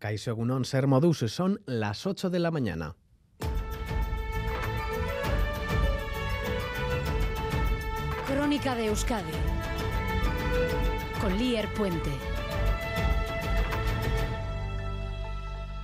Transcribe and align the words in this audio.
Caixo 0.00 0.30
Egunon, 0.30 0.64
Ser 0.64 0.86
son 1.28 1.60
las 1.66 2.06
8 2.06 2.30
de 2.30 2.38
la 2.38 2.50
mañana. 2.50 2.96
Crónica 8.26 8.74
de 8.74 8.86
Euskadi 8.86 9.32
con 11.20 11.36
Lier 11.36 11.68
Puente. 11.74 12.29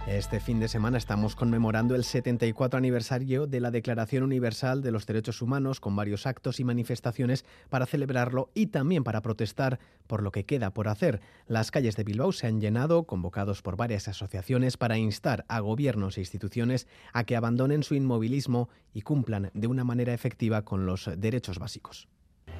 Este 0.07 0.38
fin 0.38 0.61
de 0.61 0.68
semana 0.68 0.98
estamos 0.98 1.34
conmemorando 1.34 1.96
el 1.96 2.04
74 2.04 2.79
aniversario 2.79 3.48
de 3.48 3.59
la 3.59 3.73
Declaración 3.73 4.23
Universal 4.23 4.80
de 4.80 4.93
los 4.93 5.05
Derechos 5.05 5.43
Humanos 5.43 5.80
con 5.80 5.96
varios 5.96 6.29
actos 6.29 6.61
y 6.61 6.64
manifestaciones 6.64 7.45
para 7.70 7.86
celebrarlo 7.86 8.48
y 8.55 8.69
también 8.69 9.02
para 9.02 9.20
protestar 9.20 9.80
por 10.06 10.23
lo 10.23 10.30
que 10.30 10.46
queda 10.46 10.70
por 10.70 10.87
hacer. 10.87 11.20
Las 11.48 11.73
calles 11.73 11.96
de 11.96 12.05
Bilbao 12.05 12.30
se 12.30 12.46
han 12.46 12.61
llenado, 12.61 13.02
convocados 13.02 13.62
por 13.62 13.77
varias 13.77 14.06
asociaciones 14.06 14.77
para 14.77 14.96
instar 14.96 15.45
a 15.48 15.59
gobiernos 15.59 16.19
e 16.19 16.20
instituciones 16.20 16.86
a 17.12 17.25
que 17.25 17.34
abandonen 17.34 17.83
su 17.83 17.97
inmovilismo 17.97 18.69
y 18.95 19.02
cumplan 19.02 19.50
de 19.55 19.66
una 19.66 19.83
manera 19.83 20.14
efectiva 20.14 20.64
con 20.64 20.86
los 20.86 21.11
derechos 21.16 21.59
básicos 21.59 22.06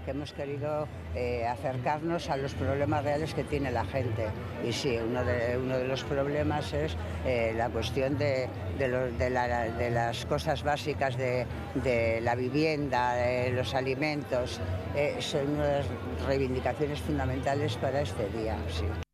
que 0.06 0.12
hemos 0.12 0.33
querido 0.33 0.87
eh, 1.16 1.45
acercarnos 1.46 2.30
a 2.30 2.37
los 2.37 2.55
problemas 2.55 3.05
reales 3.05 3.34
que 3.34 3.42
tiene 3.45 3.73
la 3.73 3.84
gente. 3.84 4.29
Y 4.66 4.73
sí, 4.73 4.96
uno 4.96 5.24
de, 5.24 5.59
uno 5.59 5.77
de 5.77 5.88
los 5.88 6.05
problemas 6.05 6.73
es 6.73 6.96
eh, 7.27 7.52
la 7.56 7.69
cuestión 7.69 8.16
de, 8.16 8.48
de, 8.79 9.91
las 9.91 10.24
cosas 10.27 10.62
básicas 10.62 11.16
de, 11.19 12.20
la 12.23 12.37
vivienda, 12.37 13.15
de 13.15 13.51
los 13.51 13.74
alimentos. 13.74 14.60
Eh, 14.95 15.16
son 15.19 15.56
unas 15.56 15.84
reivindicaciones 16.27 17.01
fundamentales 17.01 17.77
para 17.77 18.01
este 18.01 18.29
día. 18.30 18.57
Sí. 18.68 19.05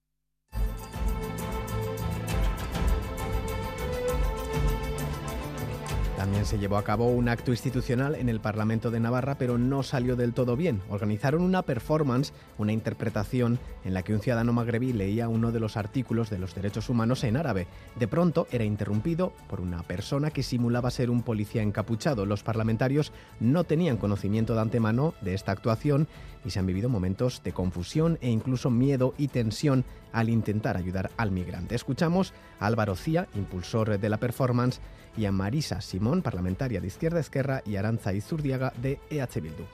También 6.23 6.47
se 6.47 6.61
llevó 6.61 6.77
a 6.77 6.84
cabo 6.84 7.09
un 7.09 7.28
acto 7.28 7.51
institucional 7.51 8.15
en 8.15 8.28
el 8.28 8.39
Parlamento 8.39 8.92
de 8.92 9.01
Navarra, 9.01 9.39
pero 9.39 9.59
no 9.59 9.83
salió 9.83 10.15
del 10.15 10.34
todo 10.34 10.56
bien. 10.56 10.81
Organizaron 10.89 11.42
una 11.42 11.62
performance, 11.62 12.33
una 12.59 12.70
interpretación, 12.70 13.59
en 13.84 13.92
la 13.92 14.05
que 14.05 14.15
un 14.15 14.20
ciudadano 14.20 14.53
magrebí 14.53 14.93
leía 14.93 15.28
uno 15.28 15.50
de 15.50 15.59
los 15.59 15.77
artículos 15.77 16.31
de 16.31 16.39
los 16.39 16.55
derechos 16.55 16.89
humanos 16.89 17.25
en 17.25 17.37
árabe. 17.37 17.67
De 17.98 18.06
pronto 18.06 18.47
era 18.53 18.62
interrumpido 18.62 19.33
por 19.48 19.61
una 19.61 19.83
persona 19.83 20.31
que 20.31 20.45
simulaba 20.45 20.93
ser 20.93 21.11
un 21.11 21.23
policía 21.23 21.62
encapuchado. 21.62 22.25
Los 22.25 22.45
parlamentarios 22.45 23.11
no 23.41 23.65
tenían 23.65 23.97
conocimiento 23.97 24.55
de 24.55 24.61
antemano 24.61 25.15
de 25.23 25.34
esta 25.34 25.50
actuación 25.50 26.06
y 26.45 26.50
se 26.50 26.61
han 26.61 26.67
vivido 26.67 26.89
momentos 26.89 27.43
de 27.43 27.53
confusión 27.53 28.19
e 28.20 28.31
incluso 28.31 28.70
miedo 28.70 29.12
y 29.19 29.27
tensión 29.27 29.84
al 30.12 30.28
intentar 30.28 30.77
ayudar 30.77 31.11
al 31.17 31.33
migrante. 31.33 31.75
Escuchamos 31.75 32.33
a 32.61 32.67
Álvaro 32.67 32.95
Cía, 32.95 33.27
impulsor 33.34 33.98
de 33.98 34.09
la 34.09 34.19
performance, 34.19 34.81
y 35.17 35.27
a 35.27 35.33
Marisa 35.33 35.81
Simón, 35.81 36.23
parlamentaria 36.23 36.81
de 36.81 36.87
Izquierda 36.87 37.21
Esquerra, 37.21 37.63
y 37.65 37.77
Aranza 37.77 38.13
Izurdiaga 38.13 38.73
de 38.77 38.99
EH 39.11 39.41
Bildu. 39.41 39.65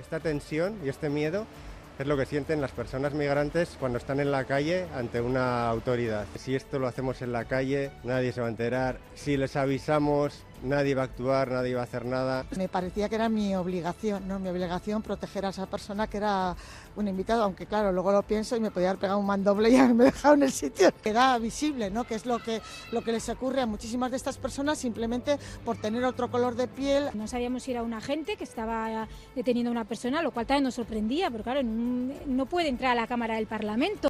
Esta 0.00 0.20
tensión 0.20 0.76
y 0.84 0.88
este 0.88 1.08
miedo 1.10 1.46
es 1.98 2.06
lo 2.06 2.16
que 2.16 2.26
sienten 2.26 2.60
las 2.60 2.70
personas 2.70 3.12
migrantes 3.12 3.76
cuando 3.80 3.98
están 3.98 4.20
en 4.20 4.30
la 4.30 4.44
calle 4.44 4.86
ante 4.94 5.20
una 5.20 5.68
autoridad. 5.68 6.26
Si 6.36 6.54
esto 6.54 6.78
lo 6.78 6.86
hacemos 6.86 7.22
en 7.22 7.32
la 7.32 7.46
calle, 7.46 7.90
nadie 8.04 8.32
se 8.32 8.40
va 8.40 8.46
a 8.46 8.50
enterar. 8.50 8.98
Si 9.16 9.36
les 9.36 9.56
avisamos, 9.56 10.44
nadie 10.62 10.94
va 10.94 11.02
a 11.02 11.04
actuar, 11.06 11.50
nadie 11.50 11.74
va 11.74 11.82
a 11.82 11.84
hacer 11.84 12.04
nada. 12.04 12.46
Me 12.56 12.68
parecía 12.68 13.08
que 13.08 13.14
era 13.14 13.28
mi 13.28 13.54
obligación, 13.54 14.26
¿no? 14.26 14.38
Mi 14.38 14.48
obligación 14.48 15.02
proteger 15.02 15.46
a 15.46 15.50
esa 15.50 15.66
persona 15.66 16.06
que 16.06 16.18
era 16.18 16.56
un 16.96 17.08
invitado, 17.08 17.42
aunque 17.42 17.66
claro, 17.66 17.92
luego 17.92 18.12
lo 18.12 18.22
pienso 18.22 18.56
y 18.56 18.60
me 18.60 18.70
podía 18.70 18.90
haber 18.90 19.00
pegado 19.00 19.18
un 19.18 19.26
mandoble 19.26 19.70
y 19.70 19.76
haberme 19.76 20.04
dejado 20.12 20.34
en 20.34 20.42
el 20.42 20.52
sitio. 20.52 20.90
Queda 21.02 21.38
visible, 21.38 21.90
¿no? 21.90 22.04
Que 22.04 22.14
es 22.14 22.26
lo 22.26 22.38
que, 22.38 22.60
lo 22.92 23.02
que 23.02 23.12
les 23.12 23.28
ocurre 23.28 23.62
a 23.62 23.66
muchísimas 23.66 24.10
de 24.10 24.16
estas 24.16 24.38
personas 24.38 24.78
simplemente 24.78 25.38
por 25.64 25.76
tener 25.76 26.04
otro 26.04 26.30
color 26.30 26.54
de 26.54 26.68
piel. 26.68 27.10
No 27.14 27.26
sabíamos 27.26 27.62
si 27.62 27.72
era 27.72 27.82
un 27.82 27.94
agente 27.94 28.36
que 28.36 28.44
estaba 28.44 29.08
deteniendo 29.34 29.70
a 29.70 29.72
una 29.72 29.84
persona, 29.84 30.22
lo 30.22 30.30
cual 30.30 30.46
también 30.46 30.64
nos 30.64 30.74
sorprendía, 30.74 31.30
porque 31.30 31.44
claro, 31.44 31.60
no 31.62 32.46
puede 32.46 32.68
entrar 32.68 32.92
a 32.92 32.94
la 32.94 33.06
Cámara 33.06 33.36
del 33.36 33.46
Parlamento. 33.46 34.08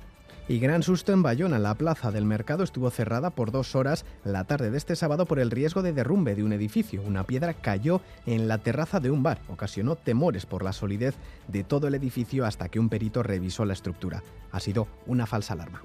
Y 0.51 0.61
gran 0.61 0.83
susto 0.83 1.13
en 1.13 1.23
Bayona. 1.23 1.59
La 1.59 1.75
plaza 1.75 2.11
del 2.11 2.25
mercado 2.25 2.65
estuvo 2.65 2.91
cerrada 2.91 3.29
por 3.29 3.53
dos 3.53 3.75
horas 3.75 4.07
la 4.25 4.45
tarde 4.45 4.71
de 4.71 4.79
este 4.79 4.97
sábado 4.97 5.27
por 5.27 5.41
el 5.41 5.51
riesgo 5.51 5.83
de 5.83 5.93
derrumbe 5.93 6.35
de 6.35 6.43
un 6.43 6.55
edificio. 6.55 7.03
Una 7.03 7.25
piedra 7.25 7.53
cayó 7.53 8.01
en 8.25 8.49
la 8.49 8.57
terraza 8.57 8.99
de 8.99 9.11
un 9.11 9.23
bar. 9.23 9.41
Ocasionó 9.49 9.97
temores 9.97 10.47
por 10.47 10.65
la 10.65 10.73
solidez 10.73 11.17
de 11.49 11.65
todo 11.65 11.87
el 11.87 11.95
edificio 11.95 12.47
hasta 12.47 12.71
que 12.71 12.81
un 12.81 12.89
perito 12.89 13.23
revisó 13.23 13.67
la 13.67 13.75
estructura. 13.75 14.23
Ha 14.51 14.59
sido 14.59 14.89
una 15.07 15.27
falsa 15.27 15.53
alarma. 15.53 15.83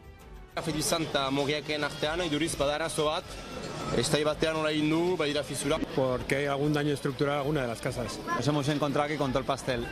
Porque 5.93 6.37
hay 6.37 6.45
algún 6.45 6.71
daño 6.71 6.93
estructural 6.93 7.35
a 7.35 7.39
alguna 7.39 7.63
de 7.63 7.67
las 7.67 7.81
casas. 7.81 8.17
Nos 8.37 8.47
hemos 8.47 8.69
encontrado 8.69 9.07
aquí 9.07 9.17
con 9.17 9.31
todo 9.31 9.39
el 9.39 9.45
pastel. 9.45 9.85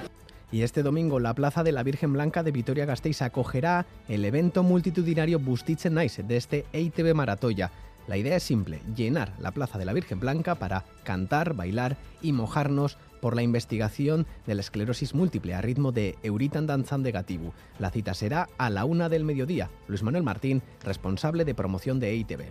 Y 0.52 0.64
este 0.64 0.84
domingo 0.84 1.20
la 1.20 1.34
Plaza 1.34 1.64
de 1.64 1.72
la 1.72 1.82
Virgen 1.82 2.12
Blanca 2.12 2.44
de 2.44 2.52
Vitoria-Gasteiz 2.52 3.22
acogerá 3.22 3.86
el 4.10 4.26
evento 4.26 4.64
multitudinario 4.64 5.40
Bustitzen 5.40 5.96
Nice 5.96 6.24
de 6.24 6.36
este 6.36 6.66
EITB 6.74 7.16
Maratoya. 7.16 7.72
La 8.08 8.18
idea 8.18 8.36
es 8.36 8.44
simple, 8.44 8.82
llenar 8.94 9.34
la 9.40 9.52
Plaza 9.52 9.78
de 9.78 9.86
la 9.86 9.94
Virgen 9.94 10.20
Blanca 10.20 10.56
para 10.56 10.84
cantar, 11.04 11.54
bailar 11.54 11.96
y 12.22 12.34
mojarnos 12.34 12.98
por 13.22 13.36
la 13.36 13.44
investigación 13.44 14.26
de 14.46 14.56
la 14.56 14.62
esclerosis 14.62 15.16
múltiple 15.16 15.54
a 15.54 15.62
ritmo 15.62 15.94
de 15.94 16.18
Euritan 16.22 16.68
Danzan 16.68 17.04
de 17.04 17.14
Gatibu. 17.14 17.54
La 17.80 17.92
cita 17.92 18.14
será 18.14 18.50
a 18.58 18.70
la 18.70 18.84
una 18.84 19.08
del 19.08 19.24
mediodía. 19.24 19.70
Luis 19.88 20.04
Manuel 20.04 20.24
Martín, 20.24 20.62
responsable 20.84 21.46
de 21.46 21.56
promoción 21.56 22.00
de 22.00 22.10
EITB 22.10 22.42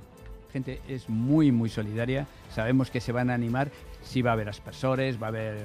gente 0.50 0.81
es 0.88 1.09
muy 1.09 1.53
muy 1.53 1.71
solidaria, 1.71 2.27
sabemos 2.53 2.91
que 2.91 3.00
se 3.00 3.12
van 3.12 3.31
a 3.31 3.34
animar, 3.34 3.71
sí 4.03 4.21
va 4.21 4.31
a 4.31 4.32
haber 4.32 4.49
aspersores, 4.49 5.22
va 5.22 5.27
a 5.27 5.28
haber 5.28 5.59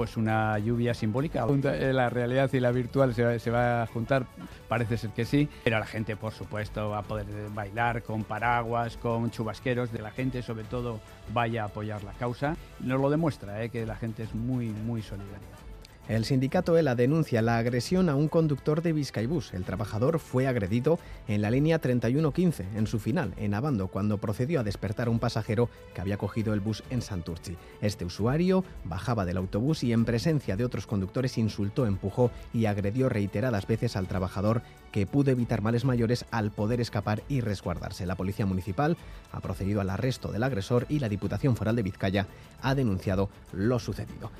pues 0.00 0.16
una 0.16 0.58
lluvia 0.58 0.94
simbólica. 0.94 1.44
Eh, 1.62 1.92
la 1.92 2.08
realidad 2.08 2.48
y 2.54 2.58
la 2.58 2.72
virtual 2.72 3.12
se 3.14 3.50
va, 3.50 3.82
a 3.82 3.86
juntar, 3.86 4.24
parece 4.66 4.96
ser 4.96 5.10
que 5.10 5.26
sí, 5.26 5.46
pero 5.62 5.78
la 5.78 5.84
gente 5.84 6.16
por 6.16 6.32
supuesto 6.32 6.88
va 6.88 7.00
a 7.00 7.02
poder 7.02 7.26
bailar 7.54 8.02
con 8.02 8.24
paraguas, 8.24 8.96
con 8.96 9.30
chubasqueros, 9.30 9.92
de 9.92 10.00
la 10.00 10.10
gente 10.10 10.40
sobre 10.40 10.64
todo 10.64 11.00
vaya 11.34 11.64
a 11.64 11.66
apoyar 11.66 12.02
la 12.02 12.12
causa. 12.12 12.56
Nos 12.80 12.98
lo 12.98 13.10
demuestra, 13.10 13.62
eh, 13.62 13.68
que 13.68 13.84
la 13.84 13.96
gente 13.96 14.22
es 14.22 14.34
muy, 14.34 14.68
muy 14.70 15.02
solidaria. 15.02 15.69
El 16.10 16.24
sindicato 16.24 16.76
ELA 16.76 16.96
denuncia 16.96 17.40
la 17.40 17.58
agresión 17.58 18.08
a 18.08 18.16
un 18.16 18.26
conductor 18.26 18.82
de 18.82 18.92
Vizcaibús. 18.92 19.54
El 19.54 19.62
trabajador 19.62 20.18
fue 20.18 20.48
agredido 20.48 20.98
en 21.28 21.40
la 21.40 21.52
línea 21.52 21.78
3115, 21.78 22.66
en 22.74 22.88
su 22.88 22.98
final, 22.98 23.32
en 23.36 23.54
Abando, 23.54 23.86
cuando 23.86 24.18
procedió 24.18 24.58
a 24.58 24.64
despertar 24.64 25.06
a 25.06 25.12
un 25.12 25.20
pasajero 25.20 25.70
que 25.94 26.00
había 26.00 26.16
cogido 26.16 26.52
el 26.52 26.58
bus 26.58 26.82
en 26.90 27.00
Santurci. 27.00 27.56
Este 27.80 28.04
usuario 28.04 28.64
bajaba 28.82 29.24
del 29.24 29.36
autobús 29.36 29.84
y 29.84 29.92
en 29.92 30.04
presencia 30.04 30.56
de 30.56 30.64
otros 30.64 30.88
conductores 30.88 31.38
insultó, 31.38 31.86
empujó 31.86 32.32
y 32.52 32.66
agredió 32.66 33.08
reiteradas 33.08 33.68
veces 33.68 33.94
al 33.94 34.08
trabajador 34.08 34.62
que 34.90 35.06
pudo 35.06 35.30
evitar 35.30 35.62
males 35.62 35.84
mayores 35.84 36.24
al 36.32 36.50
poder 36.50 36.80
escapar 36.80 37.22
y 37.28 37.40
resguardarse. 37.40 38.04
La 38.04 38.16
Policía 38.16 38.46
Municipal 38.46 38.96
ha 39.30 39.38
procedido 39.38 39.80
al 39.80 39.90
arresto 39.90 40.32
del 40.32 40.42
agresor 40.42 40.86
y 40.88 40.98
la 40.98 41.08
Diputación 41.08 41.54
Foral 41.54 41.76
de 41.76 41.84
Vizcaya 41.84 42.26
ha 42.62 42.74
denunciado 42.74 43.30
lo 43.52 43.78
sucedido. 43.78 44.32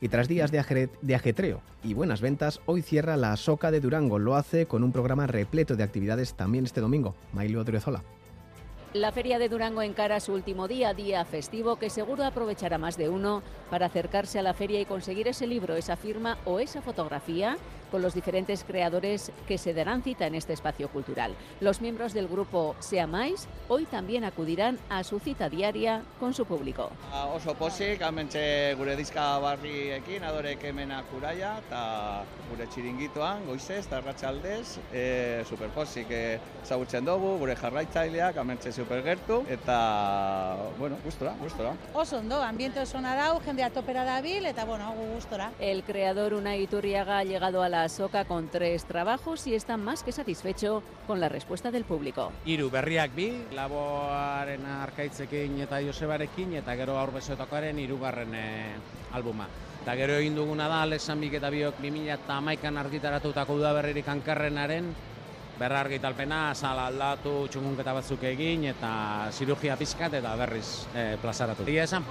Y 0.00 0.08
tras 0.08 0.28
días 0.28 0.52
de 0.52 1.14
ajetreo 1.14 1.60
y 1.82 1.94
buenas 1.94 2.20
ventas, 2.20 2.60
hoy 2.66 2.82
cierra 2.82 3.16
la 3.16 3.36
Soca 3.36 3.72
de 3.72 3.80
Durango. 3.80 4.18
Lo 4.18 4.36
hace 4.36 4.66
con 4.66 4.84
un 4.84 4.92
programa 4.92 5.26
repleto 5.26 5.74
de 5.74 5.82
actividades 5.82 6.34
también 6.34 6.64
este 6.64 6.80
domingo. 6.80 7.16
Mailo 7.32 7.60
Odriozola. 7.60 8.04
La 8.94 9.12
Feria 9.12 9.38
de 9.38 9.50
Durango 9.50 9.82
encara 9.82 10.18
su 10.18 10.32
último 10.32 10.66
día, 10.66 10.94
día 10.94 11.24
festivo, 11.24 11.76
que 11.76 11.90
seguro 11.90 12.24
aprovechará 12.24 12.78
más 12.78 12.96
de 12.96 13.08
uno 13.08 13.42
para 13.70 13.86
acercarse 13.86 14.38
a 14.38 14.42
la 14.42 14.54
feria 14.54 14.80
y 14.80 14.86
conseguir 14.86 15.28
ese 15.28 15.46
libro, 15.46 15.76
esa 15.76 15.96
firma 15.96 16.38
o 16.46 16.58
esa 16.58 16.80
fotografía 16.80 17.58
con 17.90 18.02
los 18.02 18.14
diferentes 18.14 18.64
creadores 18.64 19.32
que 19.46 19.58
se 19.58 19.74
darán 19.74 20.02
cita 20.02 20.26
en 20.26 20.34
este 20.34 20.52
espacio 20.52 20.88
cultural. 20.88 21.34
Los 21.60 21.80
miembros 21.80 22.12
del 22.12 22.28
grupo 22.28 22.76
Sea 22.80 23.06
Mais 23.06 23.48
hoy 23.68 23.86
también 23.86 24.24
acudirán 24.24 24.78
a 24.88 25.04
su 25.04 25.18
cita 25.20 25.48
diaria 25.48 26.02
con 26.18 26.34
su 26.34 26.44
público. 26.44 26.90
Oso 27.34 27.54
posik, 27.54 28.02
amentxe 28.02 28.74
gure 28.78 28.96
dizka 28.96 29.38
barriekin, 29.38 30.24
adorek 30.24 30.64
hemen 30.70 30.92
akuraia, 30.92 31.58
eta 31.64 32.24
gure 32.50 32.66
txiringitoan, 32.72 33.46
goizez, 33.46 33.84
eta 33.86 34.00
ratxaldez, 34.00 34.78
e, 34.92 35.44
superposik 35.48 36.10
e, 36.10 36.22
zagutzen 36.66 37.04
dugu, 37.06 37.36
gure 37.42 37.56
jarraitzaileak, 37.56 38.36
amentxe 38.40 38.72
supergertu, 38.72 39.42
eta, 39.48 39.78
bueno, 40.78 40.98
gustora, 41.04 41.34
gustora. 41.40 41.74
Oso 41.94 42.18
ondo, 42.18 42.42
ambiente 42.42 42.80
oso 42.80 43.00
dau, 43.02 43.40
jendea 43.40 43.70
topera 43.70 44.04
dabil, 44.04 44.46
eta, 44.46 44.64
bueno, 44.64 44.92
gustora. 45.14 45.52
El 45.60 45.82
creador 45.84 46.34
Unai 46.34 46.62
Iturriaga 46.62 47.18
ha 47.18 47.24
llegado 47.24 47.62
a 47.62 47.68
la 47.68 47.77
Soca 47.86 48.24
con 48.24 48.48
tres 48.48 48.84
trabajos 48.84 49.46
y 49.46 49.54
está 49.54 49.76
más 49.76 50.02
que 50.02 50.10
satisfecho 50.10 50.82
con 51.06 51.20
la 51.20 51.28
respuesta 51.28 51.70
del 51.70 51.84
público. 51.84 52.32
Iru 52.46 52.70
berriak 52.70 53.14
bi, 53.14 53.28
laboaren 53.54 54.66
arkaitzekin 54.66 55.60
eta 55.62 55.78
Josebarekin 55.84 56.56
eta 56.58 56.74
gero 56.80 56.98
aurbezoetakoaren 56.98 57.78
irugarren 57.78 58.34
e, 58.34 58.46
albuma. 59.12 59.46
Eta 59.82 59.94
gero 60.00 60.16
egin 60.18 60.34
duguna 60.34 60.66
da, 60.68 60.82
Alexan 60.82 61.20
Bik 61.22 61.38
eta 61.38 61.52
biok 61.54 61.78
2000 61.84 62.16
eta 62.16 62.40
amaikan 62.42 62.80
argitaratutako 62.82 63.60
udaberririk 63.60 64.08
ankarrenaren 64.10 64.90
berrargitalpena, 65.58 66.54
sala 66.54 66.86
aldatu, 66.88 67.48
txungunketa 67.50 67.92
batzuk 67.96 68.22
egin 68.30 68.64
eta 68.70 69.28
cirugía 69.34 69.76
pizkat 69.76 70.14
eta 70.20 70.34
berriz 70.38 70.86
eh, 70.94 71.16
plazaratu. 71.20 71.66
Egia 71.66 71.84
esan. 71.84 72.04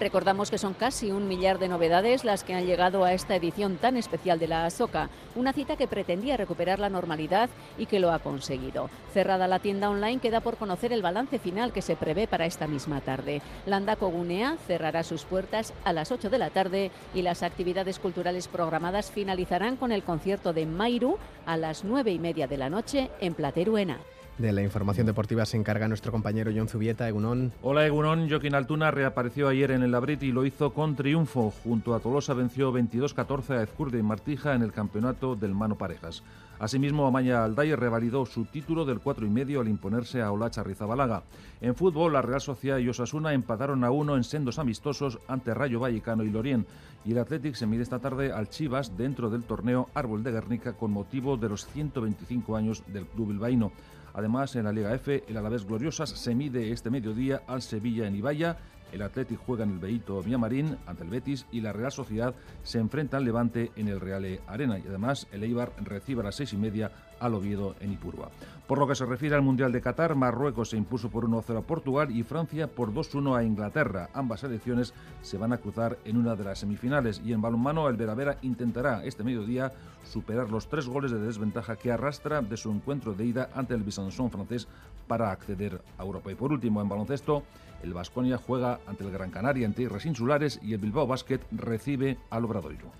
Recordamos 0.00 0.50
que 0.50 0.58
son 0.58 0.74
casi 0.74 1.10
un 1.10 1.26
millar 1.28 1.58
de 1.58 1.68
novedades 1.68 2.24
las 2.24 2.44
que 2.44 2.54
han 2.54 2.64
llegado 2.64 3.04
a 3.04 3.12
esta 3.12 3.34
edición 3.34 3.76
tan 3.76 3.96
especial 3.96 4.38
de 4.38 4.46
la 4.46 4.64
ASOCA, 4.66 5.10
una 5.34 5.52
cita 5.52 5.76
que 5.76 5.88
pretendía 5.88 6.36
recuperar 6.36 6.78
la 6.78 6.88
normalidad 6.88 7.50
y 7.76 7.86
que 7.86 8.00
lo 8.00 8.12
ha 8.12 8.20
conseguido. 8.20 8.88
Cerrada 9.12 9.48
la 9.48 9.58
tienda 9.58 9.90
online, 9.90 10.20
queda 10.20 10.40
por 10.40 10.56
conocer 10.56 10.92
el 10.92 11.02
balance 11.02 11.38
final 11.38 11.72
que 11.72 11.82
se 11.82 11.96
prevé 11.96 12.26
para 12.26 12.46
esta 12.46 12.66
misma 12.66 13.00
tarde. 13.00 13.42
Landako 13.66 14.08
Gunea 14.08 14.56
cerrará 14.66 15.02
sus 15.02 15.24
puertas 15.24 15.74
a 15.84 15.92
las 15.92 16.12
8 16.12 16.30
de 16.30 16.38
la 16.38 16.50
tarde 16.50 16.90
y 17.14 17.22
las 17.22 17.42
actividades 17.42 17.98
culturales 17.98 18.48
programadas 18.48 19.10
finalizarán 19.10 19.76
con 19.76 19.92
el 19.92 20.02
concierto 20.02 20.52
de 20.52 20.66
Mairu 20.66 21.18
a 21.46 21.56
las 21.56 21.84
9 21.84 22.12
y 22.12 22.18
media 22.18 22.46
de 22.46 22.56
la 22.56 22.70
noche 22.70 22.91
en 22.94 23.34
Plateruena. 23.34 24.00
De 24.38 24.50
la 24.50 24.62
información 24.62 25.06
deportiva 25.06 25.44
se 25.44 25.58
encarga 25.58 25.88
nuestro 25.88 26.10
compañero 26.10 26.50
John 26.56 26.66
Zubieta, 26.66 27.06
Egunon. 27.06 27.52
Hola 27.60 27.86
Egunon, 27.86 28.30
Joaquín 28.30 28.54
Altuna 28.54 28.90
reapareció 28.90 29.46
ayer 29.46 29.70
en 29.72 29.82
el 29.82 29.90
Labrit 29.90 30.22
y 30.22 30.32
lo 30.32 30.46
hizo 30.46 30.72
con 30.72 30.96
triunfo. 30.96 31.52
Junto 31.62 31.94
a 31.94 32.00
Tolosa 32.00 32.32
venció 32.32 32.72
22-14 32.72 33.50
a 33.50 33.62
Ezcurde 33.62 33.98
y 33.98 34.02
Martija 34.02 34.54
en 34.54 34.62
el 34.62 34.72
campeonato 34.72 35.36
del 35.36 35.54
Mano 35.54 35.76
Parejas. 35.76 36.22
Asimismo, 36.58 37.06
Amaya 37.06 37.44
Alday 37.44 37.74
revalidó 37.74 38.24
su 38.24 38.46
título 38.46 38.84
del 38.86 39.00
4 39.00 39.26
y 39.26 39.30
medio 39.30 39.60
al 39.60 39.68
imponerse 39.68 40.22
a 40.22 40.32
Olacha 40.32 40.62
Rizabalaga. 40.62 41.24
En 41.60 41.74
fútbol, 41.74 42.14
la 42.14 42.22
Real 42.22 42.40
Sociedad 42.40 42.78
y 42.78 42.88
Osasuna 42.88 43.34
empataron 43.34 43.84
a 43.84 43.90
uno 43.90 44.16
en 44.16 44.24
sendos 44.24 44.58
amistosos 44.58 45.18
ante 45.28 45.52
Rayo 45.54 45.78
Vallecano 45.80 46.24
y 46.24 46.30
Lorien. 46.30 46.66
Y 47.04 47.12
el 47.12 47.18
Athletic 47.18 47.54
se 47.54 47.66
mide 47.66 47.82
esta 47.82 47.98
tarde 47.98 48.32
al 48.32 48.48
Chivas 48.48 48.96
dentro 48.96 49.28
del 49.28 49.42
torneo 49.42 49.88
Árbol 49.92 50.22
de 50.22 50.32
Guernica 50.32 50.72
con 50.72 50.92
motivo 50.92 51.36
de 51.36 51.48
los 51.48 51.66
125 51.66 52.56
años 52.56 52.82
del 52.86 53.06
club 53.06 53.28
bilbaíno. 53.28 53.72
Además, 54.14 54.54
en 54.56 54.64
la 54.64 54.72
Liga 54.72 54.94
F, 54.94 55.24
el 55.26 55.36
Alavés 55.36 55.66
Gloriosas 55.66 56.10
se 56.10 56.34
mide 56.34 56.70
este 56.70 56.90
mediodía 56.90 57.42
al 57.46 57.62
Sevilla 57.62 58.06
en 58.06 58.16
Ibaya. 58.16 58.58
El 58.92 59.00
Athletic 59.00 59.38
juega 59.38 59.64
en 59.64 59.70
el 59.70 59.78
Beito 59.78 60.22
Villamarín 60.22 60.76
ante 60.86 61.02
el 61.02 61.08
Betis 61.08 61.46
y 61.50 61.62
la 61.62 61.72
Real 61.72 61.90
Sociedad 61.90 62.34
se 62.62 62.78
enfrenta 62.78 63.16
al 63.16 63.24
Levante 63.24 63.72
en 63.76 63.88
el 63.88 64.00
Reale 64.00 64.40
Arena. 64.46 64.78
Y 64.78 64.86
además, 64.86 65.26
el 65.32 65.44
Eibar 65.44 65.72
recibe 65.82 66.20
a 66.20 66.24
las 66.24 66.34
seis 66.34 66.52
y 66.52 66.58
media 66.58 66.92
al 67.22 67.34
Oviedo 67.34 67.76
en 67.80 67.92
Ipurba. 67.92 68.30
Por 68.66 68.78
lo 68.78 68.86
que 68.86 68.94
se 68.94 69.06
refiere 69.06 69.34
al 69.34 69.42
Mundial 69.42 69.70
de 69.72 69.80
Qatar, 69.80 70.14
Marruecos 70.14 70.70
se 70.70 70.76
impuso 70.76 71.10
por 71.10 71.26
1-0 71.26 71.58
a 71.58 71.62
Portugal 71.62 72.10
y 72.10 72.22
Francia 72.22 72.66
por 72.66 72.92
2-1 72.92 73.36
a 73.36 73.44
Inglaterra. 73.44 74.10
Ambas 74.12 74.40
selecciones 74.40 74.92
se 75.20 75.38
van 75.38 75.52
a 75.52 75.58
cruzar 75.58 75.98
en 76.04 76.16
una 76.16 76.34
de 76.36 76.44
las 76.44 76.58
semifinales 76.60 77.20
y 77.24 77.32
en 77.32 77.42
balonmano 77.42 77.88
el 77.88 77.96
Veravera 77.96 78.38
intentará 78.42 79.04
este 79.04 79.24
mediodía 79.24 79.72
superar 80.04 80.50
los 80.50 80.68
tres 80.68 80.86
goles 80.86 81.10
de 81.10 81.20
desventaja 81.20 81.76
que 81.76 81.92
arrastra 81.92 82.42
de 82.42 82.56
su 82.56 82.70
encuentro 82.70 83.14
de 83.14 83.26
ida 83.26 83.50
ante 83.54 83.74
el 83.74 83.82
Bisanson 83.82 84.30
francés 84.30 84.66
para 85.06 85.30
acceder 85.30 85.80
a 85.98 86.02
Europa. 86.02 86.32
Y 86.32 86.34
por 86.34 86.52
último, 86.52 86.80
en 86.80 86.88
baloncesto, 86.88 87.42
el 87.82 87.94
Vasconia 87.94 88.38
juega 88.38 88.80
ante 88.86 89.04
el 89.04 89.10
Gran 89.10 89.30
Canaria 89.30 89.66
en 89.66 89.74
tierras 89.74 90.06
insulares 90.06 90.58
y 90.62 90.72
el 90.72 90.78
Bilbao 90.78 91.06
Basket 91.06 91.40
recibe 91.50 92.18
al 92.30 92.44
Obradoiro. 92.44 92.90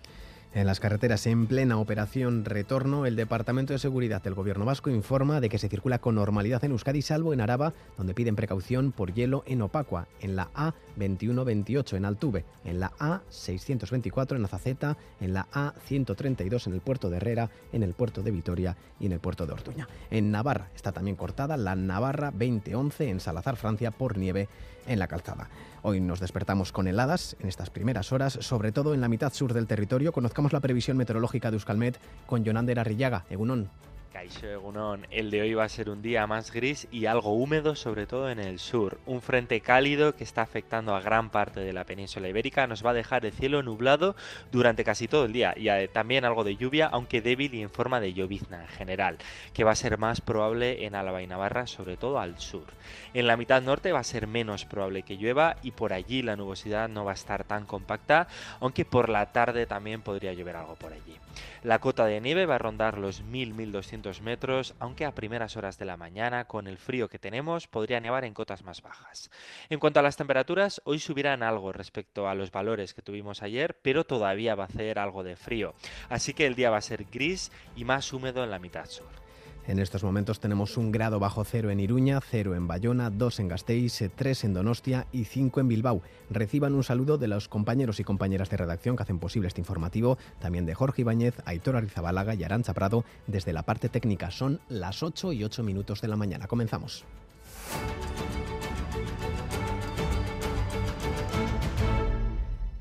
En 0.54 0.66
las 0.66 0.80
carreteras 0.80 1.26
en 1.26 1.46
plena 1.46 1.78
operación 1.78 2.44
retorno, 2.44 3.06
el 3.06 3.16
Departamento 3.16 3.72
de 3.72 3.78
Seguridad 3.78 4.22
del 4.22 4.34
Gobierno 4.34 4.66
Vasco 4.66 4.90
informa 4.90 5.40
de 5.40 5.48
que 5.48 5.56
se 5.56 5.70
circula 5.70 5.98
con 5.98 6.14
normalidad 6.14 6.62
en 6.62 6.72
Euskadi, 6.72 7.00
salvo 7.00 7.32
en 7.32 7.40
Araba, 7.40 7.72
donde 7.96 8.12
piden 8.12 8.36
precaución 8.36 8.92
por 8.92 9.14
hielo 9.14 9.44
en 9.46 9.62
Opacua, 9.62 10.08
en 10.20 10.36
la 10.36 10.52
A2128 10.52 11.96
en 11.96 12.04
Altuve, 12.04 12.44
en 12.66 12.80
la 12.80 12.90
A624 12.98 14.36
en 14.36 14.44
Azaceta, 14.44 14.98
en 15.22 15.32
la 15.32 15.48
A132 15.52 16.66
en 16.66 16.74
el 16.74 16.82
puerto 16.82 17.08
de 17.08 17.16
Herrera, 17.16 17.48
en 17.72 17.82
el 17.82 17.94
puerto 17.94 18.22
de 18.22 18.30
Vitoria 18.30 18.76
y 19.00 19.06
en 19.06 19.12
el 19.12 19.20
puerto 19.20 19.46
de 19.46 19.54
Ortuña. 19.54 19.88
En 20.10 20.30
Navarra 20.30 20.68
está 20.74 20.92
también 20.92 21.16
cortada 21.16 21.56
la 21.56 21.76
Navarra 21.76 22.30
2011 22.30 23.08
en 23.08 23.20
Salazar, 23.20 23.56
Francia, 23.56 23.90
por 23.90 24.18
nieve 24.18 24.50
en 24.86 24.98
la 24.98 25.08
calzada. 25.08 25.48
Hoy 25.82 26.00
nos 26.00 26.20
despertamos 26.20 26.72
con 26.72 26.86
heladas 26.86 27.36
en 27.40 27.48
estas 27.48 27.70
primeras 27.70 28.12
horas, 28.12 28.38
sobre 28.40 28.72
todo 28.72 28.94
en 28.94 29.00
la 29.00 29.08
mitad 29.08 29.32
sur 29.32 29.52
del 29.52 29.66
territorio. 29.66 30.12
Conozcamos 30.12 30.52
la 30.52 30.60
previsión 30.60 30.96
meteorológica 30.96 31.50
de 31.50 31.56
Euskalmet 31.56 31.98
con 32.26 32.44
Jonander 32.44 32.78
Arrillaga. 32.78 33.24
Egunon. 33.30 33.68
Caixo 34.12 34.46
Egunon, 34.46 35.06
el 35.10 35.30
de 35.30 35.40
hoy 35.40 35.54
va 35.54 35.64
a 35.64 35.68
ser 35.70 35.88
un 35.88 36.02
día 36.02 36.26
más 36.26 36.52
gris 36.52 36.86
y 36.92 37.06
algo 37.06 37.32
húmedo, 37.32 37.74
sobre 37.74 38.06
todo 38.06 38.28
en 38.28 38.40
el 38.40 38.58
sur. 38.58 38.98
Un 39.06 39.22
frente 39.22 39.62
cálido 39.62 40.14
que 40.14 40.22
está 40.22 40.42
afectando 40.42 40.94
a 40.94 41.00
gran 41.00 41.30
parte 41.30 41.60
de 41.60 41.72
la 41.72 41.84
península 41.84 42.28
ibérica 42.28 42.66
nos 42.66 42.84
va 42.84 42.90
a 42.90 42.94
dejar 42.94 43.24
el 43.24 43.32
cielo 43.32 43.62
nublado 43.62 44.14
durante 44.50 44.84
casi 44.84 45.08
todo 45.08 45.24
el 45.24 45.32
día 45.32 45.54
y 45.56 45.70
eh, 45.70 45.88
también 45.88 46.26
algo 46.26 46.44
de 46.44 46.56
lluvia, 46.56 46.88
aunque 46.88 47.22
débil 47.22 47.54
y 47.54 47.62
en 47.62 47.70
forma 47.70 48.00
de 48.00 48.12
llovizna 48.12 48.60
en 48.60 48.68
general, 48.68 49.16
que 49.54 49.64
va 49.64 49.70
a 49.70 49.76
ser 49.76 49.96
más 49.96 50.20
probable 50.20 50.84
en 50.84 50.94
Álava 50.94 51.22
y 51.22 51.26
Navarra, 51.26 51.66
sobre 51.66 51.96
todo 51.96 52.18
al 52.18 52.38
sur. 52.38 52.66
En 53.14 53.26
la 53.26 53.38
mitad 53.38 53.62
norte 53.62 53.92
va 53.92 54.00
a 54.00 54.04
ser 54.04 54.26
menos 54.26 54.66
probable 54.66 55.04
que 55.04 55.16
llueva 55.16 55.56
y 55.62 55.70
por 55.70 55.94
allí 55.94 56.20
la 56.20 56.36
nubosidad 56.36 56.90
no 56.90 57.06
va 57.06 57.12
a 57.12 57.14
estar 57.14 57.44
tan 57.44 57.64
compacta, 57.64 58.28
aunque 58.60 58.84
por 58.84 59.08
la 59.08 59.32
tarde 59.32 59.64
también 59.64 60.02
podría 60.02 60.34
llover 60.34 60.56
algo 60.56 60.74
por 60.74 60.92
allí. 60.92 61.16
La 61.62 61.78
cota 61.78 62.06
de 62.06 62.20
nieve 62.20 62.44
va 62.44 62.56
a 62.56 62.58
rondar 62.58 62.98
los 62.98 63.22
1000-1200 63.24 64.01
metros, 64.22 64.74
aunque 64.80 65.04
a 65.04 65.14
primeras 65.14 65.56
horas 65.56 65.78
de 65.78 65.84
la 65.84 65.96
mañana, 65.96 66.46
con 66.46 66.66
el 66.66 66.76
frío 66.76 67.08
que 67.08 67.18
tenemos, 67.18 67.68
podría 67.68 68.00
nevar 68.00 68.24
en 68.24 68.34
cotas 68.34 68.64
más 68.64 68.82
bajas. 68.82 69.30
En 69.68 69.78
cuanto 69.78 70.00
a 70.00 70.02
las 70.02 70.16
temperaturas, 70.16 70.82
hoy 70.84 70.98
subirán 70.98 71.42
algo 71.42 71.72
respecto 71.72 72.28
a 72.28 72.34
los 72.34 72.50
valores 72.50 72.94
que 72.94 73.02
tuvimos 73.02 73.42
ayer, 73.42 73.78
pero 73.80 74.04
todavía 74.04 74.54
va 74.54 74.64
a 74.64 74.66
hacer 74.66 74.98
algo 74.98 75.22
de 75.22 75.36
frío. 75.36 75.74
Así 76.08 76.34
que 76.34 76.46
el 76.46 76.56
día 76.56 76.70
va 76.70 76.78
a 76.78 76.82
ser 76.82 77.04
gris 77.04 77.52
y 77.76 77.84
más 77.84 78.12
húmedo 78.12 78.42
en 78.42 78.50
la 78.50 78.58
mitad 78.58 78.86
sur. 78.86 79.21
En 79.66 79.78
estos 79.78 80.02
momentos 80.02 80.40
tenemos 80.40 80.76
un 80.76 80.90
grado 80.90 81.20
bajo 81.20 81.44
cero 81.44 81.70
en 81.70 81.78
Iruña, 81.78 82.20
cero 82.20 82.56
en 82.56 82.66
Bayona, 82.66 83.10
dos 83.10 83.38
en 83.38 83.46
Gasteiz, 83.46 84.02
tres 84.16 84.42
en 84.42 84.54
Donostia 84.54 85.06
y 85.12 85.24
cinco 85.24 85.60
en 85.60 85.68
Bilbao. 85.68 86.02
Reciban 86.30 86.74
un 86.74 86.82
saludo 86.82 87.16
de 87.16 87.28
los 87.28 87.46
compañeros 87.46 88.00
y 88.00 88.04
compañeras 88.04 88.50
de 88.50 88.56
redacción 88.56 88.96
que 88.96 89.04
hacen 89.04 89.20
posible 89.20 89.46
este 89.46 89.60
informativo, 89.60 90.18
también 90.40 90.66
de 90.66 90.74
Jorge 90.74 91.02
Ibáñez, 91.02 91.34
Aitor 91.44 91.76
Arizabalaga 91.76 92.34
y 92.34 92.42
Arancha 92.42 92.74
Prado 92.74 93.04
desde 93.28 93.52
la 93.52 93.62
parte 93.62 93.88
técnica. 93.88 94.32
Son 94.32 94.60
las 94.68 95.02
8 95.02 95.32
y 95.32 95.44
8 95.44 95.62
minutos 95.62 96.00
de 96.00 96.08
la 96.08 96.16
mañana. 96.16 96.48
Comenzamos. 96.48 97.04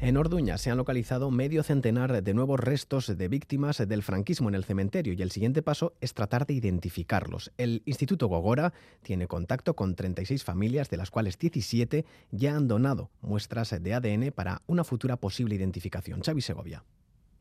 En 0.02 0.18
Orduña 0.18 0.58
se 0.58 0.72
han 0.72 0.78
localizado 0.78 1.30
medio 1.30 1.62
centenar 1.62 2.24
de 2.24 2.34
nuevos 2.34 2.60
restos 2.60 3.16
de 3.16 3.28
víctimas 3.28 3.88
del 3.88 4.02
franquismo 4.02 4.50
en 4.50 4.56
el 4.56 4.64
cementerio 4.64 5.14
y 5.14 5.22
el 5.22 5.30
siguiente 5.30 5.62
paso 5.62 5.94
es 6.02 6.16
tratar 6.16 6.48
de 6.48 6.56
identificarlos. 6.56 7.52
El 7.60 7.84
Instituto 7.86 8.26
Gogora 8.26 8.74
tiene 9.04 9.28
contacto 9.28 9.76
con 9.76 9.94
36 9.94 10.44
familias, 10.44 10.90
de 10.90 10.98
las 10.98 11.12
cuales 11.12 11.38
17 11.38 12.04
ya 12.32 12.56
han 12.56 12.68
donado 12.68 13.12
muestras 13.22 13.76
de 13.80 13.94
ADN 13.94 14.32
para 14.32 14.64
una 14.66 14.84
futura 14.84 15.18
posible 15.18 15.54
identificación. 15.54 16.22
Xavi 16.24 16.42
Segovia. 16.42 16.84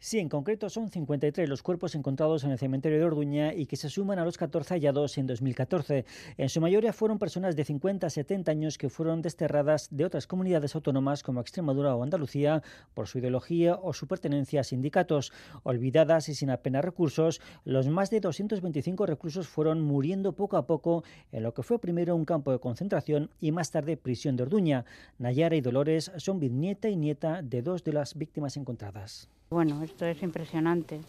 Sí, 0.03 0.19
en 0.19 0.31
concreto 0.31 0.71
son 0.71 0.89
53 0.89 1.47
los 1.47 1.63
cuerpos 1.63 1.95
encontrados 1.95 2.43
en 2.45 2.53
el 2.53 2.59
cementerio 2.59 2.99
de 2.99 3.05
Orduña 3.05 3.53
y 3.53 3.67
que 3.67 3.77
se 3.77 3.91
suman 3.91 4.19
a 4.19 4.25
los 4.25 4.39
14 4.39 4.73
hallados 4.73 5.19
en 5.19 5.27
2014. 5.27 6.07
En 6.39 6.49
su 6.49 6.63
mayoría 6.63 6.95
fueron 6.95 7.19
personas 7.19 7.55
de 7.55 7.67
50 7.67 8.07
a 8.07 8.11
70 8.11 8.51
años 8.51 8.79
que 8.79 8.89
fueron 8.89 9.21
desterradas 9.21 9.89
de 9.91 10.07
otras 10.07 10.27
comunidades 10.27 10.75
autónomas 10.75 11.23
como 11.23 11.43
Extremadura 11.43 11.95
o 11.95 12.03
Andalucía 12.03 12.63
por 12.95 13.09
su 13.09 13.19
ideología 13.19 13.75
o 13.75 13.93
su 13.93 14.07
pertenencia 14.07 14.63
a 14.63 14.65
sindicatos. 14.65 15.35
Olvidadas 15.65 16.31
y 16.31 16.35
sin 16.35 16.49
apenas 16.49 16.83
recursos, 16.83 17.43
los 17.67 17.87
más 17.89 18.09
de 18.09 18.21
225 18.21 19.05
reclusos 19.05 19.49
fueron 19.49 19.83
muriendo 19.83 20.33
poco 20.33 20.57
a 20.57 20.67
poco 20.67 21.05
en 21.31 21.43
lo 21.43 21.53
que 21.53 21.63
fue 21.63 21.79
primero 21.79 22.17
un 22.17 22.25
campo 22.25 22.53
de 22.53 22.59
concentración 22.59 23.29
y 23.39 23.53
más 23.53 23.71
tarde 23.71 23.99
prisión 23.99 24.35
de 24.37 24.45
Orduña. 24.45 24.87
Nayara 25.19 25.57
y 25.57 25.61
Dolores 25.61 26.11
son 26.17 26.41
bisnieta 26.41 26.89
y 26.89 26.97
nieta 26.97 27.43
de 27.43 27.61
dos 27.61 27.85
de 27.85 27.93
las 27.93 28.15
víctimas 28.15 28.57
encontradas. 28.57 29.29
Bueno, 29.53 29.83
esto 29.83 30.07
es 30.07 30.23
impresionante, 30.23 31.01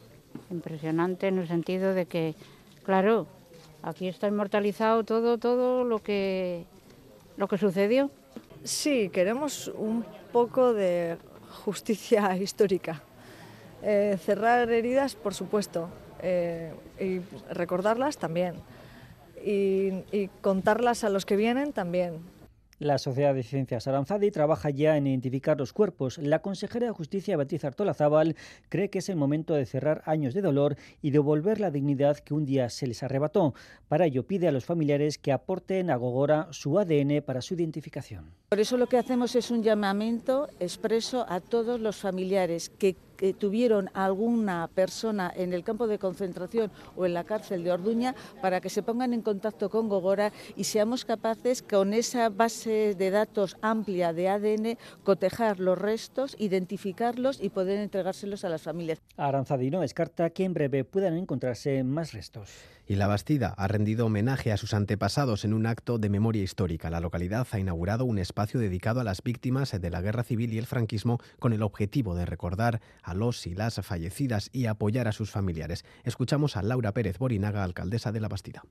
impresionante 0.49 1.27
en 1.27 1.37
el 1.37 1.47
sentido 1.47 1.93
de 1.93 2.07
que, 2.07 2.33
claro, 2.81 3.27
aquí 3.83 4.07
está 4.07 4.27
inmortalizado 4.27 5.03
todo, 5.03 5.37
todo 5.37 5.83
lo 5.83 5.99
que, 5.99 6.65
lo 7.37 7.47
que 7.47 7.59
sucedió. 7.59 8.09
Sí, 8.63 9.09
queremos 9.09 9.67
un 9.67 10.03
poco 10.31 10.73
de 10.73 11.19
justicia 11.63 12.35
histórica. 12.41 13.03
Eh, 13.83 14.17
cerrar 14.19 14.71
heridas, 14.71 15.13
por 15.13 15.35
supuesto, 15.35 15.89
eh, 16.23 16.73
y 16.99 17.19
recordarlas 17.53 18.17
también. 18.17 18.55
Y, 19.45 20.01
y 20.11 20.31
contarlas 20.41 21.03
a 21.03 21.09
los 21.09 21.27
que 21.27 21.35
vienen 21.35 21.73
también. 21.73 22.15
La 22.81 22.97
Sociedad 22.97 23.35
de 23.35 23.43
Ciencias 23.43 23.87
Aranzadi 23.87 24.31
trabaja 24.31 24.71
ya 24.71 24.97
en 24.97 25.05
identificar 25.05 25.55
los 25.55 25.71
cuerpos. 25.71 26.17
La 26.17 26.41
consejera 26.41 26.87
de 26.87 26.91
Justicia, 26.91 27.37
Beatriz 27.37 27.63
Artolazábal, 27.63 28.35
cree 28.69 28.89
que 28.89 28.97
es 28.97 29.09
el 29.09 29.17
momento 29.17 29.53
de 29.53 29.67
cerrar 29.67 30.01
años 30.07 30.33
de 30.33 30.41
dolor 30.41 30.75
y 30.99 31.11
devolver 31.11 31.59
la 31.59 31.69
dignidad 31.69 32.17
que 32.17 32.33
un 32.33 32.43
día 32.43 32.71
se 32.71 32.87
les 32.87 33.03
arrebató. 33.03 33.53
Para 33.87 34.07
ello 34.07 34.25
pide 34.25 34.47
a 34.47 34.51
los 34.51 34.65
familiares 34.65 35.19
que 35.19 35.31
aporten 35.31 35.91
a 35.91 35.95
Gogora 35.95 36.47
su 36.49 36.79
ADN 36.79 37.21
para 37.23 37.43
su 37.43 37.53
identificación. 37.53 38.31
Por 38.49 38.59
eso 38.59 38.77
lo 38.77 38.87
que 38.87 38.97
hacemos 38.97 39.35
es 39.35 39.51
un 39.51 39.61
llamamiento 39.61 40.49
expreso 40.59 41.27
a 41.29 41.39
todos 41.39 41.79
los 41.79 41.97
familiares 41.97 42.69
que 42.69 42.95
tuvieron 43.37 43.89
alguna 43.93 44.69
persona 44.73 45.31
en 45.35 45.53
el 45.53 45.63
campo 45.63 45.87
de 45.87 45.99
concentración 45.99 46.71
o 46.95 47.05
en 47.05 47.13
la 47.13 47.23
cárcel 47.23 47.63
de 47.63 47.71
Orduña 47.71 48.15
para 48.41 48.61
que 48.61 48.69
se 48.69 48.83
pongan 48.83 49.13
en 49.13 49.21
contacto 49.21 49.69
con 49.69 49.89
Gogora 49.89 50.31
y 50.55 50.63
seamos 50.63 51.05
capaces 51.05 51.61
con 51.61 51.93
esa 51.93 52.29
base 52.29 52.95
de 52.95 53.11
datos 53.11 53.57
amplia 53.61 54.13
de 54.13 54.29
ADN 54.29 54.77
cotejar 55.03 55.59
los 55.59 55.77
restos, 55.77 56.35
identificarlos 56.39 57.41
y 57.41 57.49
poder 57.49 57.79
entregárselos 57.79 58.43
a 58.45 58.49
las 58.49 58.61
familias. 58.61 59.01
Aranzadino 59.17 59.81
descarta 59.81 60.29
que 60.29 60.43
en 60.43 60.53
breve 60.53 60.83
puedan 60.83 61.17
encontrarse 61.17 61.83
más 61.83 62.13
restos. 62.13 62.49
Y 62.91 62.97
la 62.97 63.07
Bastida 63.07 63.53
ha 63.55 63.69
rendido 63.69 64.07
homenaje 64.07 64.51
a 64.51 64.57
sus 64.57 64.73
antepasados 64.73 65.45
en 65.45 65.53
un 65.53 65.65
acto 65.65 65.97
de 65.97 66.09
memoria 66.09 66.43
histórica. 66.43 66.89
La 66.89 66.99
localidad 66.99 67.47
ha 67.49 67.57
inaugurado 67.57 68.03
un 68.03 68.19
espacio 68.19 68.59
dedicado 68.59 68.99
a 68.99 69.05
las 69.05 69.23
víctimas 69.23 69.71
de 69.71 69.89
la 69.89 70.01
guerra 70.01 70.25
civil 70.25 70.51
y 70.51 70.57
el 70.57 70.65
franquismo 70.65 71.21
con 71.39 71.53
el 71.53 71.63
objetivo 71.63 72.15
de 72.15 72.25
recordar 72.25 72.81
a 73.01 73.13
los 73.13 73.47
y 73.47 73.55
las 73.55 73.75
fallecidas 73.75 74.49
y 74.51 74.65
apoyar 74.65 75.07
a 75.07 75.13
sus 75.13 75.31
familiares. 75.31 75.85
Escuchamos 76.03 76.57
a 76.57 76.63
Laura 76.63 76.91
Pérez 76.91 77.17
Borinaga, 77.17 77.63
alcaldesa 77.63 78.11
de 78.11 78.19
la 78.19 78.27
Bastida 78.27 78.61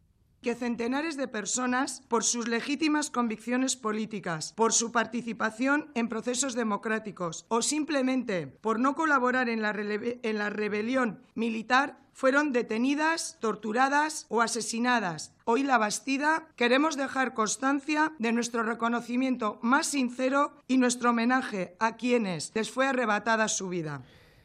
que 0.43 0.55
centenares 0.55 1.17
de 1.17 1.29
personas, 1.29 2.03
por 2.09 2.25
sus 2.25 2.49
legítimas 2.49 3.11
convicciones 3.11 3.77
políticas, 3.77 4.53
por 4.55 4.73
su 4.73 4.93
participación 4.93 5.91
en 5.95 6.09
procesos 6.09 6.55
democráticos 6.55 7.47
o 7.49 7.63
simplemente 7.63 8.47
por 8.47 8.81
no 8.81 8.95
colaborar 8.95 9.49
en 9.49 9.63
la, 9.63 9.71
en 9.71 10.39
la 10.39 10.51
rebelión 10.51 11.23
militar, 11.35 11.99
fueron 12.13 12.53
detenidas, 12.53 13.39
torturadas 13.41 14.27
o 14.29 14.43
asesinadas. 14.43 15.33
Hoy 15.45 15.63
la 15.63 15.79
Bastida 15.79 16.49
queremos 16.57 16.97
dejar 16.97 17.33
constancia 17.33 18.13
de 18.19 18.33
nuestro 18.33 18.63
reconocimiento 18.63 19.59
más 19.63 19.87
sincero 19.87 20.53
y 20.69 20.77
nuestro 20.77 21.11
homenaje 21.11 21.77
a 21.81 21.97
quienes 21.97 22.53
les 22.55 22.71
fue 22.71 22.87
arrebatada 22.87 23.49
su 23.49 23.69
vida. 23.69 24.03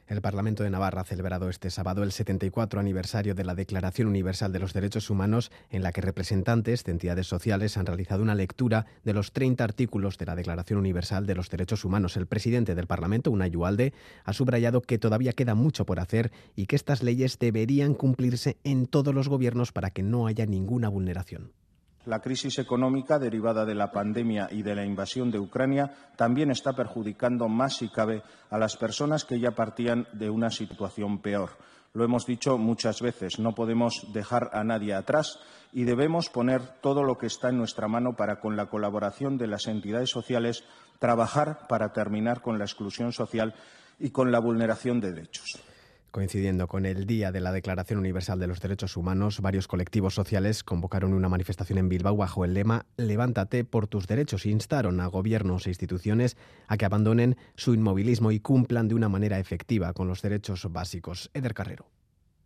El 0.07 0.21
Parlamento 0.21 0.61
de 0.61 0.69
Navarra 0.69 1.01
ha 1.01 1.05
celebrado 1.05 1.49
este 1.49 1.71
sábado 1.71 2.03
el 2.03 2.11
74 2.11 2.79
aniversario 2.79 3.33
de 3.33 3.43
la 3.43 3.55
Declaración 3.55 4.07
Universal 4.07 4.51
de 4.51 4.59
los 4.59 4.71
Derechos 4.71 5.09
Humanos, 5.09 5.51
en 5.71 5.81
la 5.81 5.91
que 5.91 6.01
representantes 6.01 6.83
de 6.83 6.91
entidades 6.91 7.25
sociales 7.25 7.75
han 7.75 7.87
realizado 7.87 8.21
una 8.21 8.35
lectura 8.35 8.85
de 9.03 9.13
los 9.13 9.31
30 9.31 9.63
artículos 9.63 10.19
de 10.19 10.27
la 10.27 10.35
Declaración 10.35 10.77
Universal 10.77 11.25
de 11.25 11.33
los 11.33 11.49
Derechos 11.49 11.85
Humanos. 11.85 12.17
El 12.17 12.27
presidente 12.27 12.75
del 12.75 12.85
Parlamento, 12.85 13.31
Unai 13.31 13.55
Ualde, 13.55 13.93
ha 14.25 14.33
subrayado 14.33 14.83
que 14.83 14.99
todavía 14.99 15.33
queda 15.33 15.55
mucho 15.55 15.87
por 15.87 15.99
hacer 15.99 16.31
y 16.55 16.67
que 16.67 16.75
estas 16.75 17.01
leyes 17.01 17.39
deberían 17.39 17.95
cumplirse 17.95 18.57
en 18.63 18.85
todos 18.85 19.15
los 19.15 19.27
gobiernos 19.27 19.71
para 19.71 19.89
que 19.89 20.03
no 20.03 20.27
haya 20.27 20.45
ninguna 20.45 20.87
vulneración. 20.87 21.51
La 22.05 22.19
crisis 22.19 22.59
económica 22.59 23.17
derivada 23.17 23.65
de 23.65 23.73
la 23.73 23.91
pandemia 23.91 24.47
y 24.51 24.61
de 24.61 24.75
la 24.75 24.85
invasión 24.85 25.31
de 25.31 25.39
Ucrania 25.39 25.91
también 26.15 26.51
está 26.51 26.73
perjudicando 26.73 27.47
más, 27.47 27.77
si 27.77 27.89
cabe, 27.89 28.21
a 28.51 28.59
las 28.59 28.77
personas 28.77 29.25
que 29.25 29.39
ya 29.39 29.51
partían 29.51 30.07
de 30.13 30.29
una 30.29 30.51
situación 30.51 31.19
peor. 31.19 31.51
Lo 31.93 32.03
hemos 32.03 32.25
dicho 32.25 32.57
muchas 32.57 33.01
veces, 33.01 33.39
no 33.39 33.55
podemos 33.55 34.05
dejar 34.13 34.51
a 34.53 34.63
nadie 34.63 34.93
atrás 34.93 35.39
y 35.73 35.85
debemos 35.85 36.29
poner 36.29 36.61
todo 36.81 37.03
lo 37.03 37.17
que 37.17 37.27
está 37.27 37.49
en 37.49 37.57
nuestra 37.57 37.87
mano 37.87 38.15
para, 38.15 38.39
con 38.39 38.55
la 38.55 38.67
colaboración 38.67 39.37
de 39.37 39.47
las 39.47 39.65
entidades 39.65 40.09
sociales, 40.09 40.63
trabajar 40.99 41.67
para 41.67 41.91
terminar 41.91 42.41
con 42.41 42.59
la 42.59 42.65
exclusión 42.65 43.13
social 43.13 43.55
y 43.97 44.11
con 44.11 44.31
la 44.31 44.39
vulneración 44.39 44.99
de 44.99 45.13
derechos. 45.13 45.59
Coincidiendo 46.15 46.69
con 46.69 46.85
el 46.85 47.05
Día 47.05 47.33
de 47.33 47.41
la 47.41 47.51
Declaración 47.51 47.99
Universal 47.99 48.39
de 48.39 48.47
los 48.47 48.61
Derechos 48.61 48.95
Humanos, 48.95 49.41
varios 49.41 49.67
colectivos 49.67 50.13
sociales 50.13 50.63
convocaron 50.63 51.13
una 51.13 51.27
manifestación 51.27 51.77
en 51.77 51.89
Bilbao 51.89 52.15
bajo 52.15 52.45
el 52.45 52.53
lema 52.53 52.85
Levántate 52.95 53.65
por 53.65 53.87
tus 53.87 54.07
derechos 54.07 54.45
e 54.45 54.49
instaron 54.49 55.01
a 55.01 55.07
gobiernos 55.07 55.67
e 55.67 55.71
instituciones 55.71 56.37
a 56.67 56.77
que 56.77 56.85
abandonen 56.85 57.35
su 57.57 57.73
inmovilismo 57.73 58.31
y 58.31 58.39
cumplan 58.39 58.87
de 58.87 58.95
una 58.95 59.09
manera 59.09 59.39
efectiva 59.39 59.91
con 59.91 60.07
los 60.07 60.21
derechos 60.21 60.65
básicos. 60.71 61.31
Eder 61.33 61.53
Carrero. 61.53 61.94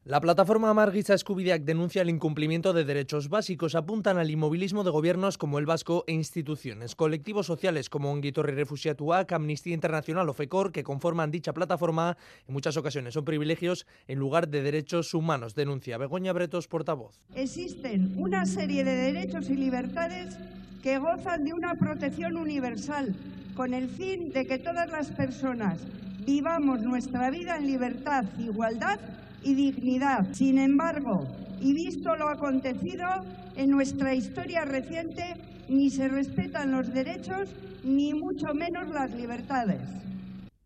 La 0.06 0.22
plataforma 0.22 0.74
Margiza 0.74 1.14
Escubideak 1.14 1.64
denuncia 1.64 2.02
el 2.02 2.10
incumplimiento 2.10 2.72
de 2.72 2.86
derechos 2.86 3.28
básicos, 3.28 3.76
apuntan 3.76 4.18
al 4.18 4.32
inmovilismo 4.32 4.86
de 4.86 4.92
gobiernos 4.92 5.38
como 5.38 5.60
el 5.60 5.66
vasco 5.66 6.06
e 6.08 6.14
instituciones. 6.14 6.96
Colectivos 6.96 7.46
sociales 7.46 7.90
como 7.90 8.10
Onguitorri 8.10 8.54
Refusiatuak, 8.54 9.30
Amnistía 9.34 9.74
Internacional 9.74 10.30
o 10.30 10.34
FECOR, 10.34 10.72
que 10.72 10.86
conforman 10.86 11.32
dicha 11.32 11.52
plataforma, 11.52 12.16
en 12.48 12.54
muchas 12.54 12.78
ocasiones 12.78 13.14
son 13.14 13.26
privilegios 13.26 13.86
en 14.08 14.20
lugar 14.20 14.48
de 14.48 14.64
derechos 14.64 15.14
humanos, 15.14 15.54
denuncia 15.54 15.98
Begoña 15.98 16.32
Bretos, 16.32 16.70
portavoz. 16.70 17.20
Existen 17.36 18.14
una 18.18 18.46
serie 18.46 18.86
de 18.86 18.96
derechos 18.96 19.50
y 19.50 19.58
libertades 19.58 20.38
que 20.82 20.98
gozan 20.98 21.44
de 21.44 21.54
una 21.54 21.76
protección 21.76 22.38
universal, 22.38 23.14
con 23.54 23.74
el 23.74 23.90
fin 23.90 24.32
de 24.32 24.48
que 24.48 24.60
todas 24.60 24.90
las 24.90 25.12
personas 25.12 25.82
vivamos 26.26 26.80
nuestra 26.80 27.30
vida 27.30 27.58
en 27.58 27.68
libertad, 27.68 28.24
igualdad 28.40 28.98
y 29.44 29.56
dignidad. 29.56 30.34
Sin 30.34 30.58
embargo, 30.58 31.28
y 31.62 31.74
visto 31.74 32.16
lo 32.16 32.30
acontecido 32.30 33.08
en 33.56 33.70
nuestra 33.70 34.16
historia 34.16 34.66
reciente, 34.66 35.36
ni 35.68 35.90
se 35.90 36.08
respetan 36.08 36.72
los 36.72 36.94
derechos 36.94 37.50
ni 37.84 38.14
mucho 38.14 38.54
menos 38.54 38.90
las 38.90 39.12
libertades. 39.12 39.80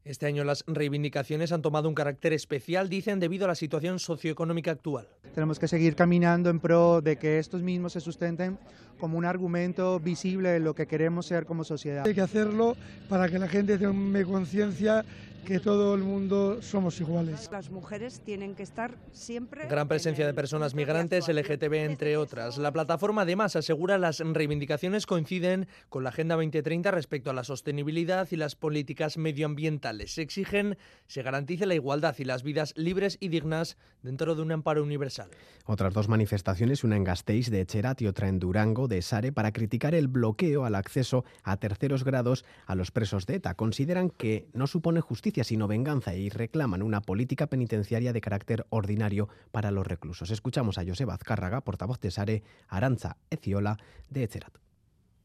Este 0.06 0.25
año 0.25 0.44
las 0.44 0.65
reivindicaciones 0.68 1.53
han 1.53 1.62
tomado 1.62 1.88
un 1.88 1.96
carácter 1.96 2.34
especial, 2.34 2.89
dicen, 2.89 3.22
debido 3.22 3.46
a 3.46 3.48
la 3.48 3.56
situación 3.56 4.00
socioeconómica 4.00 4.72
actual. 4.72 5.08
Tenemos 5.34 5.60
que 5.60 5.70
seguir 5.70 5.96
caminando 5.96 6.50
en 6.50 6.60
pro 6.60 7.00
de 7.00 7.15
que 7.15 7.39
estos 7.39 7.62
mismos 7.62 7.94
se 7.94 8.01
sustenten 8.01 8.60
como 9.00 9.18
un 9.18 9.24
argumento 9.24 10.01
visible 10.01 10.50
de 10.50 10.60
lo 10.60 10.75
que 10.75 10.88
queremos 10.88 11.25
ser 11.25 11.46
como 11.46 11.63
sociedad. 11.63 12.06
Hay 12.06 12.13
que 12.13 12.22
hacerlo 12.22 12.75
para 13.08 13.30
que 13.30 13.39
la 13.39 13.48
gente 13.48 13.77
tome 13.77 14.25
conciencia 14.25 15.06
que 15.44 15.60
todo 15.60 15.94
el 15.94 16.02
mundo 16.02 16.62
somos 16.62 17.00
iguales. 17.02 17.50
Las 17.52 17.70
mujeres 17.70 18.22
tienen 18.22 18.56
que 18.56 18.64
estar 18.64 18.98
siempre. 19.12 19.68
Gran 19.68 19.88
presencia 19.88 20.26
de 20.26 20.34
personas 20.34 20.74
migrantes, 20.74 21.28
LGTB, 21.28 21.74
entre 21.74 22.18
otras. 22.18 22.58
La 22.58 22.72
plataforma 22.72 23.24
además 23.24 23.56
asegura 23.56 23.98
las 23.98 24.20
reivindicaciones 24.20 25.06
coinciden 25.06 25.68
con 25.90 26.04
la 26.04 26.10
Agenda 26.10 26.36
2030 26.36 26.92
respecto 26.92 27.30
a 27.30 27.34
la 27.34 27.44
sostenibilidad 27.44 28.28
y 28.32 28.38
las 28.38 28.56
políticas 28.56 29.18
medioambientales. 29.18 30.14
Se 30.14 30.22
exigen 30.22 30.78
se 31.08 31.24
garantice 31.24 31.66
la 31.66 31.76
igualdad 31.76 32.16
y 32.18 32.24
las 32.24 32.44
vidas 32.44 32.74
libres 32.78 33.18
y 33.20 33.28
dignas 33.28 33.78
dentro 34.02 34.36
de 34.36 34.42
un 34.42 34.52
amparo 34.52 34.84
universal. 34.84 35.30
Otras 35.66 35.94
dos 35.94 36.08
manifestaciones, 36.08 36.84
una 36.84 36.96
en 36.96 37.04
Gasteiz 37.04 37.50
de 37.50 37.62
Echerat 37.62 38.02
y 38.02 38.08
otra 38.08 38.28
en 38.28 38.40
Durango 38.40 38.88
de 38.88 39.02
Sare, 39.02 39.32
para 39.32 39.52
criticar 39.52 39.94
el 39.96 40.08
bloqueo 40.08 40.66
al 40.66 40.76
acceso 40.76 41.26
a 41.44 41.58
terceros 41.58 42.04
grados 42.04 42.46
a 42.66 42.76
los 42.76 42.92
presos 42.92 43.26
de 43.26 43.36
ETA. 43.36 43.56
Consideran 43.56 44.10
que 44.10 44.48
no 44.54 44.68
supone 44.68 45.02
justicia 45.02 45.33
sino 45.42 45.68
venganza 45.68 46.13
y 46.13 46.30
reclaman 46.30 46.84
una 46.84 47.02
política 47.02 47.48
penitenciaria 47.48 48.13
de 48.13 48.22
carácter 48.22 48.68
ordinario 48.70 49.30
para 49.52 49.72
los 49.72 49.88
reclusos. 49.88 50.30
Escuchamos 50.30 50.78
a 50.78 50.86
Joseba 50.86 51.16
Azcárraga, 51.16 51.62
portavoz 51.62 52.00
de 52.00 52.12
Sare, 52.12 52.44
Aranza 52.68 53.18
Eciola 53.32 53.78
de 54.10 54.24
Echerat. 54.25 54.63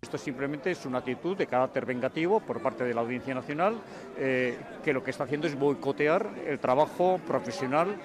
Esto 0.01 0.17
simplemente 0.17 0.71
es 0.71 0.87
una 0.87 0.99
actitud 0.99 1.37
de 1.37 1.49
carácter 1.49 1.85
vengativo 1.85 2.39
por 2.39 2.63
parte 2.63 2.85
de 2.85 2.95
la 2.95 3.01
Audiencia 3.01 3.35
Nacional 3.35 3.81
eh, 4.17 4.57
que 4.85 4.93
lo 4.93 5.03
que 5.03 5.11
está 5.11 5.25
haciendo 5.25 5.49
es 5.49 5.59
boicotear 5.59 6.35
el 6.47 6.61
trabajo 6.61 7.21
profesional 7.27 7.97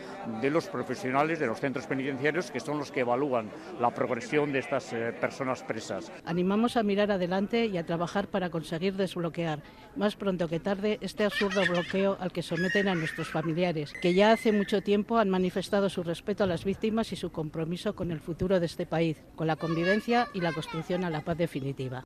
de 0.42 0.50
los 0.50 0.68
profesionales 0.70 1.38
de 1.38 1.46
los 1.46 1.60
centros 1.60 1.86
penitenciarios 1.86 2.50
que 2.50 2.60
son 2.60 2.80
los 2.80 2.92
que 2.92 3.02
evalúan 3.02 3.52
la 3.80 3.92
progresión 3.92 4.52
de 4.52 4.60
estas 4.60 4.92
eh, 4.92 5.14
personas 5.22 5.62
presas. 5.62 6.12
Animamos 6.26 6.78
a 6.78 6.84
mirar 6.84 7.12
adelante 7.12 7.68
y 7.68 7.78
a 7.78 7.86
trabajar 7.86 8.28
para 8.28 8.50
conseguir 8.50 8.96
desbloquear 8.96 9.62
más 9.96 10.16
pronto 10.16 10.48
que 10.48 10.60
tarde 10.60 10.98
este 11.02 11.24
absurdo 11.24 11.62
bloqueo 11.68 12.18
al 12.20 12.32
que 12.32 12.42
someten 12.42 12.88
a 12.88 12.96
nuestros 12.96 13.30
familiares, 13.30 13.94
que 14.02 14.14
ya 14.14 14.32
hace 14.32 14.52
mucho 14.52 14.82
tiempo 14.82 15.18
han 15.18 15.30
manifestado 15.30 15.90
su 15.90 16.04
respeto 16.04 16.44
a 16.44 16.48
las 16.48 16.66
víctimas 16.66 17.12
y 17.12 17.16
su 17.16 17.32
compromiso 17.32 17.96
con 17.96 18.12
el 18.12 18.20
futuro 18.20 18.60
de 18.60 18.66
este 18.66 18.86
país, 18.86 19.18
con 19.36 19.48
la 19.48 19.56
convivencia 19.56 20.28
y 20.34 20.42
la 20.42 20.54
construcción 20.54 21.04
a 21.04 21.10
la 21.10 21.22
paz 21.22 21.38
definitiva. 21.38 22.06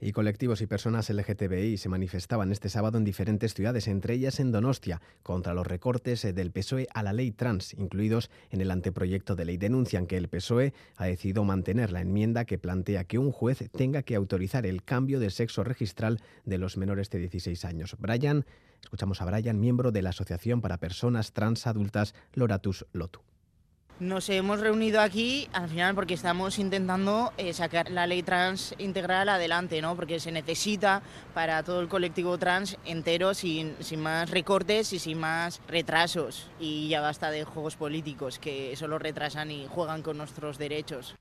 Y 0.00 0.12
colectivos 0.12 0.60
y 0.60 0.66
personas 0.66 1.08
LGTBI 1.08 1.78
se 1.78 1.88
manifestaban 1.88 2.52
este 2.52 2.68
sábado 2.68 2.98
en 2.98 3.04
diferentes 3.04 3.54
ciudades, 3.54 3.88
entre 3.88 4.14
ellas 4.14 4.40
en 4.40 4.52
Donostia, 4.52 5.00
contra 5.22 5.54
los 5.54 5.66
recortes 5.66 6.22
del 6.22 6.50
PSOE 6.50 6.88
a 6.92 7.02
la 7.02 7.12
ley 7.12 7.30
trans, 7.30 7.74
incluidos 7.74 8.30
en 8.50 8.60
el 8.60 8.70
anteproyecto 8.70 9.36
de 9.36 9.44
ley. 9.44 9.56
Denuncian 9.56 10.06
que 10.06 10.16
el 10.16 10.28
PSOE 10.28 10.74
ha 10.96 11.06
decidido 11.06 11.44
mantener 11.44 11.92
la 11.92 12.00
enmienda 12.00 12.44
que 12.44 12.58
plantea 12.58 13.04
que 13.04 13.18
un 13.18 13.32
juez 13.32 13.70
tenga 13.72 14.02
que 14.02 14.16
autorizar 14.16 14.66
el 14.66 14.82
cambio 14.82 15.20
de 15.20 15.30
sexo 15.30 15.64
registral 15.64 16.20
de 16.44 16.58
los 16.58 16.76
menores 16.76 17.08
de 17.10 17.20
16 17.20 17.64
años. 17.64 17.96
Brian, 17.98 18.44
escuchamos 18.82 19.22
a 19.22 19.24
Brian, 19.24 19.60
miembro 19.60 19.92
de 19.92 20.02
la 20.02 20.10
Asociación 20.10 20.60
para 20.60 20.78
Personas 20.78 21.32
Trans 21.32 21.66
Adultas 21.66 22.14
Loratus 22.34 22.84
Lotu. 22.92 23.20
Nos 24.00 24.28
hemos 24.28 24.58
reunido 24.58 25.00
aquí 25.00 25.48
al 25.52 25.68
final 25.68 25.94
porque 25.94 26.14
estamos 26.14 26.58
intentando 26.58 27.32
eh, 27.36 27.52
sacar 27.52 27.92
la 27.92 28.08
ley 28.08 28.24
trans 28.24 28.74
integral 28.78 29.28
adelante, 29.28 29.80
¿no? 29.80 29.94
porque 29.94 30.18
se 30.18 30.32
necesita 30.32 31.00
para 31.32 31.62
todo 31.62 31.80
el 31.80 31.88
colectivo 31.88 32.36
trans 32.36 32.76
entero 32.84 33.34
sin, 33.34 33.76
sin 33.78 34.00
más 34.00 34.30
recortes 34.30 34.92
y 34.92 34.98
sin 34.98 35.20
más 35.20 35.60
retrasos. 35.68 36.48
Y 36.58 36.88
ya 36.88 37.00
basta 37.00 37.30
de 37.30 37.44
juegos 37.44 37.76
políticos 37.76 38.40
que 38.40 38.74
solo 38.74 38.98
retrasan 38.98 39.52
y 39.52 39.68
juegan 39.70 40.02
con 40.02 40.18
nuestros 40.18 40.58
derechos. 40.58 41.14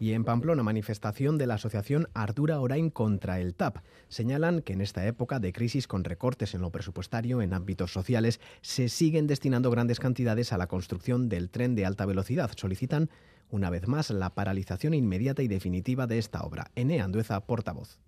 Y 0.00 0.14
en 0.14 0.24
Pamplona, 0.24 0.62
manifestación 0.62 1.36
de 1.36 1.46
la 1.46 1.54
asociación 1.54 2.08
Artura 2.14 2.58
Orain 2.58 2.88
contra 2.88 3.38
el 3.38 3.54
TAP. 3.54 3.84
Señalan 4.08 4.62
que 4.62 4.72
en 4.72 4.80
esta 4.80 5.06
época 5.06 5.40
de 5.40 5.52
crisis 5.52 5.86
con 5.86 6.04
recortes 6.04 6.54
en 6.54 6.62
lo 6.62 6.70
presupuestario 6.70 7.42
en 7.42 7.52
ámbitos 7.52 7.92
sociales 7.92 8.40
se 8.62 8.88
siguen 8.88 9.26
destinando 9.26 9.70
grandes 9.70 10.00
cantidades 10.00 10.54
a 10.54 10.58
la 10.58 10.68
construcción 10.68 11.28
del 11.28 11.50
tren 11.50 11.74
de 11.74 11.84
alta 11.84 12.06
velocidad. 12.06 12.50
Solicitan 12.56 13.10
una 13.50 13.68
vez 13.68 13.88
más 13.88 14.08
la 14.08 14.34
paralización 14.34 14.94
inmediata 14.94 15.42
y 15.42 15.48
definitiva 15.48 16.06
de 16.06 16.16
esta 16.16 16.44
obra. 16.44 16.70
Ene 16.76 17.02
Andueza, 17.02 17.38
portavoz 17.44 17.98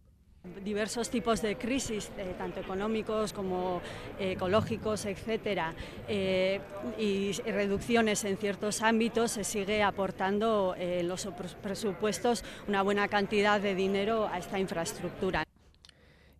diversos 0.64 1.08
tipos 1.08 1.40
de 1.40 1.56
crisis, 1.56 2.10
eh, 2.18 2.34
tanto 2.36 2.60
económicos 2.60 3.32
como 3.32 3.80
eh, 4.18 4.32
ecológicos, 4.32 5.06
etcétera, 5.06 5.74
eh, 6.08 6.60
y 6.98 7.32
reducciones 7.42 8.24
en 8.24 8.36
ciertos 8.36 8.82
ámbitos, 8.82 9.32
se 9.32 9.44
sigue 9.44 9.82
aportando 9.82 10.74
en 10.76 11.08
los 11.08 11.28
presupuestos 11.62 12.44
una 12.66 12.82
buena 12.82 13.08
cantidad 13.08 13.60
de 13.60 13.74
dinero 13.74 14.28
a 14.28 14.38
esta 14.38 14.58
infraestructura. 14.58 15.44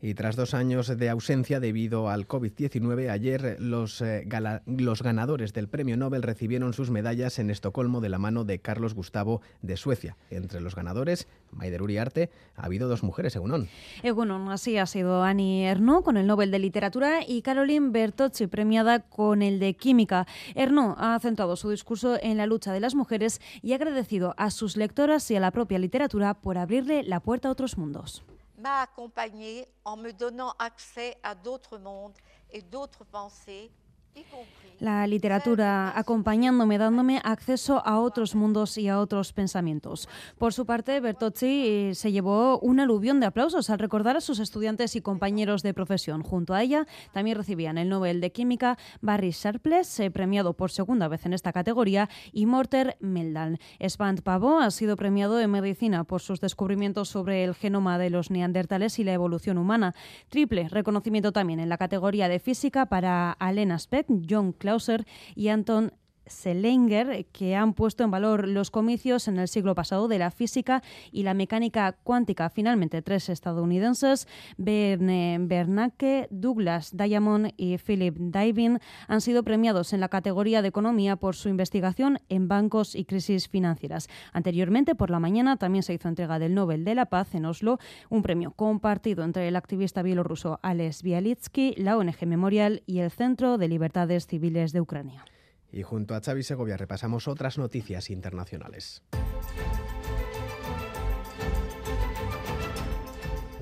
Y 0.04 0.14
tras 0.14 0.34
dos 0.34 0.52
años 0.52 0.88
de 0.98 1.08
ausencia 1.08 1.60
debido 1.60 2.10
al 2.10 2.26
COVID-19, 2.26 3.08
ayer 3.08 3.56
los, 3.60 4.00
eh, 4.00 4.26
los, 4.66 5.00
ganadores 5.00 5.52
del 5.52 5.68
Premio 5.68 5.96
Nobel 5.96 6.24
recibieron 6.24 6.72
sus 6.72 6.90
medallas 6.90 7.38
en 7.38 7.50
Estocolmo 7.50 8.00
de 8.00 8.08
la 8.08 8.18
mano 8.18 8.42
de 8.42 8.58
Carlos 8.58 8.94
Gustavo 8.94 9.42
de 9.62 9.76
Suecia. 9.76 10.16
Entre 10.30 10.60
los 10.60 10.74
ganadores, 10.74 11.28
Maider 11.52 11.82
Uriarte, 11.82 12.30
ha 12.56 12.66
habido 12.66 12.88
dos 12.88 13.04
mujeres, 13.04 13.36
Egunon. 13.36 13.68
Egunon, 14.02 14.50
así 14.50 14.76
ha 14.76 14.86
sido 14.86 15.22
Annie 15.22 15.66
Ernaux 15.66 16.04
con 16.04 16.16
el 16.16 16.26
Nobel 16.26 16.50
de 16.50 16.58
Literatura 16.58 17.20
y 17.24 17.42
Caroline 17.42 17.90
Bertocci 17.90 18.48
premiada 18.48 19.08
con 19.08 19.40
el 19.40 19.60
de 19.60 19.74
Química. 19.74 20.26
Ernaux 20.56 20.96
ha 20.98 21.16
centrado 21.20 21.54
su 21.54 21.70
discurso 21.70 22.18
en 22.20 22.38
la 22.38 22.46
lucha 22.46 22.72
de 22.72 22.80
las 22.80 22.96
mujeres 22.96 23.40
y 23.62 23.70
ha 23.70 23.76
agradecido 23.76 24.34
a 24.36 24.50
sus 24.50 24.76
lectoras 24.76 25.30
y 25.30 25.36
a 25.36 25.40
la 25.40 25.52
propia 25.52 25.78
literatura 25.78 26.34
por 26.34 26.58
abrirle 26.58 27.04
la 27.04 27.20
puerta 27.20 27.46
a 27.46 27.52
otros 27.52 27.78
mundos. 27.78 28.24
M'a 28.62 28.80
accompagné 28.82 29.66
en 29.84 29.96
me 29.96 30.12
donnant 30.12 30.54
accès 30.58 31.16
à 31.22 31.34
d'autres 31.34 31.78
mondes 31.78 32.16
et 32.50 32.62
d'autres 32.62 33.04
pensées 33.04 33.72
La 34.82 35.06
literatura 35.06 35.96
acompañándome, 35.96 36.76
dándome 36.76 37.20
acceso 37.22 37.86
a 37.86 38.00
otros 38.00 38.34
mundos 38.34 38.76
y 38.76 38.88
a 38.88 38.98
otros 38.98 39.32
pensamientos. 39.32 40.08
Por 40.38 40.52
su 40.52 40.66
parte, 40.66 40.98
Bertocci 40.98 41.46
eh, 41.68 41.94
se 41.94 42.10
llevó 42.10 42.58
un 42.58 42.80
aluvión 42.80 43.20
de 43.20 43.26
aplausos 43.26 43.70
al 43.70 43.78
recordar 43.78 44.16
a 44.16 44.20
sus 44.20 44.40
estudiantes 44.40 44.96
y 44.96 45.00
compañeros 45.00 45.62
de 45.62 45.72
profesión. 45.72 46.24
Junto 46.24 46.52
a 46.52 46.64
ella 46.64 46.88
también 47.12 47.36
recibían 47.36 47.78
el 47.78 47.90
Nobel 47.90 48.20
de 48.20 48.32
Química 48.32 48.76
Barry 49.00 49.30
Sharpless, 49.30 50.00
eh, 50.00 50.10
premiado 50.10 50.54
por 50.54 50.72
segunda 50.72 51.06
vez 51.06 51.26
en 51.26 51.34
esta 51.34 51.52
categoría, 51.52 52.08
y 52.32 52.46
Morter 52.46 52.96
Meldal. 52.98 53.60
Svant 53.88 54.22
Pavo 54.22 54.58
ha 54.58 54.72
sido 54.72 54.96
premiado 54.96 55.38
en 55.38 55.52
medicina 55.52 56.02
por 56.02 56.22
sus 56.22 56.40
descubrimientos 56.40 57.08
sobre 57.08 57.44
el 57.44 57.54
genoma 57.54 57.98
de 57.98 58.10
los 58.10 58.32
neandertales 58.32 58.98
y 58.98 59.04
la 59.04 59.12
evolución 59.12 59.58
humana. 59.58 59.94
Triple 60.28 60.68
reconocimiento 60.68 61.30
también 61.30 61.60
en 61.60 61.68
la 61.68 61.78
categoría 61.78 62.28
de 62.28 62.40
física 62.40 62.86
para 62.86 63.30
Alena 63.30 63.78
Speck 63.78 64.08
John 64.28 64.50
Clauser 64.72 65.04
y 65.34 65.48
Anton 65.48 65.92
Selinger, 66.32 67.26
que 67.26 67.54
han 67.54 67.74
puesto 67.74 68.04
en 68.04 68.10
valor 68.10 68.48
los 68.48 68.70
comicios 68.70 69.28
en 69.28 69.38
el 69.38 69.48
siglo 69.48 69.74
pasado 69.74 70.08
de 70.08 70.18
la 70.18 70.30
física 70.30 70.82
y 71.10 71.22
la 71.22 71.34
mecánica 71.34 71.92
cuántica. 72.02 72.50
Finalmente, 72.50 73.02
tres 73.02 73.28
estadounidenses, 73.28 74.26
Berne 74.56 75.38
Bernanke, 75.40 76.28
Douglas 76.30 76.96
Diamond 76.96 77.52
y 77.56 77.78
Philip 77.78 78.16
Divin, 78.16 78.78
han 79.08 79.20
sido 79.20 79.42
premiados 79.42 79.92
en 79.92 80.00
la 80.00 80.08
categoría 80.08 80.62
de 80.62 80.68
economía 80.68 81.16
por 81.16 81.36
su 81.36 81.48
investigación 81.48 82.18
en 82.28 82.48
bancos 82.48 82.94
y 82.94 83.04
crisis 83.04 83.48
financieras. 83.48 84.08
Anteriormente, 84.32 84.94
por 84.94 85.10
la 85.10 85.20
mañana, 85.20 85.56
también 85.56 85.82
se 85.82 85.94
hizo 85.94 86.08
entrega 86.08 86.38
del 86.38 86.54
Nobel 86.54 86.84
de 86.84 86.94
la 86.94 87.06
Paz 87.06 87.34
en 87.34 87.44
Oslo, 87.44 87.78
un 88.10 88.22
premio 88.22 88.52
compartido 88.52 89.24
entre 89.24 89.48
el 89.48 89.56
activista 89.56 90.02
bielorruso 90.02 90.58
Alex 90.62 91.02
Bialitsky, 91.02 91.74
la 91.76 91.96
ONG 91.96 92.26
Memorial 92.26 92.82
y 92.86 92.98
el 93.00 93.10
Centro 93.10 93.58
de 93.58 93.68
Libertades 93.68 94.26
Civiles 94.26 94.72
de 94.72 94.80
Ucrania. 94.80 95.24
Y 95.72 95.82
junto 95.82 96.14
a 96.14 96.20
Xavi 96.20 96.42
Segovia 96.42 96.76
repasamos 96.76 97.26
otras 97.26 97.58
noticias 97.58 98.10
internacionales. 98.10 99.02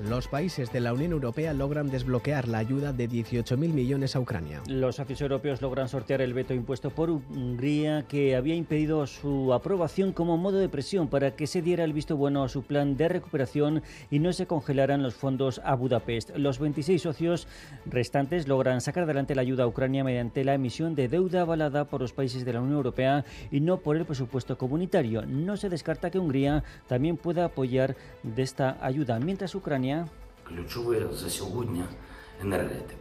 Los 0.09 0.27
países 0.27 0.71
de 0.71 0.79
la 0.79 0.93
Unión 0.93 1.11
Europea 1.11 1.53
logran 1.53 1.91
desbloquear 1.91 2.47
la 2.47 2.57
ayuda 2.57 2.91
de 2.91 3.07
18.000 3.07 3.55
millones 3.71 4.15
a 4.15 4.19
Ucrania. 4.19 4.61
Los 4.67 4.95
socios 4.95 5.21
europeos 5.21 5.61
logran 5.61 5.89
sortear 5.89 6.21
el 6.21 6.33
veto 6.33 6.55
impuesto 6.55 6.89
por 6.89 7.11
Hungría 7.11 8.05
que 8.07 8.35
había 8.35 8.55
impedido 8.55 9.05
su 9.05 9.53
aprobación 9.53 10.11
como 10.11 10.37
modo 10.37 10.57
de 10.57 10.69
presión 10.69 11.07
para 11.07 11.35
que 11.35 11.45
se 11.45 11.61
diera 11.61 11.83
el 11.83 11.93
visto 11.93 12.17
bueno 12.17 12.43
a 12.43 12.49
su 12.49 12.63
plan 12.63 12.97
de 12.97 13.09
recuperación 13.09 13.83
y 14.09 14.17
no 14.17 14.33
se 14.33 14.47
congelaran 14.47 15.03
los 15.03 15.13
fondos 15.13 15.61
a 15.63 15.75
Budapest. 15.75 16.35
Los 16.35 16.57
26 16.57 16.99
socios 16.99 17.47
restantes 17.85 18.47
logran 18.47 18.81
sacar 18.81 19.03
adelante 19.03 19.35
la 19.35 19.41
ayuda 19.41 19.65
a 19.65 19.67
Ucrania 19.67 20.03
mediante 20.03 20.43
la 20.43 20.55
emisión 20.55 20.95
de 20.95 21.09
deuda 21.09 21.41
avalada 21.41 21.85
por 21.85 22.01
los 22.01 22.13
países 22.13 22.43
de 22.43 22.53
la 22.53 22.61
Unión 22.61 22.77
Europea 22.77 23.23
y 23.51 23.59
no 23.59 23.77
por 23.77 23.97
el 23.97 24.05
presupuesto 24.05 24.57
comunitario. 24.57 25.27
No 25.27 25.57
se 25.57 25.69
descarta 25.69 26.09
que 26.09 26.17
Hungría 26.17 26.63
también 26.87 27.17
pueda 27.17 27.45
apoyar 27.45 27.95
de 28.23 28.41
esta 28.41 28.77
ayuda, 28.81 29.19
mientras 29.19 29.53
Ucrania 29.53 29.90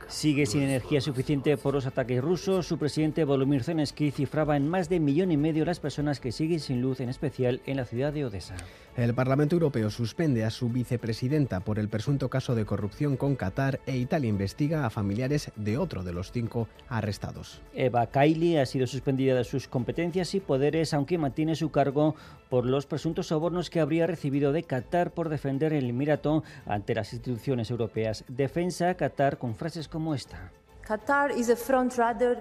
Sigue 0.08 0.44
sin 0.44 0.62
energía 0.62 1.00
suficiente 1.00 1.56
por 1.56 1.74
los 1.74 1.86
ataques 1.86 2.22
rusos. 2.22 2.66
Su 2.66 2.78
presidente 2.78 3.24
Volodymyr 3.24 3.64
Zelensky 3.64 4.10
cifraba 4.10 4.56
en 4.56 4.68
más 4.68 4.88
de 4.88 4.98
un 4.98 5.04
millón 5.04 5.32
y 5.32 5.36
medio 5.36 5.64
las 5.64 5.80
personas 5.80 6.20
que 6.20 6.32
siguen 6.32 6.60
sin 6.60 6.82
luz, 6.82 7.00
en 7.00 7.08
especial 7.08 7.62
en 7.66 7.76
la 7.76 7.86
ciudad 7.86 8.12
de 8.12 8.26
Odessa. 8.26 8.56
El 9.00 9.14
Parlamento 9.14 9.56
Europeo 9.56 9.88
suspende 9.88 10.44
a 10.44 10.50
su 10.50 10.68
vicepresidenta 10.68 11.60
por 11.60 11.78
el 11.78 11.88
presunto 11.88 12.28
caso 12.28 12.54
de 12.54 12.66
corrupción 12.66 13.16
con 13.16 13.34
Qatar 13.34 13.80
e 13.86 13.96
Italia 13.96 14.28
investiga 14.28 14.84
a 14.84 14.90
familiares 14.90 15.52
de 15.56 15.78
otro 15.78 16.02
de 16.02 16.12
los 16.12 16.32
cinco 16.32 16.68
arrestados. 16.86 17.62
Eva 17.72 18.08
Kaili 18.08 18.58
ha 18.58 18.66
sido 18.66 18.86
suspendida 18.86 19.34
de 19.34 19.44
sus 19.44 19.68
competencias 19.68 20.34
y 20.34 20.40
poderes, 20.40 20.92
aunque 20.92 21.16
mantiene 21.16 21.56
su 21.56 21.70
cargo 21.70 22.14
por 22.50 22.66
los 22.66 22.84
presuntos 22.84 23.28
sobornos 23.28 23.70
que 23.70 23.80
habría 23.80 24.06
recibido 24.06 24.52
de 24.52 24.64
Qatar 24.64 25.12
por 25.12 25.30
defender 25.30 25.72
el 25.72 25.88
Emirato 25.88 26.44
ante 26.66 26.94
las 26.94 27.14
instituciones 27.14 27.70
europeas. 27.70 28.26
Defensa 28.28 28.92
Qatar 28.96 29.38
con 29.38 29.54
frases 29.54 29.88
como 29.88 30.14
esta. 30.14 30.52
Qatar 30.86 31.30
is 31.30 31.48
a 31.48 31.56
front 31.56 31.94
runner 31.96 32.36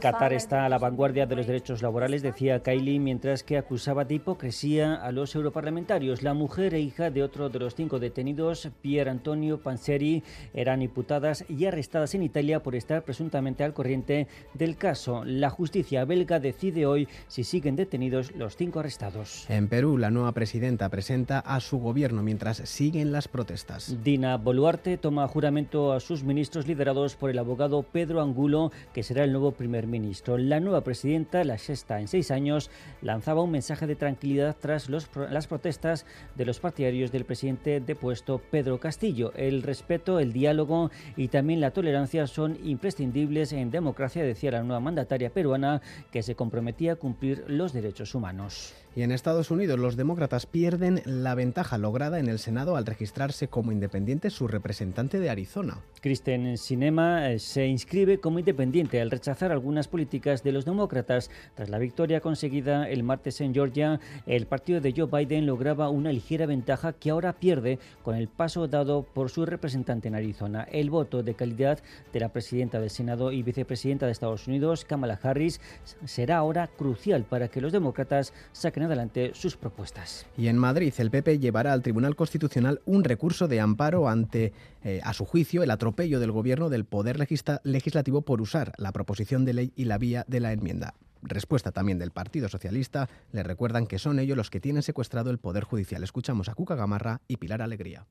Qatar 0.00 0.32
está 0.32 0.64
a 0.64 0.68
la 0.68 0.78
vanguardia 0.78 1.26
de 1.26 1.36
los 1.36 1.46
derechos 1.46 1.82
laborales, 1.82 2.22
decía 2.22 2.62
Kylie, 2.62 2.98
mientras 2.98 3.44
que 3.44 3.56
acusaba 3.56 4.04
de 4.04 4.16
hipocresía 4.16 4.94
a 4.94 5.12
los 5.12 5.34
europarlamentarios. 5.34 6.22
La 6.22 6.34
mujer 6.34 6.74
e 6.74 6.80
hija 6.80 7.10
de 7.10 7.22
otro 7.22 7.48
de 7.48 7.60
los 7.60 7.74
cinco 7.74 8.00
detenidos, 8.00 8.70
Pier 8.82 9.08
Antonio 9.08 9.62
Panzeri, 9.62 10.24
eran 10.52 10.82
imputadas 10.82 11.44
y 11.48 11.66
arrestadas 11.66 12.14
en 12.14 12.24
Italia 12.24 12.62
por 12.62 12.74
estar 12.74 13.04
presuntamente 13.04 13.62
al 13.62 13.72
corriente 13.72 14.26
del 14.54 14.76
caso. 14.76 15.24
La 15.24 15.50
justicia 15.50 16.04
belga 16.04 16.40
decide 16.40 16.86
hoy 16.86 17.06
si 17.28 17.44
siguen 17.44 17.76
detenidos 17.76 18.34
los 18.34 18.56
cinco 18.56 18.80
arrestados. 18.80 19.48
En 19.48 19.68
Perú, 19.68 19.96
la 19.96 20.10
nueva 20.10 20.32
presidenta 20.32 20.88
presenta 20.88 21.38
a 21.38 21.60
su 21.60 21.78
gobierno 21.78 22.22
mientras 22.22 22.56
siguen 22.56 23.12
las 23.12 23.28
protestas. 23.28 24.02
Dina 24.02 24.38
Boluarte 24.38 24.98
toma 24.98 25.28
juramento 25.28 25.92
a 25.92 26.00
sus 26.00 26.24
ministros 26.24 26.66
liderados 26.66 27.14
por 27.14 27.30
el 27.30 27.38
abogado 27.38 27.82
Pedro 27.82 28.23
Angulo, 28.24 28.72
que 28.92 29.02
será 29.02 29.24
el 29.24 29.32
nuevo 29.32 29.52
primer 29.52 29.86
ministro. 29.86 30.36
La 30.36 30.60
nueva 30.60 30.82
presidenta, 30.82 31.44
la 31.44 31.58
sexta 31.58 32.00
en 32.00 32.08
seis 32.08 32.30
años, 32.30 32.70
lanzaba 33.02 33.42
un 33.42 33.50
mensaje 33.50 33.86
de 33.86 33.96
tranquilidad 33.96 34.56
tras 34.58 34.88
las 34.88 35.46
protestas 35.46 36.06
de 36.34 36.44
los 36.44 36.58
partidarios 36.60 37.12
del 37.12 37.24
presidente 37.24 37.80
depuesto 37.80 38.40
Pedro 38.50 38.80
Castillo. 38.80 39.32
El 39.36 39.62
respeto, 39.62 40.18
el 40.18 40.32
diálogo 40.32 40.90
y 41.16 41.28
también 41.28 41.60
la 41.60 41.70
tolerancia 41.70 42.26
son 42.26 42.58
imprescindibles 42.64 43.52
en 43.52 43.70
democracia, 43.70 44.24
decía 44.24 44.50
la 44.50 44.62
nueva 44.62 44.80
mandataria 44.80 45.30
peruana, 45.30 45.82
que 46.10 46.22
se 46.22 46.34
comprometía 46.34 46.92
a 46.92 46.96
cumplir 46.96 47.44
los 47.46 47.72
derechos 47.72 48.14
humanos. 48.14 48.74
Y 48.96 49.02
en 49.02 49.10
Estados 49.10 49.50
Unidos 49.50 49.76
los 49.76 49.96
demócratas 49.96 50.46
pierden 50.46 51.02
la 51.04 51.34
ventaja 51.34 51.78
lograda 51.78 52.20
en 52.20 52.28
el 52.28 52.38
Senado 52.38 52.76
al 52.76 52.86
registrarse 52.86 53.48
como 53.48 53.72
independiente 53.72 54.30
su 54.30 54.46
representante 54.46 55.18
de 55.18 55.30
Arizona. 55.30 55.80
Kristen 56.00 56.56
Sinema 56.58 57.32
eh, 57.32 57.40
se 57.40 57.66
inscribe 57.66 58.20
como 58.20 58.38
independiente 58.38 59.00
al 59.00 59.10
rechazar 59.10 59.50
algunas 59.50 59.88
políticas 59.88 60.44
de 60.44 60.52
los 60.52 60.64
demócratas. 60.64 61.28
Tras 61.56 61.70
la 61.70 61.78
victoria 61.78 62.20
conseguida 62.20 62.88
el 62.88 63.02
martes 63.02 63.40
en 63.40 63.52
Georgia, 63.52 63.98
el 64.26 64.46
partido 64.46 64.80
de 64.80 64.94
Joe 64.96 65.08
Biden 65.10 65.46
lograba 65.46 65.88
una 65.88 66.12
ligera 66.12 66.46
ventaja 66.46 66.92
que 66.92 67.10
ahora 67.10 67.32
pierde 67.32 67.80
con 68.04 68.14
el 68.14 68.28
paso 68.28 68.68
dado 68.68 69.02
por 69.02 69.28
su 69.28 69.44
representante 69.44 70.06
en 70.06 70.14
Arizona. 70.14 70.68
El 70.70 70.90
voto 70.90 71.24
de 71.24 71.34
calidad 71.34 71.80
de 72.12 72.20
la 72.20 72.28
presidenta 72.28 72.78
del 72.78 72.90
Senado 72.90 73.32
y 73.32 73.42
vicepresidenta 73.42 74.06
de 74.06 74.12
Estados 74.12 74.46
Unidos, 74.46 74.84
Kamala 74.84 75.18
Harris, 75.20 75.60
será 76.04 76.36
ahora 76.36 76.68
crucial 76.68 77.24
para 77.24 77.48
que 77.48 77.60
los 77.60 77.72
demócratas 77.72 78.32
saquen 78.52 78.83
adelante 78.84 79.32
sus 79.34 79.56
propuestas. 79.56 80.26
Y 80.36 80.48
en 80.48 80.58
Madrid, 80.58 80.92
el 80.98 81.10
PP 81.10 81.38
llevará 81.38 81.72
al 81.72 81.82
Tribunal 81.82 82.16
Constitucional 82.16 82.80
un 82.84 83.04
recurso 83.04 83.48
de 83.48 83.60
amparo 83.60 84.08
ante, 84.08 84.52
eh, 84.82 85.00
a 85.02 85.12
su 85.12 85.24
juicio, 85.24 85.62
el 85.62 85.70
atropello 85.70 86.20
del 86.20 86.32
Gobierno 86.32 86.68
del 86.68 86.84
Poder 86.84 87.18
Legislativo 87.18 88.22
por 88.22 88.40
usar 88.40 88.72
la 88.78 88.92
proposición 88.92 89.44
de 89.44 89.54
ley 89.54 89.72
y 89.76 89.84
la 89.84 89.98
vía 89.98 90.24
de 90.28 90.40
la 90.40 90.52
enmienda. 90.52 90.94
respuesta 91.22 91.72
también 91.72 91.98
del 91.98 92.10
Partido 92.10 92.50
Socialista, 92.50 93.08
le 93.32 93.42
recuerdan 93.42 93.86
que 93.86 93.98
son 93.98 94.18
ellos 94.18 94.36
los 94.36 94.50
que 94.50 94.60
tienen 94.60 94.82
secuestrado 94.82 95.30
el 95.30 95.38
Poder 95.38 95.64
Judicial. 95.64 96.04
Escuchamos 96.04 96.50
a 96.50 96.54
Cuca 96.54 96.74
Gamarra 96.74 97.22
y 97.28 97.38
Pilar 97.38 97.62
Alegría 97.62 98.06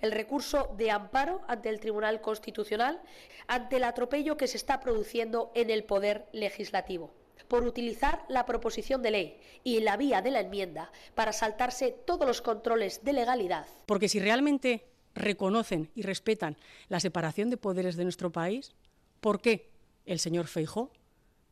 el 0.00 0.12
recurso 0.12 0.74
de 0.78 0.90
amparo 0.90 1.42
ante 1.46 1.68
el 1.68 1.80
Tribunal 1.80 2.20
Constitucional 2.20 3.02
ante 3.46 3.76
el 3.76 3.84
atropello 3.84 4.36
que 4.36 4.46
se 4.46 4.56
está 4.56 4.80
produciendo 4.80 5.52
en 5.54 5.70
el 5.70 5.84
Poder 5.84 6.26
Legislativo 6.32 7.19
por 7.50 7.64
utilizar 7.64 8.24
la 8.28 8.46
proposición 8.46 9.02
de 9.02 9.10
ley 9.10 9.40
y 9.64 9.80
la 9.80 9.96
vía 9.96 10.22
de 10.22 10.30
la 10.30 10.38
enmienda 10.38 10.92
para 11.16 11.32
saltarse 11.32 11.90
todos 11.90 12.24
los 12.24 12.40
controles 12.40 13.02
de 13.04 13.12
legalidad. 13.12 13.66
Porque 13.86 14.08
si 14.08 14.20
realmente 14.20 14.86
reconocen 15.16 15.90
y 15.96 16.02
respetan 16.02 16.56
la 16.88 17.00
separación 17.00 17.50
de 17.50 17.56
poderes 17.56 17.96
de 17.96 18.04
nuestro 18.04 18.30
país, 18.30 18.76
¿por 19.20 19.42
qué 19.42 19.68
el 20.06 20.20
señor 20.20 20.46
Feijó 20.46 20.92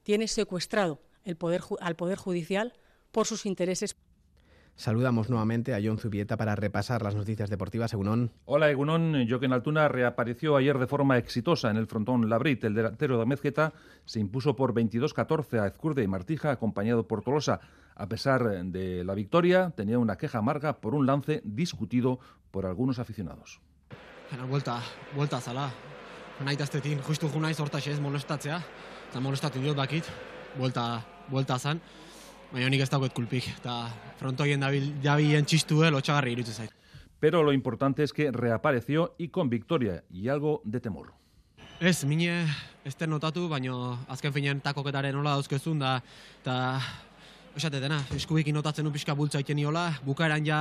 tiene 0.04 0.28
secuestrado 0.28 1.00
el 1.24 1.36
poder, 1.36 1.62
al 1.80 1.96
Poder 1.96 2.16
Judicial 2.16 2.74
por 3.10 3.26
sus 3.26 3.44
intereses 3.44 3.96
Saludamos 4.78 5.28
nuevamente 5.28 5.74
a 5.74 5.80
John 5.82 5.98
Zubieta 5.98 6.36
para 6.36 6.54
repasar 6.54 7.02
las 7.02 7.16
noticias 7.16 7.50
deportivas. 7.50 7.92
Egunon. 7.92 8.30
Hola, 8.44 8.70
Egunon. 8.70 9.26
Joaquín 9.28 9.52
Altuna 9.52 9.88
reapareció 9.88 10.54
ayer 10.54 10.78
de 10.78 10.86
forma 10.86 11.18
exitosa 11.18 11.68
en 11.68 11.76
el 11.78 11.88
frontón 11.88 12.30
Labrit. 12.30 12.62
El 12.62 12.74
delantero 12.74 13.18
de 13.18 13.26
Mezqueta 13.26 13.72
se 14.04 14.20
impuso 14.20 14.54
por 14.54 14.74
22-14 14.74 15.58
a 15.58 15.66
Ezcurde 15.66 16.04
y 16.04 16.06
Martija, 16.06 16.52
acompañado 16.52 17.08
por 17.08 17.24
Tolosa. 17.24 17.58
A 17.96 18.08
pesar 18.08 18.66
de 18.66 19.02
la 19.02 19.14
victoria, 19.14 19.72
tenía 19.74 19.98
una 19.98 20.16
queja 20.16 20.38
amarga 20.38 20.80
por 20.80 20.94
un 20.94 21.06
lance 21.06 21.42
discutido 21.44 22.20
por 22.52 22.64
algunos 22.64 23.00
aficionados. 23.00 23.60
vuelta, 24.48 24.80
vuelta 25.16 25.40
zala. 25.40 25.72
Naitaztetin, 26.44 27.02
justu 27.02 27.28
junaiz 27.28 27.58
hortaxe 27.58 27.90
ez 27.90 28.00
molestatzea. 28.00 28.62
Eta 29.10 29.18
molestatzen 29.18 29.60
diot 29.60 29.76
bakit, 29.76 30.04
vuelta, 30.56 31.04
vuelta 31.28 31.58
zan. 31.58 31.80
Baina 32.52 32.68
nik 32.72 32.80
ez 32.80 32.90
dauket 32.90 33.12
kulpik, 33.12 33.50
eta 33.58 33.88
frontoien 34.18 34.60
dabilen 34.60 35.46
txistue 35.46 35.90
lotxagarri 35.92 36.32
irutzen 36.36 36.54
zait. 36.54 36.74
Pero 37.20 37.42
lo 37.42 37.52
importante 37.52 38.02
es 38.02 38.12
que 38.12 38.30
reapareció 38.30 39.14
y 39.18 39.28
con 39.28 39.50
victoria 39.50 40.04
y 40.10 40.28
algo 40.28 40.62
de 40.64 40.80
temor. 40.80 41.12
Ez, 41.80 42.04
mine, 42.04 42.46
ez 42.84 42.96
ten 42.98 43.10
notatu, 43.10 43.48
baina 43.48 43.74
azken 44.10 44.32
finean 44.34 44.62
takoketaren 44.62 45.14
nola 45.14 45.36
dauzkezun 45.36 45.78
da, 45.78 45.92
eta 46.40 46.54
esate 47.58 47.78
dena, 47.82 48.00
eskubikin 48.14 48.54
notatzen 48.54 48.86
un 48.86 48.94
pixka 48.94 49.14
bultza 49.14 49.38
iten 49.42 49.58
niola, 49.58 49.92
bukaeran 50.06 50.46
ja 50.46 50.58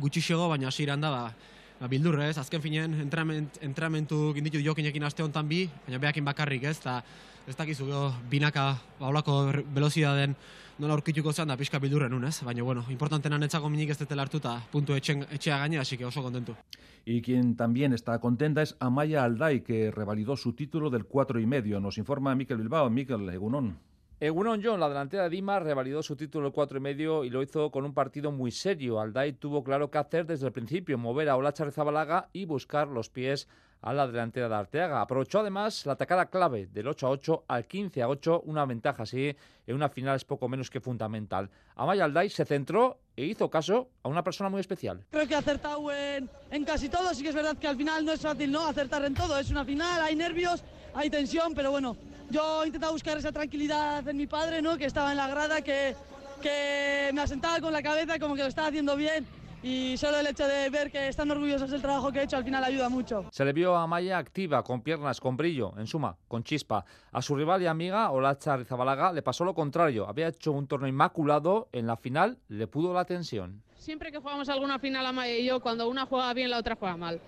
gutxixego, 0.00 0.48
baina 0.48 0.68
hasiran 0.68 1.04
da, 1.04 1.10
ba, 1.12 1.52
ba, 1.80 1.88
bildurre 1.88 2.30
ez, 2.30 2.38
azken 2.40 2.64
finean 2.64 2.96
entrament, 3.00 3.60
entramentu 3.64 4.32
ginditu 4.36 4.60
jokinekin 4.64 5.04
aste 5.04 5.24
honetan 5.24 5.48
bi, 5.48 5.66
baina 5.86 6.00
behakin 6.00 6.24
bakarrik 6.24 6.64
ez, 6.68 6.78
eta 6.80 7.02
ez 7.48 7.56
dakizu, 7.56 7.88
binaka, 8.32 8.70
ba, 9.00 9.08
olako 9.12 9.40
velozidaden 9.74 10.36
nola 10.78 10.94
aurkituko 10.94 11.32
zen 11.32 11.48
da 11.48 11.56
pixka 11.56 11.78
bildurren 11.78 12.14
unez, 12.14 12.42
baina 12.42 12.62
bueno, 12.62 12.84
importantena 12.90 13.38
netzako 13.38 13.68
minik 13.70 13.90
ez 13.90 13.98
detela 13.98 14.22
hartuta 14.22 14.56
puntu 14.72 14.94
etxen, 14.94 15.22
etxea 15.30 15.58
gaine, 15.58 15.78
así 15.78 15.96
que 15.96 16.04
oso 16.04 16.22
contentu. 16.22 16.56
Y 17.04 17.20
quien 17.22 17.54
también 17.54 17.92
está 17.92 18.18
contenta 18.18 18.62
es 18.62 18.76
Amaya 18.80 19.24
Alday, 19.24 19.60
que 19.60 19.90
revalidó 19.90 20.36
su 20.36 20.54
título 20.54 20.88
del 20.90 21.04
4 21.04 21.38
y 21.38 21.46
medio. 21.46 21.78
Nos 21.80 21.98
informa 21.98 22.34
Miquel 22.34 22.58
Bilbao. 22.58 22.88
Miquel, 22.88 23.28
Egunon. 23.28 23.76
Egunon 24.20 24.62
John, 24.62 24.78
la 24.78 24.88
delantera 24.88 25.24
de 25.24 25.30
Dima, 25.30 25.58
revalidó 25.58 26.00
su 26.00 26.14
título 26.14 26.44
del 26.44 26.52
4 26.52 26.78
y 26.78 26.80
medio 26.80 27.24
y 27.24 27.30
lo 27.30 27.42
hizo 27.42 27.70
con 27.72 27.84
un 27.84 27.92
partido 27.92 28.30
muy 28.30 28.52
serio. 28.52 29.00
Alday 29.00 29.32
tuvo 29.32 29.64
claro 29.64 29.90
qué 29.90 29.98
hacer 29.98 30.24
desde 30.24 30.46
el 30.46 30.52
principio, 30.52 30.96
mover 30.96 31.28
a 31.28 31.36
Olacha 31.36 31.64
Rezabalaga 31.64 32.28
y 32.32 32.44
buscar 32.44 32.86
los 32.86 33.10
pies 33.10 33.48
a 33.82 33.92
la 33.92 34.06
delantera 34.06 34.48
de 34.48 34.54
Arteaga. 34.54 35.00
Aprovechó 35.00 35.40
además 35.40 35.84
la 35.84 35.94
atacada 35.94 36.26
clave 36.26 36.68
del 36.68 36.86
8 36.86 37.06
a 37.08 37.10
8 37.10 37.44
al 37.48 37.66
15 37.66 38.02
a 38.02 38.08
8, 38.08 38.42
una 38.46 38.64
ventaja 38.64 39.02
así 39.02 39.36
en 39.66 39.74
una 39.74 39.88
final 39.88 40.14
es 40.14 40.24
poco 40.24 40.48
menos 40.48 40.70
que 40.70 40.80
fundamental. 40.80 41.50
Amaya 41.74 42.04
Alday 42.04 42.30
se 42.30 42.44
centró 42.44 43.00
e 43.16 43.24
hizo 43.24 43.50
caso 43.50 43.90
a 44.04 44.08
una 44.08 44.22
persona 44.22 44.48
muy 44.48 44.60
especial. 44.60 45.04
Creo 45.10 45.26
que 45.26 45.34
ha 45.34 45.38
acertado 45.38 45.92
en, 45.92 46.30
en 46.52 46.64
casi 46.64 46.88
todo, 46.88 47.12
sí 47.14 47.24
que 47.24 47.30
es 47.30 47.34
verdad 47.34 47.58
que 47.58 47.66
al 47.66 47.76
final 47.76 48.06
no 48.06 48.12
es 48.12 48.20
fácil 48.20 48.50
no 48.52 48.64
acertar 48.64 49.04
en 49.04 49.14
todo, 49.14 49.36
es 49.38 49.50
una 49.50 49.64
final, 49.64 50.00
hay 50.00 50.14
nervios, 50.14 50.62
hay 50.94 51.10
tensión, 51.10 51.54
pero 51.54 51.70
bueno, 51.70 51.96
yo 52.30 52.62
he 52.62 52.66
intentado 52.66 52.92
buscar 52.92 53.18
esa 53.18 53.32
tranquilidad 53.32 54.06
en 54.08 54.16
mi 54.16 54.26
padre, 54.26 54.62
¿no? 54.62 54.76
que 54.76 54.86
estaba 54.86 55.10
en 55.10 55.16
la 55.16 55.28
grada, 55.28 55.60
que, 55.62 55.94
que 56.40 57.10
me 57.12 57.20
asentaba 57.20 57.60
con 57.60 57.72
la 57.72 57.82
cabeza 57.82 58.18
como 58.18 58.34
que 58.34 58.42
lo 58.42 58.48
estaba 58.48 58.68
haciendo 58.68 58.96
bien 58.96 59.26
y 59.64 59.96
solo 59.96 60.18
el 60.18 60.26
hecho 60.26 60.46
de 60.46 60.68
ver 60.68 60.90
que 60.90 61.08
están 61.08 61.30
orgullosos 61.30 61.70
del 61.70 61.80
trabajo 61.80 62.12
que 62.12 62.18
he 62.20 62.24
hecho 62.24 62.36
al 62.36 62.44
final 62.44 62.62
ayuda 62.62 62.90
mucho. 62.90 63.24
Se 63.32 63.46
le 63.46 63.54
vio 63.54 63.74
a 63.74 63.86
Maya 63.86 64.18
activa, 64.18 64.62
con 64.62 64.82
piernas, 64.82 65.20
con 65.20 65.38
brillo, 65.38 65.72
en 65.78 65.86
suma, 65.86 66.18
con 66.28 66.44
chispa. 66.44 66.84
A 67.12 67.22
su 67.22 67.34
rival 67.34 67.62
y 67.62 67.66
amiga, 67.66 68.10
Olacha 68.10 68.58
Rizabalaga, 68.58 69.10
le 69.12 69.22
pasó 69.22 69.42
lo 69.42 69.54
contrario. 69.54 70.06
Había 70.06 70.28
hecho 70.28 70.52
un 70.52 70.66
torneo 70.66 70.88
inmaculado, 70.88 71.68
en 71.72 71.86
la 71.86 71.96
final 71.96 72.36
le 72.48 72.66
pudo 72.66 72.92
la 72.92 73.06
tensión. 73.06 73.62
Siempre 73.74 74.12
que 74.12 74.18
jugamos 74.18 74.50
alguna 74.50 74.78
final, 74.78 75.06
Amaya 75.06 75.34
y 75.34 75.46
yo, 75.46 75.60
cuando 75.60 75.88
una 75.88 76.04
juega 76.04 76.34
bien, 76.34 76.50
la 76.50 76.58
otra 76.58 76.76
juega 76.76 76.98
mal. 76.98 77.18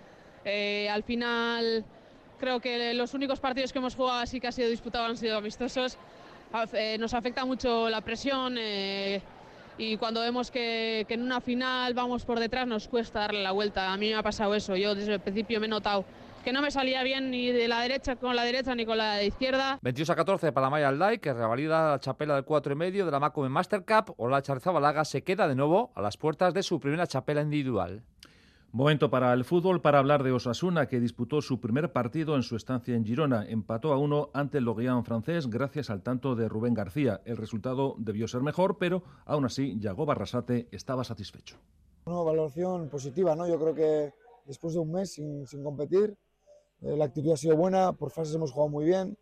Eh, 0.45 0.91
al 0.91 1.05
final, 1.05 1.87
creo 2.39 2.61
que 2.61 2.95
los 2.95 3.15
únicos 3.15 3.41
partidos 3.41 3.73
que 3.73 3.79
hemos 3.79 3.95
jugado 3.95 4.21
así 4.21 4.41
que 4.41 4.49
ha 4.49 4.53
sido 4.53 4.69
disputados 4.69 5.11
han 5.11 5.17
sido 5.17 5.39
amistosos. 5.39 5.99
Eh, 6.73 6.97
nos 6.99 7.15
afecta 7.15 7.45
mucho 7.45 7.89
la 7.89 8.01
presión. 8.01 8.57
Eh, 8.59 9.21
y 9.79 9.97
cuando 9.99 10.21
vemos 10.21 10.51
que, 10.51 11.05
en 11.09 11.23
una 11.23 11.41
final 11.41 11.93
vamos 11.93 12.25
por 12.25 12.41
detrás 12.41 12.67
nos 12.67 12.89
cuesta 12.89 13.21
darle 13.21 13.43
la 13.43 13.53
vuelta. 13.53 13.93
A 13.93 13.97
mí 13.97 14.09
me 14.09 14.15
ha 14.15 14.23
pasado 14.23 14.55
eso, 14.55 14.77
yo 14.77 14.95
desde 14.95 15.15
el 15.15 15.21
principio 15.21 15.61
me 15.61 15.67
he 15.67 15.69
notado 15.69 16.05
que 16.47 16.53
no 16.53 16.63
me 16.63 16.71
salía 16.71 17.03
bien 17.03 17.33
ni 17.33 17.51
de 17.51 17.67
la 17.67 17.81
derecha 17.81 18.15
con 18.15 18.37
la 18.37 18.45
derecha 18.45 18.73
ni 18.77 18.87
con 18.87 18.97
la 18.97 19.21
izquierda. 19.21 19.81
22 19.83 20.11
a 20.11 20.15
14 20.15 20.53
para 20.53 20.71
Maya 20.71 20.91
Alday, 20.91 21.19
que 21.19 21.33
revalida 21.33 21.91
la 21.91 21.99
chapela 21.99 22.37
del 22.37 22.45
4 22.45 22.73
y 22.73 22.77
medio 22.77 23.05
de 23.05 23.11
la 23.11 23.19
Macome 23.19 23.49
Master 23.49 23.85
Cup. 23.85 24.15
O 24.17 24.29
la 24.29 24.41
Charzabalaga 24.43 25.05
se 25.05 25.25
queda 25.25 25.49
de 25.49 25.57
nuevo 25.57 25.91
a 25.97 26.03
las 26.03 26.17
puertas 26.17 26.55
de 26.55 26.63
su 26.63 26.79
primera 26.79 27.09
chapela 27.09 27.43
individual. 27.43 28.05
Momento 28.77 29.09
para 29.09 29.33
el 29.33 29.47
fútbol 29.47 29.81
para 29.81 30.01
hablar 30.01 30.23
de 30.23 30.33
Osasuna, 30.33 30.87
que 30.87 31.01
disputó 31.01 31.41
su 31.41 31.63
primer 31.63 31.95
partido 31.95 32.37
en 32.37 32.43
su 32.43 32.57
estancia 32.57 32.95
en 32.95 33.07
Girona. 33.07 33.47
Empató 33.49 33.91
a 33.95 33.97
uno 33.97 34.29
ante 34.35 34.59
el 34.59 34.65
Loguian 34.65 35.03
francés 35.03 35.49
gracias 35.49 35.89
al 35.89 36.03
tanto 36.03 36.35
de 36.35 36.47
Rubén 36.47 36.75
García. 36.75 37.23
El 37.25 37.39
resultado 37.39 37.95
debió 37.97 38.29
ser 38.29 38.43
mejor, 38.43 38.77
pero 38.77 39.03
aún 39.25 39.47
así 39.47 39.79
Yago 39.79 40.05
Barrasate 40.05 40.69
estaba 40.73 41.05
satisfecho. 41.05 41.57
Una 42.05 42.19
valoración 42.19 42.91
positiva, 42.91 43.35
¿no? 43.35 43.49
Yo 43.49 43.59
creo 43.59 43.75
que 43.75 44.13
después 44.45 44.75
de 44.75 44.81
un 44.81 44.93
mes 44.93 45.11
sin, 45.15 45.47
competir, 45.65 46.15
eh, 46.83 46.97
la 46.99 47.07
actitud 47.07 47.33
ha 47.33 47.39
sido 47.39 47.57
buena, 47.57 47.95
por 47.95 48.11
fases 48.11 48.35
hemos 48.35 48.53
jugado 48.53 48.69
muy 48.69 48.85
bien. 48.85 49.17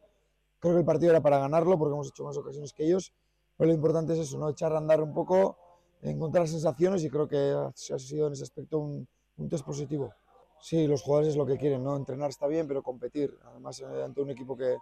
Creo 0.59 0.75
que 0.75 0.81
el 0.81 0.85
partido 0.85 1.13
era 1.13 1.21
para 1.21 1.39
ganarlo 1.39 1.79
porque 1.79 1.95
hemos 1.95 2.09
hecho 2.09 2.25
más 2.25 2.37
ocasiones 2.37 2.73
que 2.73 2.87
ellos, 2.87 3.15
pero 3.57 3.69
lo 3.69 3.75
importante 3.75 4.15
es 4.15 4.19
eso, 4.19 4.37
¿no? 4.37 4.49
Echar 4.49 4.73
a 4.73 4.79
andar 4.79 5.01
un 5.01 5.15
poco, 5.15 5.57
encontrar 6.03 6.49
sensaciones 6.49 7.05
y 7.05 7.09
creo 7.09 7.29
que 7.29 7.37
ha 7.37 7.99
sido 8.01 8.27
en 8.27 8.33
ese 8.33 8.43
aspecto 8.43 8.81
un 8.81 9.07
un 9.39 9.49
test 9.49 9.65
positivo. 9.65 10.13
Sí, 10.61 10.87
los 10.87 11.03
jugadores 11.03 11.31
es 11.31 11.37
lo 11.37 11.47
que 11.47 11.59
quieren, 11.59 11.85
¿no? 11.85 11.97
Entrenar 11.97 12.31
está 12.31 12.47
bien, 12.47 12.67
pero 12.67 12.83
competir. 12.83 13.37
Además, 13.45 13.81
eh, 13.81 14.03
ante 14.03 14.23
un 14.23 14.31
equipo 14.31 14.57
que, 14.57 14.77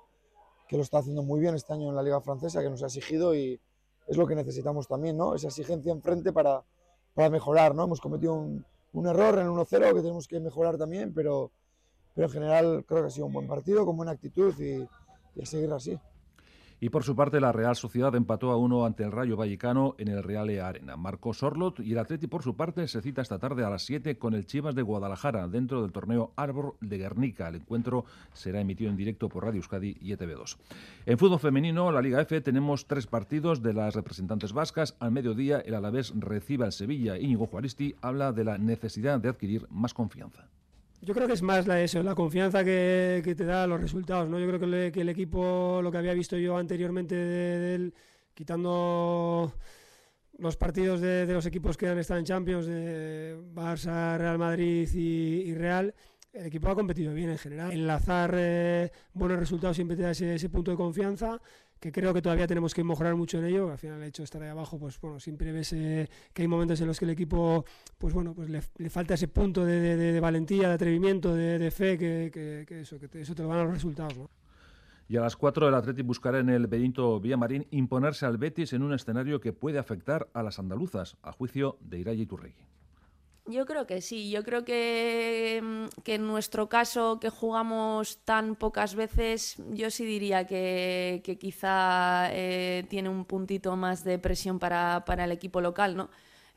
que, 0.69 0.77
lo 0.77 0.83
está 0.83 0.99
haciendo 0.99 1.23
muy 1.23 1.41
bien 1.41 1.55
este 1.55 1.73
año 1.73 1.89
en 1.89 1.97
la 1.97 2.03
Liga 2.03 2.21
Francesa, 2.21 2.63
que 2.63 2.71
nos 2.71 2.83
ha 2.83 2.87
exigido 2.87 3.35
y 3.35 3.61
es 4.07 4.17
lo 4.17 4.27
que 4.27 4.35
necesitamos 4.35 4.87
también, 4.87 5.17
¿no? 5.17 5.35
Esa 5.35 5.49
exigencia 5.49 5.93
enfrente 5.93 6.33
para, 6.33 6.63
para 7.15 7.31
mejorar, 7.31 7.75
¿no? 7.75 7.85
Hemos 7.85 8.01
cometido 8.01 8.35
un, 8.35 8.65
un 8.93 9.07
error 9.07 9.39
en 9.39 9.49
1-0 9.49 9.95
que 9.95 10.01
tenemos 10.01 10.29
que 10.29 10.39
mejorar 10.41 10.77
también, 10.77 11.13
pero, 11.13 11.51
pero 12.15 12.27
en 12.27 12.33
general 12.33 12.85
creo 12.87 13.03
que 13.03 13.07
ha 13.09 13.11
sido 13.11 13.27
un 13.27 13.33
buen 13.33 13.47
partido, 13.47 13.85
con 13.85 13.97
buena 13.97 14.13
actitud 14.13 14.55
y, 14.61 14.87
y 15.35 15.43
a 15.43 15.47
seguir 15.47 15.73
así. 15.73 15.99
Y 16.83 16.91
por 16.91 17.05
su 17.05 17.15
parte, 17.15 17.41
la 17.41 17.53
Real 17.53 17.77
Sociedad 17.77 18.13
empató 18.17 18.51
a 18.51 18.57
uno 18.57 18.85
ante 18.85 19.05
el 19.05 19.13
Rayo 19.13 19.37
Vallecano 19.37 19.95
en 19.99 20.09
el 20.09 20.21
Real 20.21 20.51
e 20.51 20.61
Arena. 20.61 20.97
Marcó 20.97 21.33
Sorlot 21.33 21.79
y 21.79 21.93
el 21.93 21.99
Atleti, 22.01 22.27
por 22.27 22.43
su 22.43 22.57
parte, 22.57 22.89
se 22.89 23.01
cita 23.01 23.23
esta 23.23 23.39
tarde 23.39 23.65
a 23.65 23.71
las 23.71 23.85
7 23.85 24.19
con 24.19 24.35
el 24.35 24.47
Chivas 24.47 24.75
de 24.75 24.83
Guadalajara 24.83 25.47
dentro 25.47 25.81
del 25.83 25.93
torneo 25.93 26.33
Árbol 26.35 26.75
de 26.81 26.99
Guernica. 26.99 27.47
El 27.47 27.55
encuentro 27.55 28.05
será 28.33 28.61
emitido 28.61 28.91
en 28.91 28.97
directo 28.97 29.29
por 29.29 29.45
Radio 29.45 29.59
Euskadi 29.59 29.97
y 30.01 30.11
ETV2. 30.11 30.57
En 31.07 31.19
fútbol 31.19 31.39
femenino, 31.39 31.93
la 31.93 32.03
Liga 32.03 32.21
F, 32.21 32.41
tenemos 32.41 32.89
tres 32.89 33.07
partidos 33.07 33.63
de 33.63 33.75
las 33.75 33.95
representantes 33.95 34.53
vascas. 34.53 34.97
Al 34.99 35.13
mediodía, 35.13 35.61
el 35.61 35.75
Alavés 35.75 36.13
recibe 36.17 36.65
al 36.65 36.73
Sevilla. 36.73 37.17
Íñigo 37.17 37.47
Juaristi 37.47 37.95
habla 38.03 38.33
de 38.33 38.43
la 38.43 38.59
necesidad 38.59 39.21
de 39.21 39.29
adquirir 39.29 39.69
más 39.71 39.95
confianza. 39.95 40.49
Yo 41.05 41.15
creo 41.15 41.27
que 41.27 41.33
es 41.33 41.43
más 41.43 41.67
la, 41.67 41.83
eso, 41.83 42.01
la 42.05 42.15
confianza 42.15 42.63
que, 42.63 43.35
te 43.37 43.45
da 43.45 43.67
los 43.67 43.81
resultados. 43.81 44.29
¿no? 44.29 44.39
Yo 44.39 44.47
creo 44.47 44.61
que, 44.93 45.01
el 45.01 45.09
equipo, 45.09 45.81
lo 45.83 45.91
que 45.91 45.99
había 45.99 46.15
visto 46.15 46.39
yo 46.39 46.57
anteriormente 46.57 47.17
de, 47.17 47.75
él, 47.75 47.95
quitando 48.35 49.53
los 50.39 50.57
partidos 50.57 51.01
de, 51.01 51.27
los 51.27 51.45
equipos 51.45 51.77
que 51.77 51.89
han 51.89 51.99
estado 51.99 52.21
en 52.21 52.27
Champions, 52.27 52.67
de 52.67 53.37
Barça, 53.53 54.17
Real 54.17 54.39
Madrid 54.39 54.89
y, 54.95 55.53
Real, 55.55 55.93
el 56.33 56.47
equipo 56.47 56.69
ha 56.69 56.75
competido 56.75 57.13
bien 57.15 57.31
en 57.31 57.39
general. 57.39 57.73
Enlazar 57.73 58.35
eh, 58.37 58.91
buenos 59.13 59.39
resultados 59.39 59.77
siempre 59.77 59.97
te 59.97 60.03
da 60.03 60.11
ese 60.11 60.49
punto 60.49 60.71
de 60.71 60.77
confianza 60.77 61.41
que 61.83 61.91
creo 61.91 62.15
que 62.15 62.23
todavía 62.23 62.47
tenemos 62.47 62.75
que 62.75 62.85
mejorar 62.85 63.17
mucho 63.17 63.39
en 63.39 63.47
ello. 63.47 63.73
Al 63.73 63.77
final, 63.77 64.01
el 64.01 64.09
hecho 64.09 64.23
de 64.23 64.27
estar 64.27 64.41
ahí 64.41 64.49
abajo, 64.49 64.79
pues 64.79 65.01
bueno, 65.01 65.19
siempre 65.19 65.51
ves 65.51 65.73
eh, 65.73 66.09
que 66.33 66.43
hay 66.43 66.49
momentos 66.49 66.81
en 66.81 66.87
los 66.87 66.97
que 66.97 67.07
el 67.07 67.11
equipo, 67.11 67.65
pues 67.99 68.15
bueno, 68.15 68.35
pues 68.35 68.49
le, 68.49 68.89
falta 68.89 69.15
ese 69.15 69.27
punto 69.27 69.65
de, 69.65 70.21
valentía, 70.21 70.69
de 70.69 70.75
atrevimiento, 70.75 71.35
de, 71.35 71.71
fe, 71.73 71.99
que, 71.99 72.65
eso, 72.81 73.01
que 73.01 73.21
eso 73.21 73.35
te 73.35 73.43
lo 73.43 73.49
van 73.49 73.65
los 73.65 73.75
resultados. 73.75 74.31
Y 75.09 75.17
a 75.17 75.23
las 75.23 75.37
4 75.37 75.69
el 75.69 75.75
Athletic 75.75 76.07
buscará 76.07 76.39
en 76.39 76.51
el 76.51 76.69
Benito 76.69 77.19
Villamarín 77.19 77.67
imponerse 77.73 78.27
al 78.27 78.39
Betis 78.39 78.73
en 78.75 78.85
un 78.85 78.95
escenario 78.95 79.41
que 79.41 79.53
puede 79.53 79.81
afectar 79.81 80.29
a 80.35 80.45
las 80.45 80.61
andaluzas, 80.61 81.17
a 81.21 81.33
juicio 81.33 81.79
de 81.81 81.99
Iraya 81.99 82.23
Iturregui. 82.23 82.65
Yo 83.53 83.67
creo 83.67 83.87
que 83.87 84.01
sí, 84.01 84.31
yo 84.31 84.43
creo 84.45 84.65
que, 84.65 85.61
mm, 85.63 86.03
que, 86.03 86.15
en 86.15 86.27
nuestro 86.27 86.69
caso 86.69 87.21
que 87.21 87.29
jugamos 87.29 88.19
tan 88.25 88.57
pocas 88.57 88.95
veces, 88.95 89.57
yo 89.73 89.91
sí 89.91 90.05
diría 90.07 90.47
que, 90.47 91.23
quizá 91.39 92.29
eh, 92.33 92.85
tiene 92.89 93.09
un 93.11 93.25
puntito 93.27 93.77
más 93.77 94.05
de 94.05 94.19
presión 94.19 94.59
para, 94.59 95.05
para 95.05 95.25
el 95.25 95.33
equipo 95.33 95.61
local, 95.61 95.97
¿no? 95.97 96.09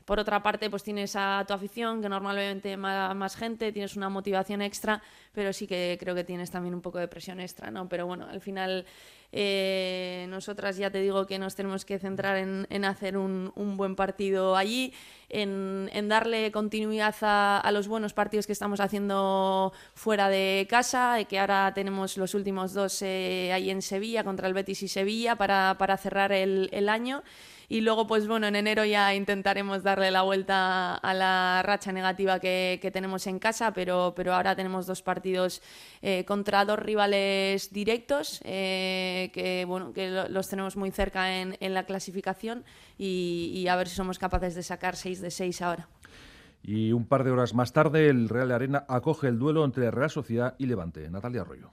Por 0.06 0.20
otra 0.20 0.42
parte, 0.42 0.70
pues 0.70 0.84
tienes 0.84 1.16
a 1.16 1.44
tu 1.46 1.52
afición, 1.52 2.00
que 2.00 2.08
normalmente 2.08 2.76
más, 2.76 3.14
más 3.14 3.36
gente, 3.36 3.72
tienes 3.72 3.96
una 3.96 4.08
motivación 4.08 4.62
extra, 4.62 5.02
pero 5.32 5.52
sí 5.52 5.66
que 5.66 5.98
creo 6.00 6.14
que 6.14 6.24
tienes 6.24 6.50
también 6.50 6.74
un 6.74 6.80
poco 6.80 6.98
de 6.98 7.08
presión 7.08 7.40
extra, 7.40 7.70
¿no? 7.70 7.88
Pero 7.88 8.06
bueno, 8.06 8.26
al 8.30 8.40
final 8.40 8.86
eh, 9.32 10.26
nosotras 10.28 10.76
ya 10.76 10.90
te 10.90 11.00
digo 11.00 11.26
que 11.26 11.38
nos 11.38 11.54
tenemos 11.54 11.84
que 11.84 11.98
centrar 11.98 12.36
en, 12.36 12.84
hacer 12.84 13.16
un, 13.16 13.52
un, 13.54 13.76
buen 13.76 13.96
partido 13.96 14.56
allí, 14.56 14.92
en, 15.28 16.08
darle 16.08 16.52
continuidad 16.52 17.14
a, 17.22 17.70
los 17.72 17.88
buenos 17.88 18.12
partidos 18.12 18.46
que 18.46 18.52
estamos 18.52 18.80
haciendo 18.80 19.72
fuera 19.94 20.28
de 20.28 20.66
casa, 20.68 21.18
que 21.28 21.38
ahora 21.38 21.72
tenemos 21.74 22.16
los 22.16 22.34
últimos 22.34 22.72
dos 22.72 23.02
eh, 23.02 23.50
ahí 23.52 23.70
en 23.70 23.82
Sevilla, 23.82 24.24
contra 24.24 24.48
el 24.48 24.54
Betis 24.54 24.82
y 24.82 24.88
Sevilla, 24.88 25.36
para, 25.36 25.96
cerrar 25.96 26.32
el 26.32 26.88
año 26.88 27.22
y 27.68 27.80
luego 27.80 28.06
pues 28.06 28.26
bueno, 28.28 28.46
en 28.46 28.56
enero 28.56 28.84
ya 28.84 29.14
intentaremos 29.14 29.82
darle 29.82 30.10
la 30.10 30.22
vuelta 30.22 30.94
a 30.94 31.14
la 31.14 31.62
racha 31.64 31.92
negativa 31.92 32.38
que, 32.38 32.78
que 32.80 32.90
tenemos 32.90 33.26
en 33.26 33.38
casa, 33.38 33.72
pero, 33.72 34.12
pero 34.16 34.34
ahora 34.34 34.54
tenemos 34.54 34.86
dos 34.86 35.02
partidos 35.02 35.62
eh, 36.02 36.24
contra 36.24 36.64
dos 36.64 36.78
rivales 36.78 37.72
directos 37.72 38.40
eh, 38.44 39.30
que 39.32 39.64
bueno, 39.64 39.92
que 39.92 40.26
los 40.28 40.48
tenemos 40.48 40.76
muy 40.76 40.90
cerca 40.90 41.40
en, 41.40 41.56
en 41.60 41.74
la 41.74 41.84
clasificación 41.84 42.64
y, 42.98 43.52
y, 43.54 43.68
a 43.68 43.76
ver 43.76 43.88
si 43.88 43.96
somos 43.96 44.18
capaces 44.18 44.54
de 44.54 44.62
sacar 44.62 44.96
6 44.96 45.20
de 45.20 45.30
6 45.30 45.62
ahora. 45.62 45.88
Y 46.62 46.92
un 46.92 47.06
par 47.06 47.24
de 47.24 47.30
horas 47.30 47.54
más 47.54 47.72
tarde, 47.72 48.08
el 48.08 48.28
Real 48.28 48.50
Arena 48.50 48.84
acoge 48.88 49.28
el 49.28 49.38
duelo 49.38 49.64
entre 49.64 49.90
Real 49.90 50.10
Sociedad 50.10 50.54
y 50.58 50.66
Levante. 50.66 51.08
Natalia 51.10 51.42
Arroyo. 51.42 51.70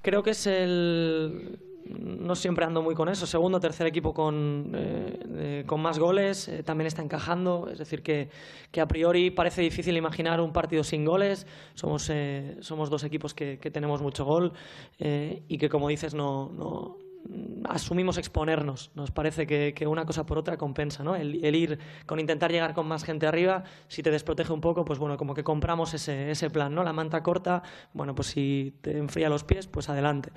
Creo 0.00 0.22
que 0.22 0.30
es 0.30 0.46
el, 0.46 1.58
no 1.88 2.34
siempre 2.34 2.64
ando 2.64 2.82
muy 2.82 2.94
con 2.94 3.08
eso. 3.08 3.26
Segundo, 3.26 3.60
tercer 3.60 3.86
equipo 3.86 4.12
con, 4.12 4.72
eh, 4.74 5.64
con 5.66 5.80
más 5.80 5.98
goles, 5.98 6.48
eh, 6.48 6.62
también 6.62 6.86
está 6.86 7.02
encajando. 7.02 7.68
Es 7.70 7.78
decir, 7.78 8.02
que, 8.02 8.28
que, 8.70 8.80
a 8.80 8.88
priori 8.88 9.30
parece 9.30 9.62
difícil 9.62 9.96
imaginar 9.96 10.40
un 10.40 10.52
partido 10.52 10.84
sin 10.84 11.04
goles. 11.04 11.46
Somos, 11.74 12.08
eh, 12.10 12.56
somos 12.60 12.90
dos 12.90 13.04
equipos 13.04 13.34
que, 13.34 13.58
que, 13.58 13.70
tenemos 13.70 14.00
mucho 14.00 14.24
gol 14.24 14.52
y 14.98 15.58
que, 15.58 15.68
como 15.68 15.88
dices, 15.88 16.14
no, 16.14 16.50
no, 16.56 16.98
asumimos 17.68 18.18
exponernos. 18.18 18.90
Nos 18.94 19.10
parece 19.10 19.46
que, 19.46 19.74
que, 19.74 19.86
una 19.86 20.04
cosa 20.04 20.26
por 20.26 20.38
otra 20.38 20.56
compensa, 20.56 21.02
¿no? 21.02 21.16
El, 21.16 21.34
ir 21.54 21.78
con 22.06 22.20
intentar 22.20 22.50
llegar 22.50 22.74
con 22.74 22.86
más 22.86 23.04
gente 23.04 23.26
arriba, 23.26 23.64
si 23.88 24.02
te 24.02 24.10
desprotege 24.10 24.52
un 24.52 24.60
poco, 24.60 24.84
pues 24.84 24.98
bueno, 24.98 25.16
como 25.16 25.34
que 25.34 25.44
compramos 25.44 25.94
ese, 25.94 26.30
ese 26.30 26.50
plan, 26.50 26.74
¿no? 26.74 26.84
La 26.84 26.92
manta 26.92 27.22
corta, 27.22 27.62
bueno, 27.92 28.14
pues 28.14 28.28
si 28.28 28.74
te 28.80 28.98
enfría 28.98 29.28
los 29.28 29.44
pies, 29.44 29.66
pues 29.66 29.88
adelante. 29.88 30.30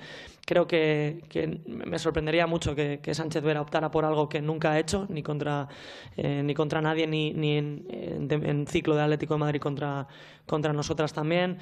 Creo 0.44 0.66
que, 0.66 1.20
me 1.66 1.98
sorprendería 1.98 2.46
mucho 2.46 2.74
que, 2.74 3.00
que, 3.02 3.14
Sánchez 3.14 3.42
Vera 3.42 3.60
optara 3.60 3.90
por 3.90 4.04
algo 4.04 4.28
que 4.28 4.40
nunca 4.40 4.72
ha 4.72 4.78
hecho, 4.78 5.06
ni 5.08 5.22
contra, 5.22 5.68
eh, 6.16 6.42
ni 6.42 6.54
contra 6.54 6.80
nadie, 6.80 7.06
ni, 7.06 7.32
ni 7.32 7.56
en, 7.58 8.66
ciclo 8.66 8.94
de 8.94 9.02
Atlético 9.02 9.34
de 9.34 9.40
Madrid 9.40 9.60
contra, 9.60 10.06
contra 10.46 10.72
nosotras 10.72 11.12
también. 11.12 11.58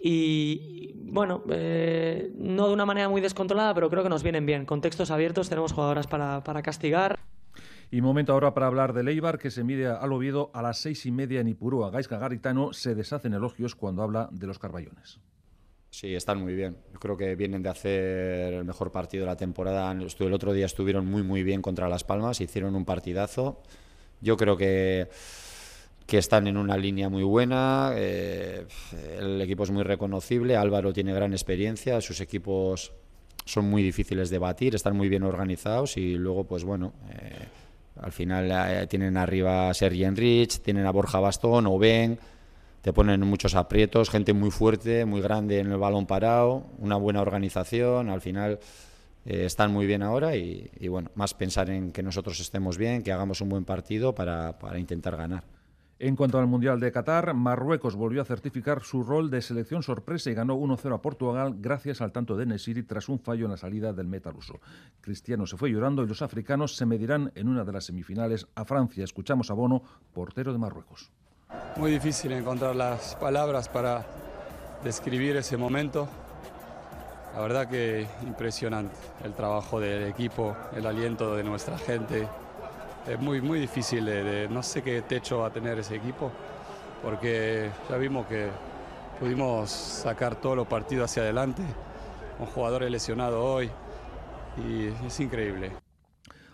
Y 0.00 0.92
bueno, 0.94 1.42
eh, 1.50 2.32
no 2.36 2.68
de 2.68 2.72
una 2.72 2.86
manera 2.86 3.08
muy 3.08 3.20
descontrolada, 3.20 3.74
pero 3.74 3.90
creo 3.90 4.02
que 4.02 4.08
nos 4.08 4.22
vienen 4.22 4.46
bien. 4.46 4.64
Contextos 4.64 5.10
abiertos, 5.10 5.48
tenemos 5.48 5.72
jugadoras 5.72 6.06
para, 6.06 6.44
para 6.44 6.62
castigar. 6.62 7.18
Y 7.90 8.02
momento 8.02 8.32
ahora 8.32 8.52
para 8.52 8.66
hablar 8.66 8.92
de 8.92 9.02
Leibar, 9.02 9.38
que 9.38 9.50
se 9.50 9.64
mide 9.64 9.86
al 9.86 10.12
Oviedo 10.12 10.50
a 10.52 10.60
las 10.60 10.78
seis 10.78 11.06
y 11.06 11.10
media 11.10 11.40
en 11.40 11.48
Ipurúa. 11.48 11.90
Gaisca 11.90 12.18
Garitano 12.18 12.72
se 12.72 12.94
deshacen 12.94 13.32
elogios 13.32 13.74
cuando 13.74 14.02
habla 14.02 14.28
de 14.30 14.46
los 14.46 14.58
Carballones. 14.58 15.20
Sí, 15.90 16.14
están 16.14 16.40
muy 16.42 16.54
bien. 16.54 16.76
Yo 16.92 17.00
creo 17.00 17.16
que 17.16 17.34
vienen 17.34 17.62
de 17.62 17.70
hacer 17.70 18.52
el 18.52 18.64
mejor 18.64 18.92
partido 18.92 19.24
de 19.24 19.30
la 19.30 19.36
temporada. 19.36 19.90
El 19.90 20.32
otro 20.34 20.52
día 20.52 20.66
estuvieron 20.66 21.06
muy, 21.06 21.22
muy 21.22 21.42
bien 21.42 21.62
contra 21.62 21.88
Las 21.88 22.04
Palmas, 22.04 22.42
hicieron 22.42 22.74
un 22.76 22.84
partidazo. 22.84 23.62
Yo 24.20 24.36
creo 24.36 24.56
que 24.56 25.08
que 26.08 26.16
están 26.16 26.46
en 26.46 26.56
una 26.56 26.78
línea 26.78 27.10
muy 27.10 27.22
buena, 27.22 27.92
eh, 27.94 28.64
el 29.18 29.42
equipo 29.42 29.64
es 29.64 29.70
muy 29.70 29.82
reconocible, 29.82 30.56
Álvaro 30.56 30.90
tiene 30.90 31.12
gran 31.12 31.32
experiencia, 31.34 32.00
sus 32.00 32.22
equipos 32.22 32.94
son 33.44 33.68
muy 33.68 33.82
difíciles 33.82 34.30
de 34.30 34.38
batir, 34.38 34.74
están 34.74 34.96
muy 34.96 35.10
bien 35.10 35.22
organizados 35.22 35.98
y 35.98 36.14
luego, 36.14 36.44
pues 36.44 36.64
bueno, 36.64 36.94
eh, 37.10 37.44
al 38.00 38.12
final 38.12 38.50
eh, 38.50 38.86
tienen 38.86 39.18
arriba 39.18 39.68
a 39.68 39.74
Sergi 39.74 40.04
Enrich, 40.04 40.60
tienen 40.60 40.86
a 40.86 40.92
Borja 40.92 41.20
Bastón, 41.20 41.66
Oben, 41.66 42.18
te 42.80 42.94
ponen 42.94 43.20
muchos 43.20 43.54
aprietos, 43.54 44.08
gente 44.08 44.32
muy 44.32 44.50
fuerte, 44.50 45.04
muy 45.04 45.20
grande 45.20 45.58
en 45.58 45.70
el 45.70 45.76
balón 45.76 46.06
parado, 46.06 46.68
una 46.78 46.96
buena 46.96 47.20
organización, 47.20 48.08
al 48.08 48.22
final 48.22 48.58
están 49.26 49.74
muy 49.74 49.84
bien 49.84 50.02
ahora 50.02 50.36
y, 50.36 50.88
bueno, 50.88 51.10
más 51.16 51.34
pensar 51.34 51.68
en 51.68 51.92
que 51.92 52.02
nosotros 52.02 52.40
estemos 52.40 52.78
bien, 52.78 53.02
que 53.02 53.12
hagamos 53.12 53.42
un 53.42 53.50
buen 53.50 53.66
partido 53.66 54.14
para 54.14 54.78
intentar 54.78 55.14
ganar. 55.14 55.57
En 56.00 56.14
cuanto 56.14 56.38
al 56.38 56.46
Mundial 56.46 56.78
de 56.78 56.92
Qatar, 56.92 57.34
Marruecos 57.34 57.96
volvió 57.96 58.22
a 58.22 58.24
certificar 58.24 58.82
su 58.84 59.02
rol 59.02 59.30
de 59.30 59.42
selección 59.42 59.82
sorpresa 59.82 60.30
y 60.30 60.34
ganó 60.34 60.56
1-0 60.56 60.94
a 60.94 61.02
Portugal 61.02 61.56
gracias 61.58 62.00
al 62.00 62.12
tanto 62.12 62.36
de 62.36 62.46
Nesiri 62.46 62.84
tras 62.84 63.08
un 63.08 63.18
fallo 63.18 63.46
en 63.46 63.50
la 63.50 63.56
salida 63.56 63.92
del 63.92 64.06
meta 64.06 64.30
ruso. 64.30 64.60
Cristiano 65.00 65.44
se 65.44 65.56
fue 65.56 65.70
llorando 65.70 66.04
y 66.04 66.06
los 66.06 66.22
africanos 66.22 66.76
se 66.76 66.86
medirán 66.86 67.32
en 67.34 67.48
una 67.48 67.64
de 67.64 67.72
las 67.72 67.86
semifinales 67.86 68.46
a 68.54 68.64
Francia. 68.64 69.02
Escuchamos 69.02 69.50
a 69.50 69.54
Bono, 69.54 69.82
portero 70.14 70.52
de 70.52 70.58
Marruecos. 70.58 71.10
Muy 71.76 71.90
difícil 71.90 72.30
encontrar 72.30 72.76
las 72.76 73.16
palabras 73.16 73.68
para 73.68 74.06
describir 74.84 75.34
ese 75.36 75.56
momento. 75.56 76.08
La 77.34 77.40
verdad 77.40 77.68
que 77.68 78.06
impresionante 78.22 78.94
el 79.24 79.34
trabajo 79.34 79.80
del 79.80 80.04
equipo, 80.04 80.56
el 80.76 80.86
aliento 80.86 81.34
de 81.34 81.42
nuestra 81.42 81.76
gente, 81.76 82.28
es 83.08 83.18
muy, 83.20 83.40
muy 83.40 83.58
difícil, 83.58 84.08
no 84.50 84.62
sé 84.62 84.82
qué 84.82 85.02
techo 85.02 85.38
va 85.38 85.46
a 85.46 85.50
tener 85.50 85.78
ese 85.78 85.96
equipo, 85.96 86.30
porque 87.02 87.70
ya 87.88 87.96
vimos 87.96 88.26
que 88.26 88.48
pudimos 89.18 89.70
sacar 89.70 90.36
todos 90.36 90.56
los 90.56 90.66
partidos 90.66 91.10
hacia 91.10 91.22
adelante, 91.22 91.62
con 92.36 92.46
jugadores 92.48 92.90
lesionados 92.90 93.42
hoy, 93.42 93.70
y 94.58 94.88
es 95.06 95.20
increíble. 95.20 95.87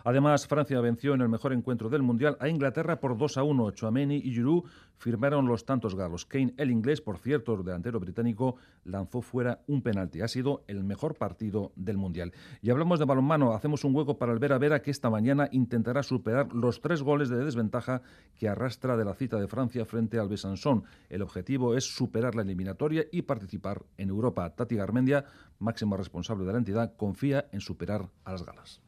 Además, 0.05 0.47
Francia 0.47 0.79
venció 0.83 1.15
en 1.15 1.23
el 1.23 1.31
mejor 1.31 1.55
encuentro 1.55 1.89
del 1.89 2.03
Mundial 2.03 2.37
a 2.39 2.51
Inglaterra 2.51 3.01
por 3.01 3.17
2 3.17 3.39
a 3.39 3.43
1. 3.43 3.71
Chouameni 3.71 4.17
y 4.17 4.33
Giroud 4.33 4.65
firmaron 4.99 5.47
los 5.47 5.65
tantos 5.65 5.95
galos. 5.95 6.27
Kane, 6.27 6.53
el 6.59 6.71
inglés, 6.71 7.01
por 7.01 7.17
cierto, 7.17 7.55
el 7.55 7.65
delantero 7.65 7.99
británico, 8.01 8.57
lanzó 8.85 9.23
fuera 9.23 9.63
un 9.67 9.81
penalti. 9.81 10.21
Ha 10.21 10.29
sido 10.29 10.63
el 10.67 10.85
mejor 10.85 11.15
partido 11.15 11.73
del 11.75 11.97
Mundial. 11.97 12.33
Y 12.61 12.69
hablamos 12.69 12.99
de 12.99 13.07
balonmano. 13.07 13.55
Hacemos 13.55 13.83
un 13.85 13.97
hueco 13.97 14.19
para 14.19 14.35
el 14.35 14.39
Vera 14.39 14.59
Vera 14.59 14.83
que 14.83 14.91
esta 14.91 15.09
mañana 15.09 15.49
intentará 15.53 16.03
superar 16.03 16.53
los 16.53 16.83
tres 16.83 17.03
goles 17.03 17.31
de 17.31 17.43
desventaja 17.43 18.03
que 18.39 18.47
arrastra 18.47 18.99
de 18.99 19.07
la 19.07 19.15
cita 19.15 19.39
de 19.39 19.49
Francia 19.49 19.87
frente 19.87 20.19
al 20.19 20.29
Besançon. 20.29 20.85
El 21.09 21.23
objetivo 21.23 21.75
es 21.75 21.85
superar 21.85 22.35
la 22.35 22.43
eliminatoria 22.43 23.07
y 23.11 23.23
participar 23.23 23.83
en 23.97 24.11
Europa. 24.11 24.55
Tati 24.55 24.77
Garmendia, 24.77 25.25
máximo 25.61 25.97
responsable 25.97 26.45
de 26.45 26.53
la 26.53 26.59
entidad, 26.59 26.95
confía 26.95 27.47
en 27.53 27.63
superar 27.63 28.11
a 28.25 28.33
las 28.33 28.45
galas. 28.45 28.83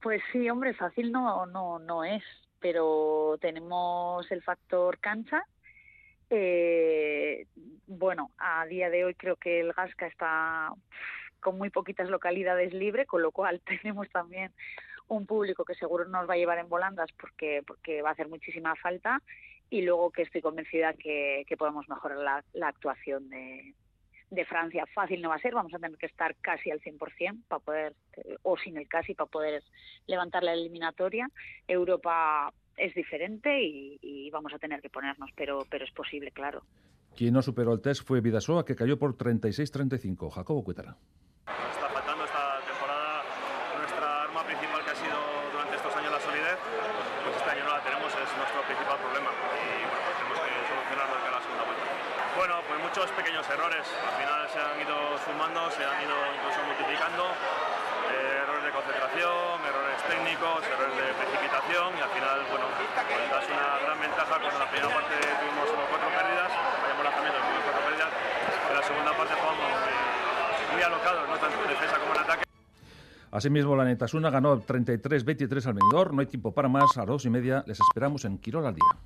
Pues 0.00 0.22
sí, 0.32 0.48
hombre, 0.48 0.72
fácil 0.74 1.12
no, 1.12 1.44
no, 1.46 1.78
no 1.78 2.04
es, 2.04 2.22
pero 2.58 3.36
tenemos 3.40 4.30
el 4.30 4.42
factor 4.42 4.98
cancha. 4.98 5.44
Eh, 6.30 7.46
bueno, 7.86 8.30
a 8.38 8.64
día 8.66 8.88
de 8.88 9.04
hoy 9.04 9.14
creo 9.14 9.36
que 9.36 9.60
el 9.60 9.72
Gasca 9.72 10.06
está 10.06 10.72
con 11.40 11.58
muy 11.58 11.70
poquitas 11.70 12.08
localidades 12.08 12.72
libre, 12.72 13.04
con 13.04 13.20
lo 13.22 13.30
cual 13.30 13.60
tenemos 13.82 14.08
también 14.10 14.52
un 15.08 15.26
público 15.26 15.64
que 15.64 15.74
seguro 15.74 16.06
nos 16.06 16.28
va 16.28 16.34
a 16.34 16.38
llevar 16.38 16.58
en 16.58 16.68
volandas 16.68 17.10
porque, 17.20 17.62
porque 17.66 18.00
va 18.00 18.10
a 18.10 18.12
hacer 18.12 18.28
muchísima 18.28 18.76
falta 18.76 19.20
y 19.68 19.82
luego 19.82 20.10
que 20.12 20.22
estoy 20.22 20.40
convencida 20.40 20.94
que, 20.94 21.44
que 21.46 21.56
podemos 21.56 21.88
mejorar 21.88 22.18
la, 22.18 22.44
la 22.54 22.68
actuación 22.68 23.28
de, 23.28 23.74
de 24.30 24.44
Francia 24.44 24.86
fácil 24.94 25.20
no 25.20 25.28
va 25.28 25.36
a 25.36 25.40
ser, 25.40 25.54
vamos 25.54 25.74
a 25.74 25.78
tener 25.78 25.98
que 25.98 26.06
estar 26.06 26.36
casi 26.36 26.70
al 26.70 26.80
100% 26.80 27.42
para 27.48 27.60
poder, 27.60 27.94
o 28.42 28.56
sin 28.56 28.76
el 28.76 28.88
casi, 28.88 29.14
para 29.14 29.28
poder 29.28 29.62
levantar 30.06 30.42
la 30.42 30.52
eliminatoria. 30.52 31.28
Europa 31.66 32.52
es 32.76 32.94
diferente 32.94 33.62
y, 33.62 33.98
y 34.00 34.30
vamos 34.30 34.54
a 34.54 34.58
tener 34.58 34.80
que 34.80 34.88
ponernos, 34.88 35.30
pero, 35.36 35.66
pero 35.68 35.84
es 35.84 35.90
posible, 35.92 36.30
claro. 36.30 36.62
Quien 37.16 37.34
no 37.34 37.42
superó 37.42 37.72
el 37.72 37.80
test 37.80 38.06
fue 38.06 38.20
Vidasoa, 38.20 38.64
que 38.64 38.76
cayó 38.76 38.98
por 38.98 39.16
36-35. 39.16 40.30
Jacobo 40.30 40.64
Cuetara. 40.64 40.96
Está 41.70 41.88
faltando 41.90 42.24
esta 42.24 42.60
temporada 42.64 43.22
nuestra 43.76 44.22
arma 44.22 44.44
principal 44.46 44.84
que 44.84 44.90
ha 44.90 44.94
sido 44.94 45.18
durante 45.52 45.76
estos 45.76 45.94
años 45.96 46.12
la 46.12 46.20
solidez, 46.20 46.58
pues 47.24 47.36
este 47.36 47.50
año 47.50 47.64
no 47.66 47.72
la 47.76 47.82
tenemos, 47.82 48.08
es 48.14 48.30
nuestro 48.38 48.62
principal 48.62 48.98
problema 49.02 49.30
y 49.34 49.84
bueno, 49.84 50.06
tenemos 50.16 50.38
que 50.38 50.52
solucionarlo 50.70 51.16
de 51.18 51.30
la 51.30 51.40
segunda 51.42 51.64
vuelta. 51.66 51.84
Bueno, 52.38 52.54
pues 52.64 52.78
muchos 52.80 53.10
pequeños 53.18 53.44
errores. 53.50 53.84
Al 54.00 54.14
final 54.16 54.40
se 54.48 54.58
han 54.62 54.76
ido 54.80 54.96
sumando, 55.26 55.60
se 55.74 55.82
han 55.84 55.98
ido 56.00 56.16
incluso 56.38 56.62
multiplicando. 56.62 57.26
Eh, 58.10 58.42
errores 58.42 58.64
de 58.64 58.72
concentración, 58.74 59.60
errores 59.66 59.98
técnicos, 60.02 60.58
errores 60.66 60.96
de 60.98 61.06
precipitación 61.14 61.94
y 61.94 62.00
al 62.02 62.10
final, 62.10 62.38
bueno, 62.50 62.66
pues 62.74 62.90
das 63.30 63.46
una 63.46 63.78
gran 63.86 63.98
ventaja 64.02 64.34
cuando 64.34 64.50
en 64.50 64.58
la 64.58 64.70
primera 64.70 64.90
parte 64.90 65.14
tuvimos 65.14 65.66
solo 65.70 65.86
cuatro 65.86 66.10
pérdidas, 66.10 66.50
vayamos 66.50 67.04
lanzamientos 67.06 67.38
tuvimos 67.38 67.64
cuatro 67.70 67.82
pérdidas, 67.86 68.10
en 68.10 68.74
la 68.74 68.82
segunda 68.82 69.12
parte 69.14 69.34
jugamos 69.38 69.66
muy, 69.70 69.94
muy 70.80 70.94
alocados, 70.94 71.28
no 71.28 71.38
tanto 71.38 71.62
en 71.62 71.68
defensa 71.68 71.98
como 71.98 72.14
en 72.14 72.20
ataque. 72.20 72.44
Asimismo, 73.30 73.76
la 73.76 73.84
Netasuna 73.84 74.30
ganó 74.30 74.60
33-23 74.60 75.66
al 75.66 75.74
venidor. 75.74 76.14
No 76.14 76.20
hay 76.20 76.26
tiempo 76.26 76.52
para 76.52 76.68
más. 76.68 76.96
A 76.96 77.00
las 77.00 77.06
dos 77.06 77.24
y 77.26 77.30
media 77.30 77.62
les 77.66 77.78
esperamos 77.80 78.24
en 78.24 78.38
Quirol 78.38 78.66
al 78.66 78.74
día. 78.74 78.96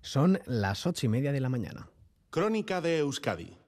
Son 0.00 0.38
las 0.46 0.86
ocho 0.86 1.06
y 1.06 1.08
media 1.08 1.32
de 1.32 1.40
la 1.40 1.48
mañana. 1.48 1.88
Crónica 2.30 2.80
de 2.80 2.98
Euskadi. 2.98 3.61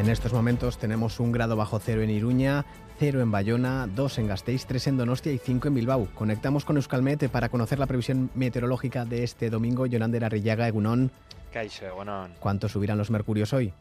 En 0.00 0.08
estos 0.08 0.32
momentos 0.32 0.78
tenemos 0.78 1.20
un 1.20 1.30
grado 1.30 1.56
bajo 1.56 1.78
cero 1.78 2.00
en 2.00 2.08
Iruña, 2.08 2.64
cero 2.98 3.20
en 3.20 3.30
Bayona, 3.30 3.86
dos 3.86 4.16
en 4.16 4.28
Gasteiz, 4.28 4.64
tres 4.64 4.86
en 4.86 4.96
Donostia 4.96 5.30
y 5.30 5.36
cinco 5.36 5.68
en 5.68 5.74
Bilbao. 5.74 6.08
Conectamos 6.14 6.64
con 6.64 6.76
Euskalmet 6.76 7.28
para 7.28 7.50
conocer 7.50 7.78
la 7.78 7.84
previsión 7.84 8.30
meteorológica 8.34 9.04
de 9.04 9.24
este 9.24 9.50
domingo. 9.50 9.84
Yonander 9.84 10.24
Arrillaga, 10.24 10.66
Egunón. 10.66 11.10
Kaixo, 11.52 11.84
egunon. 11.84 12.32
¿Cuánto 12.40 12.66
subirán 12.66 12.96
los 12.96 13.10
mercurios 13.10 13.52
hoy? 13.52 13.74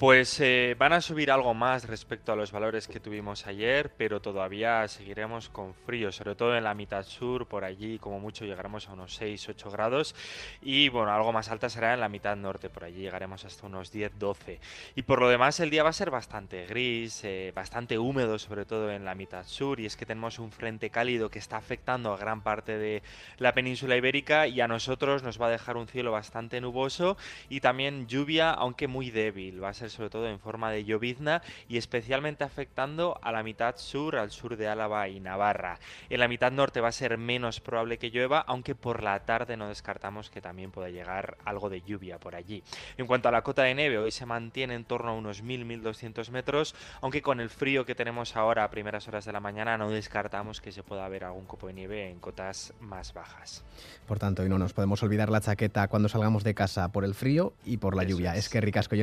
Pues 0.00 0.40
eh, 0.40 0.74
van 0.78 0.94
a 0.94 1.02
subir 1.02 1.30
algo 1.30 1.52
más 1.52 1.86
respecto 1.86 2.32
a 2.32 2.34
los 2.34 2.52
valores 2.52 2.88
que 2.88 3.00
tuvimos 3.00 3.46
ayer, 3.46 3.92
pero 3.98 4.22
todavía 4.22 4.88
seguiremos 4.88 5.50
con 5.50 5.74
frío, 5.74 6.10
sobre 6.10 6.34
todo 6.34 6.56
en 6.56 6.64
la 6.64 6.72
mitad 6.72 7.02
sur, 7.02 7.46
por 7.46 7.64
allí 7.64 7.98
como 7.98 8.18
mucho 8.18 8.46
llegaremos 8.46 8.88
a 8.88 8.94
unos 8.94 9.20
6-8 9.20 9.70
grados 9.70 10.14
y 10.62 10.88
bueno, 10.88 11.12
algo 11.12 11.34
más 11.34 11.50
alta 11.50 11.68
será 11.68 11.92
en 11.92 12.00
la 12.00 12.08
mitad 12.08 12.34
norte, 12.34 12.70
por 12.70 12.84
allí 12.84 13.02
llegaremos 13.02 13.44
hasta 13.44 13.66
unos 13.66 13.92
10-12. 13.92 14.58
Y 14.94 15.02
por 15.02 15.20
lo 15.20 15.28
demás 15.28 15.60
el 15.60 15.68
día 15.68 15.82
va 15.82 15.90
a 15.90 15.92
ser 15.92 16.10
bastante 16.10 16.64
gris, 16.64 17.22
eh, 17.24 17.52
bastante 17.54 17.98
húmedo 17.98 18.38
sobre 18.38 18.64
todo 18.64 18.90
en 18.90 19.04
la 19.04 19.14
mitad 19.14 19.44
sur 19.44 19.80
y 19.80 19.84
es 19.84 19.98
que 19.98 20.06
tenemos 20.06 20.38
un 20.38 20.50
frente 20.50 20.88
cálido 20.88 21.28
que 21.28 21.40
está 21.40 21.58
afectando 21.58 22.14
a 22.14 22.16
gran 22.16 22.40
parte 22.40 22.78
de 22.78 23.02
la 23.36 23.52
península 23.52 23.98
ibérica 23.98 24.46
y 24.46 24.62
a 24.62 24.66
nosotros 24.66 25.22
nos 25.22 25.38
va 25.38 25.48
a 25.48 25.50
dejar 25.50 25.76
un 25.76 25.88
cielo 25.88 26.10
bastante 26.10 26.58
nuboso 26.62 27.18
y 27.50 27.60
también 27.60 28.06
lluvia, 28.06 28.50
aunque 28.50 28.88
muy 28.88 29.10
débil, 29.10 29.62
va 29.62 29.68
a 29.68 29.74
ser 29.74 29.89
sobre 29.90 30.10
todo 30.10 30.28
en 30.28 30.38
forma 30.38 30.70
de 30.70 30.84
llovizna 30.84 31.42
y 31.68 31.76
especialmente 31.76 32.44
afectando 32.44 33.18
a 33.22 33.32
la 33.32 33.42
mitad 33.42 33.76
sur, 33.76 34.16
al 34.16 34.30
sur 34.30 34.56
de 34.56 34.68
Álava 34.68 35.08
y 35.08 35.20
Navarra. 35.20 35.78
En 36.08 36.20
la 36.20 36.28
mitad 36.28 36.52
norte 36.52 36.80
va 36.80 36.88
a 36.88 36.92
ser 36.92 37.18
menos 37.18 37.60
probable 37.60 37.98
que 37.98 38.10
llueva, 38.10 38.40
aunque 38.40 38.74
por 38.74 39.02
la 39.02 39.20
tarde 39.20 39.56
no 39.56 39.68
descartamos 39.68 40.30
que 40.30 40.40
también 40.40 40.70
pueda 40.70 40.90
llegar 40.90 41.36
algo 41.44 41.68
de 41.68 41.82
lluvia 41.82 42.18
por 42.18 42.34
allí. 42.34 42.62
En 42.96 43.06
cuanto 43.06 43.28
a 43.28 43.32
la 43.32 43.42
cota 43.42 43.62
de 43.62 43.74
nieve, 43.74 43.98
hoy 43.98 44.10
se 44.10 44.26
mantiene 44.26 44.74
en 44.74 44.84
torno 44.84 45.10
a 45.10 45.14
unos 45.14 45.42
1000-1200 45.44 46.30
metros, 46.30 46.74
aunque 47.00 47.22
con 47.22 47.40
el 47.40 47.50
frío 47.50 47.84
que 47.84 47.94
tenemos 47.94 48.36
ahora 48.36 48.64
a 48.64 48.70
primeras 48.70 49.06
horas 49.08 49.24
de 49.24 49.32
la 49.32 49.40
mañana 49.40 49.76
no 49.76 49.90
descartamos 49.90 50.60
que 50.60 50.72
se 50.72 50.82
pueda 50.82 51.08
ver 51.08 51.24
algún 51.24 51.46
copo 51.46 51.66
de 51.66 51.72
nieve 51.74 52.08
en 52.08 52.18
cotas 52.20 52.72
más 52.80 53.12
bajas. 53.12 53.64
Por 54.06 54.18
tanto, 54.18 54.44
y 54.44 54.48
no 54.48 54.58
nos 54.58 54.72
podemos 54.72 55.02
olvidar 55.02 55.30
la 55.30 55.40
chaqueta 55.40 55.88
cuando 55.88 56.08
salgamos 56.08 56.44
de 56.44 56.54
casa 56.54 56.88
por 56.88 57.04
el 57.04 57.14
frío 57.14 57.52
y 57.64 57.76
por 57.76 57.96
la 57.96 58.02
Eso 58.02 58.10
lluvia. 58.10 58.32
es. 58.32 58.40
Es 58.40 58.48
que 58.48 58.60
ricasco, 58.60 58.94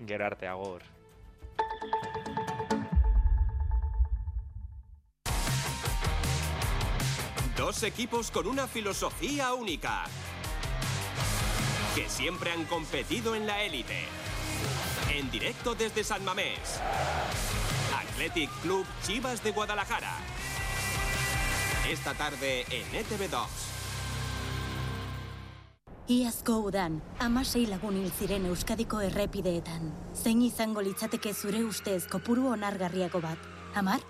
Yonander. 0.00 0.06
Gerarte 0.06 0.46
Agor. 0.46 0.82
Dos 7.56 7.82
equipos 7.82 8.30
con 8.30 8.46
una 8.46 8.66
filosofía 8.66 9.54
única. 9.54 10.04
Que 11.94 12.08
siempre 12.08 12.50
han 12.50 12.64
competido 12.64 13.34
en 13.34 13.46
la 13.46 13.62
élite. 13.62 14.04
En 15.10 15.30
directo 15.30 15.74
desde 15.74 16.02
San 16.02 16.24
Mamés. 16.24 16.80
Athletic 17.96 18.50
Club 18.62 18.86
Chivas 19.02 19.42
de 19.42 19.52
Guadalajara. 19.52 20.16
Esta 21.88 22.14
tarde 22.14 22.62
en 22.70 22.94
E 22.94 23.04
ETV2. 23.04 23.73
Iazko 26.04 26.58
udan, 26.68 26.98
amasei 27.24 27.62
lagun 27.64 27.94
hil 27.96 28.10
ziren 28.12 28.44
Euskadiko 28.50 28.98
errepideetan. 29.00 29.86
Zein 30.12 30.42
izango 30.44 30.82
litzateke 30.84 31.30
zure 31.32 31.62
ustez 31.64 32.02
kopuru 32.12 32.50
onargarriago 32.50 33.22
bat? 33.24 33.46
Hamar? 33.72 34.04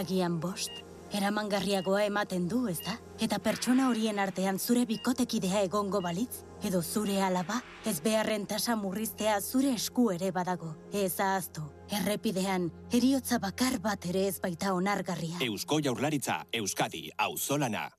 Agian 0.00 0.38
bost? 0.40 0.80
Eramangarriagoa 1.12 2.06
ematen 2.08 2.46
du, 2.48 2.62
ez 2.72 2.78
da? 2.86 2.94
Eta 3.20 3.36
pertsona 3.38 3.90
horien 3.90 4.18
artean 4.18 4.56
zure 4.58 4.86
bikotekidea 4.88 5.60
egongo 5.68 6.00
balitz? 6.00 6.40
Edo 6.64 6.80
zure 6.80 7.20
alaba, 7.20 7.60
ez 7.84 8.00
beharren 8.00 8.48
tasa 8.48 8.74
murriztea 8.80 9.36
zure 9.42 9.74
esku 9.76 10.08
ere 10.16 10.32
badago. 10.32 10.72
Ez 10.90 11.20
ahaztu, 11.20 11.68
errepidean, 12.00 12.70
eriotza 12.96 13.38
bakar 13.44 13.76
bat 13.84 14.08
ere 14.08 14.24
ez 14.32 14.40
baita 14.40 14.72
onargarria. 14.72 15.36
Eusko 15.44 15.82
Jaurlaritza, 15.84 16.46
Euskadi, 16.50 17.10
Auzolana. 17.28 17.90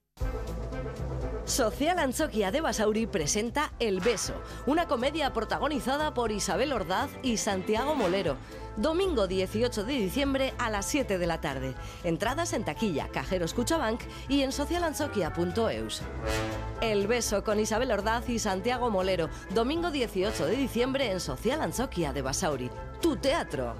Social 1.47 1.97
Anchoquia 1.97 2.51
de 2.51 2.59
Basauri 2.59 3.07
presenta 3.07 3.71
El 3.79 4.01
Beso, 4.01 4.33
una 4.65 4.85
comedia 4.85 5.31
protagonizada 5.31 6.13
por 6.13 6.33
Isabel 6.33 6.73
Ordaz 6.73 7.09
y 7.23 7.37
Santiago 7.37 7.95
Molero. 7.95 8.35
Domingo 8.75 9.27
18 9.27 9.85
de 9.85 9.93
diciembre 9.93 10.53
a 10.57 10.69
las 10.69 10.85
7 10.87 11.17
de 11.17 11.25
la 11.25 11.39
tarde. 11.39 11.73
Entradas 12.03 12.51
en 12.51 12.65
taquilla, 12.65 13.07
cajeros 13.07 13.53
Cuchabank 13.53 14.01
y 14.27 14.41
en 14.41 14.51
socialanchoquia.eus. 14.51 16.01
El 16.81 17.07
Beso 17.07 17.45
con 17.45 17.61
Isabel 17.61 17.91
Ordaz 17.91 18.27
y 18.29 18.39
Santiago 18.39 18.89
Molero. 18.89 19.29
Domingo 19.55 19.89
18 19.89 20.47
de 20.47 20.55
diciembre 20.57 21.11
en 21.11 21.21
Social 21.21 21.61
Anchoquia 21.61 22.11
de 22.11 22.23
Basauri. 22.23 22.69
Tu 23.01 23.15
teatro. 23.15 23.73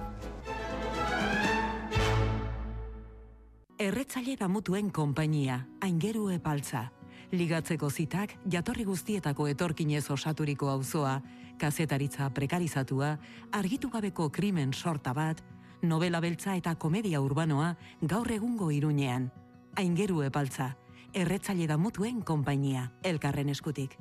Erretzaile 3.76 4.36
damutuen 4.36 4.88
konpainia, 4.88 5.68
aingeru 5.80 6.30
epaltza. 6.30 6.92
Ligatzeko 7.28 7.90
zitak, 7.92 8.32
jatorri 8.48 8.86
guztietako 8.88 9.50
etorkinez 9.50 10.06
osaturiko 10.10 10.70
auzoa, 10.72 11.18
kazetaritza 11.60 12.30
prekarizatua, 12.32 13.18
argitu 13.52 13.90
gabeko 13.92 14.30
krimen 14.32 14.72
sorta 14.72 15.12
bat, 15.12 15.42
novela 15.82 16.20
beltza 16.24 16.56
eta 16.56 16.74
komedia 16.74 17.20
urbanoa 17.20 17.74
gaur 18.00 18.32
egungo 18.32 18.70
iruñean. 18.72 19.28
Aingeru 19.76 20.22
epaltza, 20.24 20.70
erretzaile 21.12 21.66
damutuen 21.68 22.22
konpainia, 22.22 22.92
elkarren 23.04 23.52
eskutik. 23.52 23.98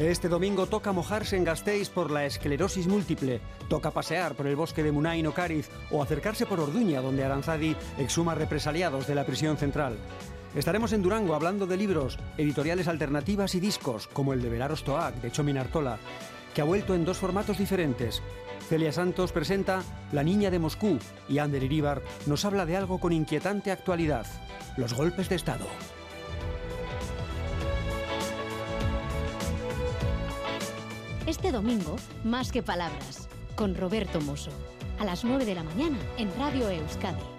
Este 0.00 0.30
domingo 0.30 0.66
toca 0.66 0.92
mojarse 0.92 1.36
en 1.36 1.44
Gasteiz 1.44 1.90
por 1.90 2.10
la 2.10 2.24
esclerosis 2.24 2.86
múltiple, 2.86 3.42
toca 3.68 3.90
pasear 3.90 4.34
por 4.34 4.46
el 4.46 4.56
bosque 4.56 4.82
de 4.82 4.92
Munain 4.92 5.26
o 5.26 5.34
Cáriz 5.34 5.68
o 5.90 6.02
acercarse 6.02 6.46
por 6.46 6.58
Orduña, 6.58 7.02
donde 7.02 7.22
Aranzadi 7.22 7.76
exhuma 7.98 8.34
represaliados 8.34 9.06
de 9.06 9.14
la 9.14 9.26
prisión 9.26 9.58
central. 9.58 9.98
Estaremos 10.54 10.94
en 10.94 11.02
Durango 11.02 11.34
hablando 11.34 11.66
de 11.66 11.76
libros, 11.76 12.18
editoriales 12.38 12.88
alternativas 12.88 13.54
y 13.54 13.60
discos, 13.60 14.06
como 14.06 14.32
el 14.32 14.40
de 14.40 14.48
Veraros 14.48 14.84
Toac, 14.84 15.16
de 15.16 15.30
Chomin 15.30 15.58
Artola, 15.58 15.98
que 16.54 16.62
ha 16.62 16.64
vuelto 16.64 16.94
en 16.94 17.04
dos 17.04 17.18
formatos 17.18 17.58
diferentes. 17.58 18.22
Celia 18.70 18.92
Santos 18.92 19.32
presenta 19.32 19.82
La 20.12 20.22
Niña 20.22 20.50
de 20.50 20.60
Moscú 20.60 20.98
y 21.28 21.40
Ander 21.40 21.62
Iríbar 21.62 22.00
nos 22.24 22.46
habla 22.46 22.64
de 22.64 22.74
algo 22.74 23.00
con 23.00 23.12
inquietante 23.12 23.70
actualidad, 23.70 24.24
los 24.78 24.94
golpes 24.94 25.28
de 25.28 25.36
Estado. 25.36 25.66
Este 31.26 31.52
domingo, 31.52 31.96
Más 32.24 32.50
que 32.50 32.62
Palabras, 32.62 33.28
con 33.54 33.74
Roberto 33.74 34.20
Mosso, 34.22 34.50
a 34.98 35.04
las 35.04 35.22
9 35.22 35.44
de 35.44 35.54
la 35.54 35.62
mañana 35.62 35.98
en 36.16 36.34
Radio 36.38 36.70
Euskadi. 36.70 37.29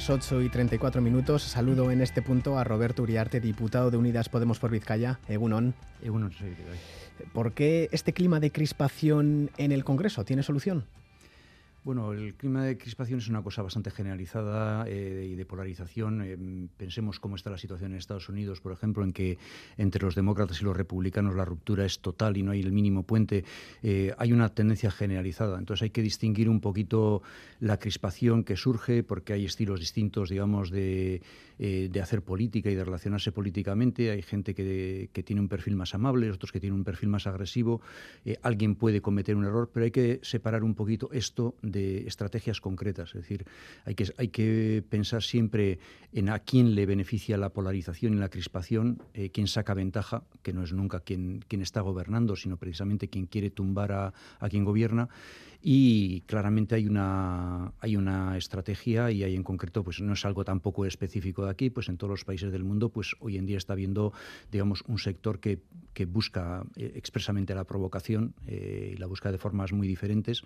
Las 0.00 0.08
8 0.08 0.40
y 0.40 0.48
34 0.48 1.02
minutos. 1.02 1.42
Saludo 1.42 1.90
en 1.90 2.00
este 2.00 2.22
punto 2.22 2.58
a 2.58 2.64
Roberto 2.64 3.02
Uriarte, 3.02 3.38
diputado 3.38 3.90
de 3.90 3.98
Unidas 3.98 4.30
Podemos 4.30 4.58
por 4.58 4.70
Vizcaya. 4.70 5.20
Egunon. 5.28 5.74
Egunon, 6.02 6.32
soy 6.32 6.56
¿Por 7.34 7.52
qué 7.52 7.90
este 7.92 8.14
clima 8.14 8.40
de 8.40 8.50
crispación 8.50 9.50
en 9.58 9.72
el 9.72 9.84
Congreso 9.84 10.24
tiene 10.24 10.42
solución? 10.42 10.86
Bueno, 11.82 12.12
el 12.12 12.34
clima 12.34 12.64
de 12.64 12.76
crispación 12.76 13.20
es 13.20 13.28
una 13.28 13.42
cosa 13.42 13.62
bastante 13.62 13.90
generalizada 13.90 14.84
eh, 14.86 15.28
y 15.32 15.34
de 15.34 15.46
polarización. 15.46 16.20
Eh, 16.22 16.68
pensemos 16.76 17.18
cómo 17.18 17.36
está 17.36 17.48
la 17.48 17.56
situación 17.56 17.92
en 17.92 17.98
Estados 17.98 18.28
Unidos, 18.28 18.60
por 18.60 18.72
ejemplo, 18.72 19.02
en 19.02 19.14
que 19.14 19.38
entre 19.78 20.02
los 20.02 20.14
demócratas 20.14 20.60
y 20.60 20.64
los 20.64 20.76
republicanos 20.76 21.34
la 21.34 21.46
ruptura 21.46 21.86
es 21.86 22.00
total 22.00 22.36
y 22.36 22.42
no 22.42 22.52
hay 22.52 22.60
el 22.60 22.72
mínimo 22.72 23.04
puente. 23.04 23.46
Eh, 23.82 24.14
hay 24.18 24.34
una 24.34 24.50
tendencia 24.50 24.90
generalizada. 24.90 25.58
Entonces 25.58 25.84
hay 25.84 25.90
que 25.90 26.02
distinguir 26.02 26.50
un 26.50 26.60
poquito 26.60 27.22
la 27.60 27.78
crispación 27.78 28.44
que 28.44 28.56
surge 28.56 29.02
porque 29.02 29.32
hay 29.32 29.46
estilos 29.46 29.80
distintos, 29.80 30.28
digamos, 30.28 30.70
de, 30.70 31.22
hacer 32.00 32.22
política 32.22 32.70
y 32.70 32.74
de 32.74 32.84
relacionarse 32.84 33.32
políticamente. 33.32 34.10
Hay 34.10 34.22
gente 34.22 34.54
que, 34.54 35.10
que, 35.12 35.22
tiene 35.22 35.40
un 35.40 35.48
perfil 35.48 35.76
más 35.76 35.94
amable, 35.94 36.30
otros 36.30 36.52
que 36.52 36.60
tienen 36.60 36.78
un 36.78 36.84
perfil 36.84 37.08
más 37.08 37.26
agresivo. 37.26 37.80
alguien 38.42 38.74
puede 38.74 39.00
cometer 39.00 39.36
un 39.36 39.44
error, 39.44 39.70
pero 39.72 39.84
hay 39.84 39.90
que 39.90 40.20
separar 40.22 40.64
un 40.64 40.74
poquito 40.74 41.10
esto 41.12 41.54
de 41.62 42.06
estrategias 42.06 42.60
concretas. 42.60 43.10
Es 43.14 43.22
decir, 43.22 43.44
hay 43.84 43.94
que, 43.94 44.06
hay 44.16 44.28
que 44.28 44.82
pensar 44.88 45.22
siempre 45.22 45.78
en 46.12 46.28
a 46.28 46.38
quién 46.38 46.74
le 46.74 46.86
beneficia 46.86 47.36
la 47.36 47.50
polarización 47.50 48.14
y 48.14 48.16
la 48.16 48.28
crispación, 48.28 49.02
eh, 49.14 49.30
quién 49.30 49.46
saca 49.46 49.74
ventaja, 49.74 50.24
que 50.42 50.52
no 50.52 50.62
es 50.62 50.72
nunca 50.72 51.00
quien, 51.00 51.44
quien 51.46 51.62
está 51.62 51.80
gobernando, 51.80 52.36
sino 52.36 52.56
precisamente 52.56 53.08
quien 53.08 53.26
quiere 53.26 53.50
tumbar 53.50 53.92
a, 53.92 54.12
a 54.38 54.48
quien 54.48 54.64
gobierna 54.64 55.08
y 55.62 56.22
claramente 56.22 56.74
hay 56.74 56.86
una, 56.86 57.72
hay 57.80 57.96
una 57.96 58.36
estrategia 58.38 59.10
y 59.10 59.24
hay 59.24 59.34
en 59.34 59.42
concreto, 59.42 59.84
pues 59.84 60.00
no 60.00 60.14
es 60.14 60.24
algo 60.24 60.44
tampoco 60.44 60.86
específico 60.86 61.44
de 61.44 61.50
aquí, 61.50 61.68
pues 61.68 61.88
en 61.88 61.98
todos 61.98 62.10
los 62.10 62.24
países 62.24 62.50
del 62.50 62.64
mundo, 62.64 62.88
pues 62.88 63.14
hoy 63.20 63.36
en 63.36 63.44
día 63.44 63.58
está 63.58 63.74
habiendo, 63.74 64.12
digamos, 64.50 64.82
un 64.86 64.98
sector 64.98 65.38
que, 65.38 65.60
que 65.92 66.06
busca 66.06 66.64
eh, 66.76 66.92
expresamente 66.94 67.54
la 67.54 67.64
provocación 67.64 68.34
eh, 68.46 68.92
y 68.94 68.96
la 68.96 69.06
busca 69.06 69.30
de 69.30 69.38
formas 69.38 69.72
muy 69.72 69.86
diferentes. 69.86 70.42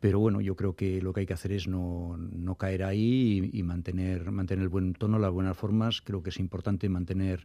Pero 0.00 0.20
bueno, 0.20 0.40
yo 0.40 0.54
creo 0.54 0.76
que 0.76 1.02
lo 1.02 1.12
que 1.12 1.20
hay 1.20 1.26
que 1.26 1.34
hacer 1.34 1.52
es 1.52 1.66
no, 1.66 2.16
no 2.16 2.54
caer 2.54 2.84
ahí 2.84 3.50
y, 3.52 3.62
mantener, 3.64 4.30
mantener 4.30 4.62
el 4.62 4.68
buen 4.68 4.94
tono, 4.94 5.18
las 5.18 5.32
buenas 5.32 5.56
formas. 5.56 6.00
Creo 6.00 6.22
que 6.22 6.30
es 6.30 6.38
importante 6.38 6.88
mantener 6.88 7.44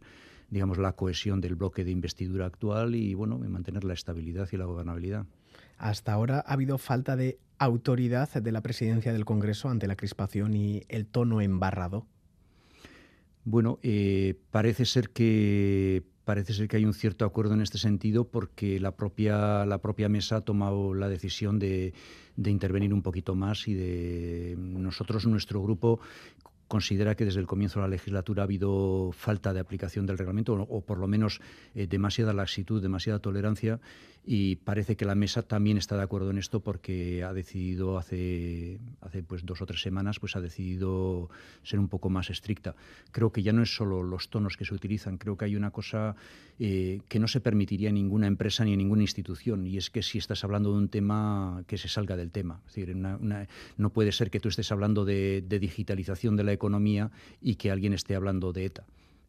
digamos, 0.50 0.78
la 0.78 0.92
cohesión 0.92 1.40
del 1.40 1.56
bloque 1.56 1.84
de 1.84 1.90
investidura 1.90 2.46
actual 2.46 2.94
y 2.94 3.14
bueno, 3.14 3.38
mantener 3.38 3.82
la 3.82 3.94
estabilidad 3.94 4.48
y 4.52 4.56
la 4.56 4.66
gobernabilidad. 4.66 5.26
Hasta 5.84 6.14
ahora 6.14 6.42
ha 6.46 6.54
habido 6.54 6.78
falta 6.78 7.14
de 7.14 7.38
autoridad 7.58 8.32
de 8.32 8.52
la 8.52 8.62
presidencia 8.62 9.12
del 9.12 9.26
Congreso 9.26 9.68
ante 9.68 9.86
la 9.86 9.96
crispación 9.96 10.54
y 10.54 10.80
el 10.88 11.04
tono 11.04 11.42
embarrado. 11.42 12.06
Bueno, 13.44 13.80
eh, 13.82 14.34
parece 14.50 14.86
ser 14.86 15.10
que 15.10 16.02
parece 16.24 16.54
ser 16.54 16.68
que 16.68 16.78
hay 16.78 16.86
un 16.86 16.94
cierto 16.94 17.26
acuerdo 17.26 17.52
en 17.52 17.60
este 17.60 17.76
sentido 17.76 18.26
porque 18.26 18.80
la 18.80 18.96
propia 18.96 19.66
la 19.66 19.76
propia 19.76 20.08
mesa 20.08 20.36
ha 20.36 20.40
tomado 20.40 20.94
la 20.94 21.10
decisión 21.10 21.58
de 21.58 21.92
intervenir 22.38 22.94
un 22.94 23.02
poquito 23.02 23.34
más 23.34 23.68
y 23.68 23.74
de 23.74 24.54
nosotros, 24.56 25.26
nuestro 25.26 25.62
grupo, 25.62 26.00
considera 26.68 27.14
que 27.14 27.24
desde 27.24 27.40
el 27.40 27.46
comienzo 27.46 27.78
de 27.78 27.86
la 27.86 27.90
legislatura 27.90 28.42
ha 28.42 28.44
habido 28.44 29.10
falta 29.12 29.52
de 29.52 29.60
aplicación 29.60 30.06
del 30.06 30.18
reglamento 30.18 30.54
o, 30.54 30.80
por 30.80 30.98
lo 30.98 31.06
menos 31.06 31.40
eh, 31.74 31.86
demasiada 31.86 32.32
laxitud, 32.32 32.82
demasiada 32.82 33.18
tolerancia 33.18 33.80
y 34.26 34.56
parece 34.56 34.96
que 34.96 35.04
la 35.04 35.14
mesa 35.14 35.42
también 35.42 35.76
está 35.76 35.96
de 35.96 36.02
acuerdo 36.02 36.30
en 36.30 36.38
esto 36.38 36.60
porque 36.60 37.22
ha 37.22 37.32
decidido 37.34 37.98
hace, 37.98 38.80
hace 39.02 39.22
pues 39.22 39.44
dos 39.44 39.60
o 39.60 39.66
tres 39.66 39.82
semanas 39.82 40.18
pues 40.18 40.34
ha 40.34 40.40
decidido 40.40 41.28
ser 41.62 41.78
un 41.78 41.88
poco 41.88 42.08
más 42.08 42.30
estricta. 42.30 42.74
Creo 43.12 43.32
que 43.32 43.42
ya 43.42 43.52
no 43.52 43.62
es 43.62 43.74
solo 43.74 44.02
los 44.02 44.30
tonos 44.30 44.56
que 44.56 44.64
se 44.64 44.74
utilizan, 44.74 45.18
creo 45.18 45.36
que 45.36 45.44
hay 45.44 45.56
una 45.56 45.70
cosa 45.70 46.16
eh, 46.58 47.00
que 47.08 47.18
no 47.18 47.28
se 47.28 47.40
permitiría 47.40 47.90
en 47.90 47.96
ninguna 47.96 48.26
empresa 48.26 48.64
ni 48.64 48.72
en 48.72 48.78
ninguna 48.78 49.02
institución 49.02 49.66
y 49.66 49.76
es 49.76 49.90
que 49.90 50.02
si 50.02 50.18
estás 50.18 50.42
hablando 50.42 50.72
de 50.72 50.78
un 50.78 50.88
tema 50.88 51.62
que 51.66 51.76
se 51.76 51.88
salga 51.88 52.16
del 52.16 52.30
tema. 52.30 52.60
Es 52.66 52.74
decir, 52.74 52.96
no 52.96 53.90
puede 53.90 54.12
ser 54.12 54.30
que 54.30 54.40
tú 54.40 54.48
estés 54.48 54.72
hablando 54.72 55.04
de 55.04 55.58
digitalización 55.60 56.36
de 56.36 56.44
la 56.44 56.52
economía 56.52 57.10
y 57.42 57.56
que 57.56 57.70
alguien 57.70 57.92
esté 57.92 58.14
hablando 58.16 58.52
de 58.52 58.64
ETA. 58.64 58.84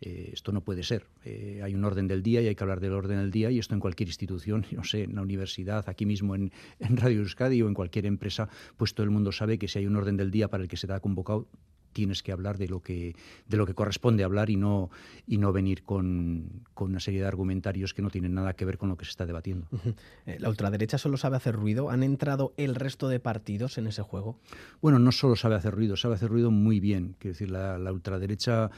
Eh, 0.05 0.29
esto 0.33 0.51
no 0.51 0.61
puede 0.61 0.83
ser. 0.83 1.07
Eh, 1.23 1.61
hay 1.63 1.73
un 1.73 1.83
orden 1.83 2.07
del 2.07 2.21
día 2.21 2.39
y 2.39 2.47
hay 2.47 2.53
que 2.53 2.63
hablar 2.63 2.79
del 2.79 2.93
orden 2.93 3.17
del 3.17 3.31
día 3.31 3.49
y 3.49 3.57
esto 3.57 3.73
en 3.73 3.79
cualquier 3.79 4.07
institución, 4.07 4.63
no 4.71 4.83
sé, 4.83 5.03
en 5.03 5.15
la 5.15 5.23
universidad, 5.23 5.89
aquí 5.89 6.05
mismo 6.05 6.35
en, 6.35 6.51
Radio 6.79 7.21
Euskadi 7.21 7.61
o 7.63 7.67
en 7.67 7.73
cualquier 7.73 8.05
empresa, 8.05 8.47
pues 8.77 8.93
todo 8.93 9.03
el 9.03 9.09
mundo 9.09 9.31
sabe 9.31 9.57
que 9.57 9.67
si 9.67 9.79
hay 9.79 9.87
un 9.87 9.95
orden 9.95 10.15
del 10.15 10.29
día 10.29 10.47
para 10.47 10.61
el 10.61 10.69
que 10.69 10.77
se 10.77 10.85
te 10.85 10.93
ha 10.93 10.99
convocado, 10.99 11.47
tienes 11.91 12.21
que 12.21 12.31
hablar 12.31 12.59
de 12.59 12.67
lo 12.67 12.81
que, 12.81 13.15
de 13.47 13.57
lo 13.57 13.65
que 13.65 13.73
corresponde 13.73 14.23
hablar 14.23 14.51
y 14.51 14.57
no, 14.57 14.91
y 15.25 15.37
no 15.37 15.51
venir 15.51 15.81
con, 15.83 16.65
con, 16.73 16.91
una 16.91 16.99
serie 16.99 17.21
de 17.21 17.27
argumentarios 17.27 17.93
que 17.93 18.01
no 18.01 18.09
tienen 18.11 18.35
nada 18.35 18.53
que 18.53 18.65
ver 18.65 18.77
con 18.77 18.89
lo 18.89 18.97
que 18.97 19.05
se 19.05 19.11
está 19.11 19.25
debatiendo. 19.25 19.67
Eh, 20.25 20.37
¿La 20.39 20.49
ultraderecha 20.49 20.97
solo 20.97 21.17
sabe 21.17 21.37
hacer 21.37 21.55
ruido? 21.55 21.89
¿Han 21.89 22.03
entrado 22.03 22.53
el 22.57 22.75
resto 22.75 23.07
de 23.07 23.19
partidos 23.19 23.77
en 23.77 23.87
ese 23.87 24.01
juego? 24.01 24.37
Bueno, 24.81 24.99
no 24.99 25.11
solo 25.11 25.35
sabe 25.35 25.55
hacer 25.55 25.73
ruido, 25.73 25.95
sabe 25.95 26.15
hacer 26.15 26.29
ruido 26.29 26.51
muy 26.51 26.79
bien. 26.79 27.15
Quiero 27.17 27.33
decir, 27.33 27.49
la, 27.49 27.91
ultraderecha 27.91 28.69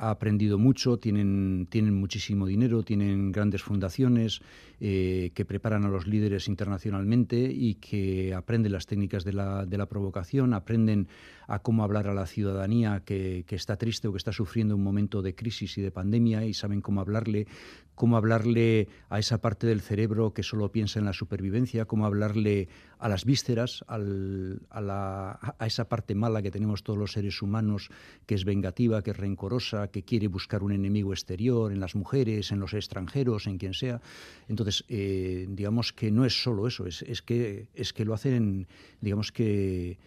ha 0.00 0.10
aprendido 0.10 0.58
mucho, 0.58 0.96
tienen, 0.96 1.66
tienen 1.68 1.94
muchísimo 1.94 2.46
dinero, 2.46 2.82
tienen 2.82 3.32
grandes 3.32 3.62
fundaciones 3.62 4.40
eh, 4.82 5.32
que 5.34 5.44
preparan 5.44 5.84
a 5.84 5.90
los 5.90 6.06
líderes 6.06 6.48
internacionalmente 6.48 7.36
y 7.52 7.74
que 7.74 8.32
aprenden 8.32 8.72
las 8.72 8.86
técnicas 8.86 9.24
de 9.24 9.34
la, 9.34 9.66
de 9.66 9.76
la 9.76 9.84
provocación, 9.86 10.54
aprenden 10.54 11.08
a 11.46 11.58
cómo 11.58 11.84
hablar 11.84 12.08
a 12.08 12.14
la 12.14 12.24
ciudadanía 12.24 13.02
que, 13.04 13.44
que, 13.46 13.56
está 13.56 13.76
triste 13.76 14.08
o 14.08 14.12
que 14.12 14.16
está 14.16 14.32
sufriendo 14.32 14.76
un 14.76 14.82
momento 14.82 15.20
de 15.20 15.34
crisis 15.34 15.76
y 15.76 15.82
de 15.82 15.90
pandemia 15.90 16.46
y 16.46 16.54
saben 16.54 16.80
cómo 16.80 17.00
hablarle, 17.02 17.46
cómo 17.94 18.16
hablarle 18.16 18.88
a 19.10 19.18
esa 19.18 19.42
parte 19.42 19.66
del 19.66 19.82
cerebro 19.82 20.32
que 20.32 20.42
solo 20.42 20.72
piensa 20.72 20.98
en 20.98 21.04
la 21.04 21.12
supervivencia, 21.12 21.84
cómo 21.84 22.06
hablarle 22.06 22.68
a 22.98 23.08
las 23.08 23.24
vísceras, 23.24 23.84
al, 23.86 24.62
a, 24.70 24.80
la, 24.80 25.38
a 25.58 25.66
esa 25.66 25.88
parte 25.88 26.14
mala 26.14 26.40
que 26.40 26.50
tenemos 26.50 26.82
todos 26.82 26.98
los 26.98 27.12
seres 27.12 27.42
humanos, 27.42 27.90
que 28.26 28.34
es 28.34 28.44
vengativa, 28.44 29.02
que 29.02 29.10
es 29.10 29.16
rencorosa, 29.16 29.88
que 29.88 30.04
quiere 30.04 30.28
buscar 30.28 30.62
un 30.62 30.72
enemigo 30.72 31.12
exterior 31.12 31.72
en 31.72 31.80
las 31.80 31.94
mujeres, 31.94 32.52
en 32.52 32.60
los 32.60 32.72
extranjeros, 32.72 33.46
en 33.46 33.58
quien 33.58 33.74
sea. 33.74 34.00
Entonces, 34.48 34.69
eh, 34.88 35.46
digamos 35.48 35.92
que 35.92 36.10
no 36.10 36.24
es 36.24 36.42
solo 36.42 36.66
eso, 36.66 36.86
es, 36.86 37.02
es, 37.02 37.22
que, 37.22 37.68
es 37.74 37.92
que 37.92 38.04
lo 38.04 38.14
hacen, 38.14 38.66
digamos 39.00 39.32
que 39.32 39.98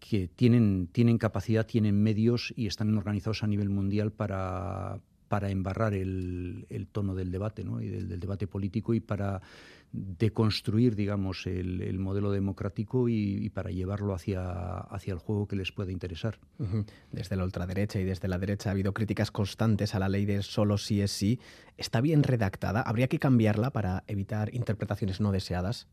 que 0.00 0.26
tienen, 0.26 0.88
tienen 0.90 1.16
capacidad, 1.16 1.64
tienen 1.64 2.02
medios 2.02 2.52
y 2.56 2.66
están 2.66 2.96
organizados 2.98 3.44
a 3.44 3.46
nivel 3.46 3.70
mundial 3.70 4.10
para, 4.10 4.98
para 5.32 5.48
embarrar 5.48 5.94
el, 5.94 6.66
tono 6.92 7.14
del 7.14 7.32
debate 7.32 7.64
¿no? 7.64 7.80
y 7.80 7.88
del, 7.88 8.20
debate 8.20 8.46
político 8.46 8.92
y 8.92 9.00
para 9.00 9.40
deconstruir, 9.90 10.94
digamos, 10.94 11.46
el, 11.46 11.80
el 11.80 11.98
modelo 11.98 12.32
democrático 12.32 13.08
y, 13.08 13.48
para 13.48 13.70
llevarlo 13.70 14.12
hacia, 14.12 14.86
el 15.06 15.16
juego 15.16 15.48
que 15.48 15.56
les 15.56 15.72
pueda 15.72 15.90
interesar. 15.90 16.38
Desde 17.12 17.36
la 17.36 17.44
ultraderecha 17.44 17.98
y 17.98 18.04
desde 18.04 18.28
la 18.28 18.36
derecha 18.36 18.68
ha 18.68 18.72
habido 18.72 18.92
críticas 18.92 19.30
constantes 19.30 19.94
a 19.94 20.00
la 20.00 20.10
ley 20.10 20.26
de 20.26 20.42
solo 20.42 20.76
sí 20.76 21.00
es 21.00 21.12
sí. 21.12 21.40
¿Está 21.78 22.02
bien 22.02 22.24
redactada? 22.24 22.82
¿Habría 22.82 23.08
que 23.08 23.18
cambiarla 23.18 23.70
para 23.70 24.04
evitar 24.08 24.54
interpretaciones 24.54 25.18
no 25.22 25.32
deseadas? 25.32 25.88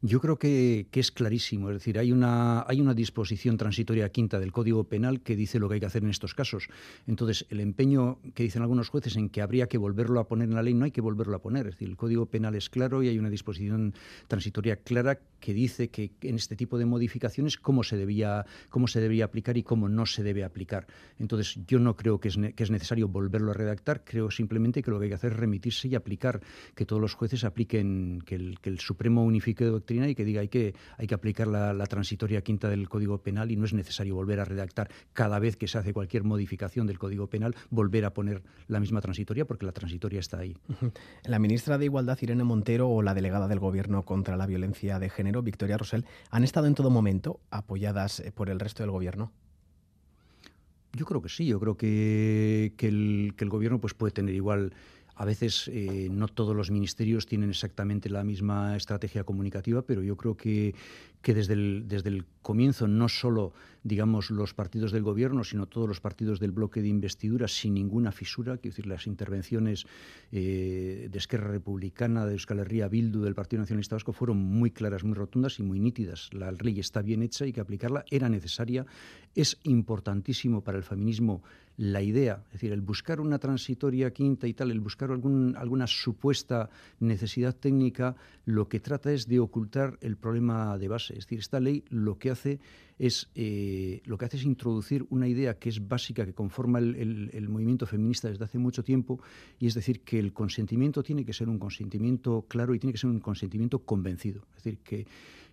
Yo 0.00 0.20
creo 0.20 0.38
que, 0.38 0.86
que, 0.92 1.00
es 1.00 1.10
clarísimo. 1.10 1.70
Es 1.70 1.74
decir, 1.74 1.98
hay 1.98 2.12
una, 2.12 2.64
hay 2.68 2.80
una 2.80 2.94
disposición 2.94 3.56
transitoria 3.56 4.08
quinta 4.10 4.38
del 4.38 4.52
Código 4.52 4.84
Penal 4.84 5.22
que 5.22 5.34
dice 5.34 5.58
lo 5.58 5.68
que 5.68 5.74
hay 5.74 5.80
que 5.80 5.86
hacer 5.86 6.04
en 6.04 6.10
estos 6.10 6.34
casos. 6.34 6.68
Entonces, 7.08 7.46
el 7.50 7.58
empeño 7.58 8.20
que 8.34 8.44
dicen 8.44 8.62
algunos 8.62 8.90
jueces 8.90 9.16
en 9.16 9.28
que 9.28 9.42
habría 9.42 9.66
que 9.66 9.76
volverlo 9.76 10.20
a 10.20 10.28
poner 10.28 10.48
en 10.48 10.54
la 10.54 10.62
ley, 10.62 10.74
no 10.74 10.84
hay 10.84 10.92
que 10.92 11.00
volverlo 11.00 11.34
a 11.34 11.42
poner. 11.42 11.66
Es 11.66 11.74
decir, 11.74 11.88
el 11.88 11.96
Código 11.96 12.26
Penal 12.26 12.54
es 12.54 12.70
claro 12.70 13.02
y 13.02 13.08
hay 13.08 13.18
una 13.18 13.28
disposición 13.28 13.92
transitoria 14.28 14.76
clara 14.76 15.18
que 15.40 15.52
dice 15.52 15.88
que 15.88 16.12
en 16.22 16.36
este 16.36 16.54
tipo 16.54 16.78
de 16.78 16.86
modificaciones 16.86 17.56
cómo 17.56 17.82
se 17.82 17.96
debía, 17.96 18.46
cómo 18.70 18.86
se 18.86 19.00
debía 19.00 19.24
aplicar 19.24 19.56
y 19.56 19.64
cómo 19.64 19.88
no 19.88 20.06
se 20.06 20.22
debe 20.22 20.44
aplicar. 20.44 20.86
Entonces, 21.18 21.58
yo 21.66 21.80
no 21.80 21.96
creo 21.96 22.20
que 22.20 22.28
es, 22.28 22.38
que 22.54 22.62
es 22.62 22.70
necesario 22.70 23.08
volverlo 23.08 23.50
a 23.50 23.54
redactar. 23.54 24.04
Creo 24.04 24.30
simplemente 24.30 24.80
que 24.80 24.92
lo 24.92 24.98
que 25.00 25.04
hay 25.04 25.10
que 25.10 25.16
hacer 25.16 25.32
es 25.32 25.38
remitirse 25.38 25.88
y 25.88 25.96
aplicar, 25.96 26.40
que 26.76 26.86
todos 26.86 27.02
los 27.02 27.14
jueces 27.14 27.42
apliquen, 27.42 28.22
que 28.24 28.36
el, 28.36 28.60
que 28.60 28.70
el 28.70 28.78
Supremo 28.78 29.24
unifique 29.24 29.57
de 29.64 29.70
doctrina 29.70 30.08
y 30.08 30.14
que 30.14 30.24
diga 30.24 30.40
hay 30.40 30.48
que, 30.48 30.74
hay 30.96 31.06
que 31.06 31.14
aplicar 31.14 31.46
la, 31.46 31.72
la, 31.72 31.86
transitoria 31.86 32.42
quinta 32.42 32.68
del 32.68 32.88
Código 32.88 33.18
Penal 33.18 33.50
y 33.50 33.56
no 33.56 33.64
es 33.64 33.72
necesario 33.72 34.14
volver 34.14 34.40
a 34.40 34.44
redactar 34.44 34.90
cada 35.12 35.38
vez 35.38 35.56
que 35.56 35.68
se 35.68 35.78
hace 35.78 35.92
cualquier 35.92 36.24
modificación 36.24 36.86
del 36.86 36.98
Código 36.98 37.28
Penal, 37.28 37.54
volver 37.70 38.04
a 38.04 38.12
poner 38.12 38.42
la 38.66 38.80
misma 38.80 39.00
transitoria 39.00 39.44
porque 39.44 39.66
la 39.66 39.72
transitoria 39.72 40.20
está 40.20 40.38
ahí. 40.38 40.56
La 41.24 41.38
ministra 41.38 41.78
de 41.78 41.86
Igualdad, 41.86 42.18
Irene 42.20 42.44
Montero, 42.44 42.88
o 42.88 43.02
la 43.02 43.14
delegada 43.14 43.48
del 43.48 43.58
Gobierno 43.58 44.04
contra 44.04 44.36
la 44.36 44.46
violencia 44.46 44.98
de 44.98 45.10
género, 45.10 45.42
Victoria 45.42 45.78
Rosell, 45.78 46.04
han 46.30 46.44
estado 46.44 46.66
en 46.66 46.74
todo 46.74 46.90
momento 46.90 47.40
apoyadas 47.50 48.20
eh, 48.20 48.32
por 48.32 48.50
el 48.50 48.60
resto 48.60 48.82
del 48.82 48.90
Gobierno. 48.90 49.32
Yo 50.92 51.04
creo 51.04 51.20
que 51.20 51.28
sí, 51.28 51.46
yo 51.46 51.60
creo 51.60 51.76
que, 51.76 52.72
que, 52.76 52.88
el, 52.88 53.34
que 53.36 53.44
el 53.44 53.50
Gobierno 53.50 53.80
pues, 53.80 53.94
puede 53.94 54.12
tener 54.12 54.34
igual 54.34 54.72
A 55.20 55.24
veces 55.24 55.68
eh, 55.72 56.06
no 56.12 56.28
todos 56.28 56.54
los 56.54 56.70
ministerios 56.70 57.26
tienen 57.26 57.50
exactamente 57.50 58.08
la 58.08 58.22
misma 58.22 58.76
estrategia 58.76 59.24
comunicativa, 59.24 59.82
pero 59.82 60.00
yo 60.00 60.16
creo 60.16 60.36
que, 60.36 60.76
que 61.22 61.34
desde, 61.34 61.54
el, 61.54 61.84
desde 61.88 62.10
el 62.10 62.24
comienzo 62.42 62.86
no 62.88 63.08
solo 63.08 63.52
digamos 63.82 64.30
los 64.30 64.54
partidos 64.54 64.92
del 64.92 65.02
gobierno, 65.02 65.44
sino 65.44 65.66
todos 65.66 65.88
los 65.88 66.00
partidos 66.00 66.40
del 66.40 66.52
bloque 66.52 66.82
de 66.82 66.88
investidura 66.88 67.48
sin 67.48 67.74
ninguna 67.74 68.12
fisura, 68.12 68.56
quiero 68.58 68.74
decir, 68.74 68.86
las 68.86 69.06
intervenciones 69.06 69.86
eh, 70.30 71.08
de 71.10 71.18
Esquerra 71.18 71.48
Republicana, 71.48 72.26
de 72.26 72.32
Euskal 72.32 72.60
Herria, 72.60 72.88
Bildu, 72.88 73.22
del 73.22 73.34
Partido 73.34 73.60
Nacionalista 73.62 73.96
Vasco 73.96 74.12
fueron 74.12 74.36
muy 74.36 74.70
claras, 74.70 75.04
muy 75.04 75.14
rotundas 75.14 75.58
y 75.58 75.62
muy 75.62 75.80
nítidas. 75.80 76.30
La 76.32 76.52
ley 76.52 76.80
está 76.80 77.02
bien 77.02 77.22
hecha, 77.22 77.46
y 77.46 77.52
que 77.52 77.60
aplicarla, 77.60 78.04
era 78.10 78.28
necesaria, 78.28 78.84
es 79.34 79.58
importantísimo 79.62 80.62
para 80.62 80.78
el 80.78 80.84
feminismo 80.84 81.42
la 81.78 82.02
idea, 82.02 82.42
es 82.46 82.54
decir, 82.54 82.72
el 82.72 82.80
buscar 82.80 83.20
una 83.20 83.38
transitoria 83.38 84.12
quinta 84.12 84.48
y 84.48 84.52
tal, 84.52 84.72
el 84.72 84.80
buscar 84.80 85.12
algún, 85.12 85.54
alguna 85.56 85.86
supuesta 85.86 86.68
necesidad 86.98 87.54
técnica, 87.54 88.16
lo 88.46 88.68
que 88.68 88.80
trata 88.80 89.12
es 89.12 89.28
de 89.28 89.38
ocultar 89.38 89.96
el 90.00 90.16
problema 90.16 90.76
de 90.76 90.88
base. 90.88 91.07
Es 91.14 91.26
decir, 91.26 91.38
esta 91.38 91.60
ley 91.60 91.84
lo 91.88 92.18
que 92.18 92.30
hace 92.30 92.58
es 92.98 93.28
eh, 93.34 94.00
lo 94.04 94.18
que 94.18 94.24
hace 94.24 94.36
es 94.36 94.44
introducir 94.44 95.06
una 95.10 95.28
idea 95.28 95.58
que 95.58 95.68
es 95.68 95.86
básica, 95.86 96.26
que 96.26 96.32
conforma 96.32 96.78
el, 96.78 97.30
el, 97.32 97.48
movimiento 97.48 97.86
feminista 97.86 98.28
desde 98.28 98.44
hace 98.44 98.58
mucho 98.58 98.82
tiempo, 98.82 99.20
y 99.58 99.66
es 99.66 99.74
decir, 99.74 100.00
que 100.00 100.18
el 100.18 100.32
consentimiento 100.32 101.02
tiene 101.02 101.24
que 101.24 101.32
ser 101.32 101.48
un 101.48 101.58
consentimiento 101.58 102.44
claro 102.48 102.74
y 102.74 102.78
tiene 102.78 102.92
que 102.92 102.98
ser 102.98 103.10
un 103.10 103.20
consentimiento 103.20 103.80
convencido. 103.80 104.42
Es 104.56 104.64
decir, 104.64 104.78
que 104.78 105.06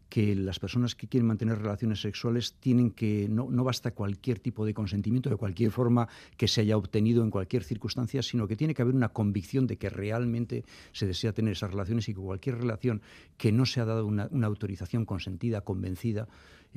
que 0.10 0.36
las 0.36 0.60
personas 0.60 0.95
que 0.95 1.08
quieren 1.08 1.28
mantener 1.28 1.60
relaciones 1.60 2.01
sexuales 2.01 2.56
tienen 2.60 2.91
que, 2.91 3.28
no, 3.30 3.49
no, 3.49 3.64
basta 3.64 3.91
cualquier 3.91 4.39
tipo 4.39 4.66
de 4.66 4.74
consentimiento 4.74 5.30
de 5.30 5.36
cualquier 5.36 5.72
forma 5.72 6.08
que 6.38 6.47
se 6.47 6.62
haya 6.62 6.78
obtenido 6.78 7.24
en 7.24 7.32
cualquier 7.32 7.64
circunstancia, 7.64 8.22
sino 8.22 8.47
que 8.47 8.56
tiene 8.56 8.74
que 8.74 8.82
haber 8.82 8.95
una 8.95 9.10
convicción 9.10 9.68
de 9.68 9.78
que 9.78 9.89
realmente 9.89 10.64
se 10.91 11.08
desea 11.08 11.34
tener 11.34 11.53
esas 11.53 11.72
relaciones 11.72 12.08
y 12.10 12.14
que 12.14 12.22
cualquier 12.22 12.58
relación 12.58 13.01
que 13.38 13.51
no 13.51 13.66
se 13.66 13.82
ha 13.82 13.86
dado 13.86 14.06
una, 14.06 14.28
una 14.32 14.47
autorización 14.47 15.06
consentida, 15.06 15.62
convencida, 15.62 16.28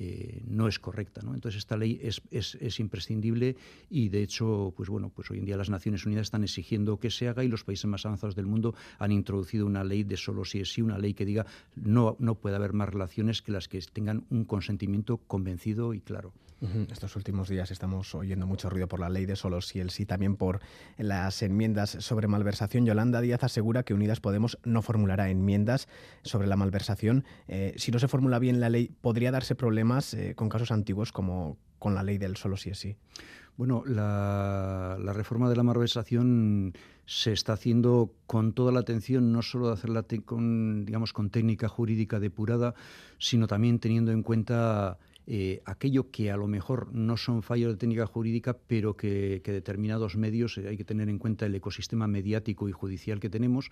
eh, 0.01 0.43
no 0.47 0.69
es 0.69 0.79
correcta. 0.79 1.21
¿no? 1.23 1.35
Entonces 1.35 1.59
esta 1.59 1.77
ley 1.77 1.99
es, 2.03 2.23
es, 2.31 2.57
es, 2.61 2.79
imprescindible 2.79 3.57
y 3.91 4.09
de 4.09 4.23
hecho, 4.23 4.73
pues 4.77 4.89
bueno, 4.89 5.11
pues 5.15 5.29
hoy 5.31 5.39
en 5.39 5.45
día 5.45 5.57
las 5.57 5.71
Naciones 5.71 6.07
Unidas 6.07 6.29
están 6.29 6.45
exigiendo 6.45 6.99
que 6.99 7.11
se 7.11 7.29
haga 7.29 7.43
y 7.43 7.49
los 7.49 7.65
países 7.65 7.87
más 7.87 8.07
avanzados 8.07 8.37
del 8.37 8.47
mundo 8.47 8.75
han 9.01 9.11
introducido 9.11 9.67
una 9.67 9.83
ley 9.83 10.05
de 10.05 10.17
solo 10.17 10.45
si 10.45 10.61
es 10.61 10.73
sí, 10.73 10.83
una 10.83 10.99
ley 10.99 11.15
que 11.15 11.25
diga 11.25 11.47
no, 11.75 12.17
no 12.21 12.37
puede 12.37 12.55
haber 12.55 12.73
más 12.73 12.89
relaciones 12.89 13.43
que 13.43 13.51
las 13.51 13.67
que 13.67 13.81
tengan 13.93 14.25
un 14.31 14.45
consentimiento 14.45 15.17
convencido 15.17 15.95
y 15.95 16.01
claro. 16.01 16.33
Estos 16.91 17.15
últimos 17.15 17.49
días 17.49 17.71
estamos 17.71 18.17
oyendo 18.17 18.45
mucho 18.45 18.69
ruido 18.69 18.89
por 18.89 18.99
la 18.99 19.09
ley 19.09 19.27
de 19.27 19.37
solo 19.37 19.61
si 19.61 19.79
el 19.79 19.91
sí, 19.91 20.07
también 20.07 20.35
por 20.35 20.61
las 20.97 21.41
enmiendas 21.43 21.91
sobre 22.01 22.27
malversación. 22.27 22.85
Yolanda 22.85 23.21
Díaz 23.21 23.45
asegura 23.45 23.85
que 23.85 23.95
Unidas 23.95 24.19
Podemos 24.19 24.59
no 24.65 24.83
formulará 24.83 25.31
enmiendas 25.31 25.87
sobre 26.23 26.49
la 26.49 26.57
malversación. 26.57 27.25
Eh, 27.47 27.75
si 27.77 27.93
no 27.93 28.01
se 28.01 28.09
formula 28.09 28.41
bien 28.41 28.59
la 28.59 28.71
ley, 28.71 28.91
¿podría 29.01 29.31
darse 29.31 29.55
problemas 29.55 30.15
eh, 30.15 30.35
con 30.35 30.49
casos 30.49 30.73
antiguos 30.73 31.13
como 31.13 31.59
con 31.79 31.95
la 31.95 32.03
ley 32.03 32.19
del 32.19 32.37
solo 32.37 32.57
si 32.57 32.71
es 32.71 32.79
sí? 32.79 32.97
Bueno, 33.57 33.85
la, 33.87 34.97
la, 35.01 35.13
reforma 35.13 35.49
de 35.49 35.57
la 35.57 35.65
malversación 35.65 36.75
se 37.07 37.33
está 37.33 37.55
haciendo 37.55 38.13
con 38.27 38.53
toda 38.53 38.71
la 38.71 38.81
atención, 38.81 39.33
no 39.33 39.43
solo 39.43 39.69
de 39.69 39.75
hacerla 39.75 40.05
con, 40.25 40.85
digamos, 40.85 41.13
con 41.13 41.31
técnica 41.31 41.69
jurídica 41.69 42.21
depurada, 42.21 42.75
sino 43.19 43.47
también 43.47 43.81
teniendo 43.81 44.13
en 44.13 44.23
cuenta 44.23 44.99
eh, 45.31 45.61
aquello 45.67 46.11
que 46.11 46.31
a 46.31 46.39
lo 46.39 46.47
mejor 46.47 46.91
no 46.95 47.19
son 47.19 47.43
fallos 47.43 47.71
de 47.71 47.77
técnica 47.77 48.07
jurídica, 48.07 48.57
pero 48.67 48.97
que, 48.97 49.43
determinados 49.45 50.17
medios 50.17 50.57
eh, 50.57 50.69
hay 50.69 50.79
que 50.79 50.85
tener 50.85 51.11
en 51.11 51.19
cuenta 51.19 51.45
el 51.45 51.55
ecosistema 51.55 52.07
mediático 52.07 52.67
y 52.67 52.73
judicial 52.73 53.21
que 53.21 53.29
tenemos 53.29 53.69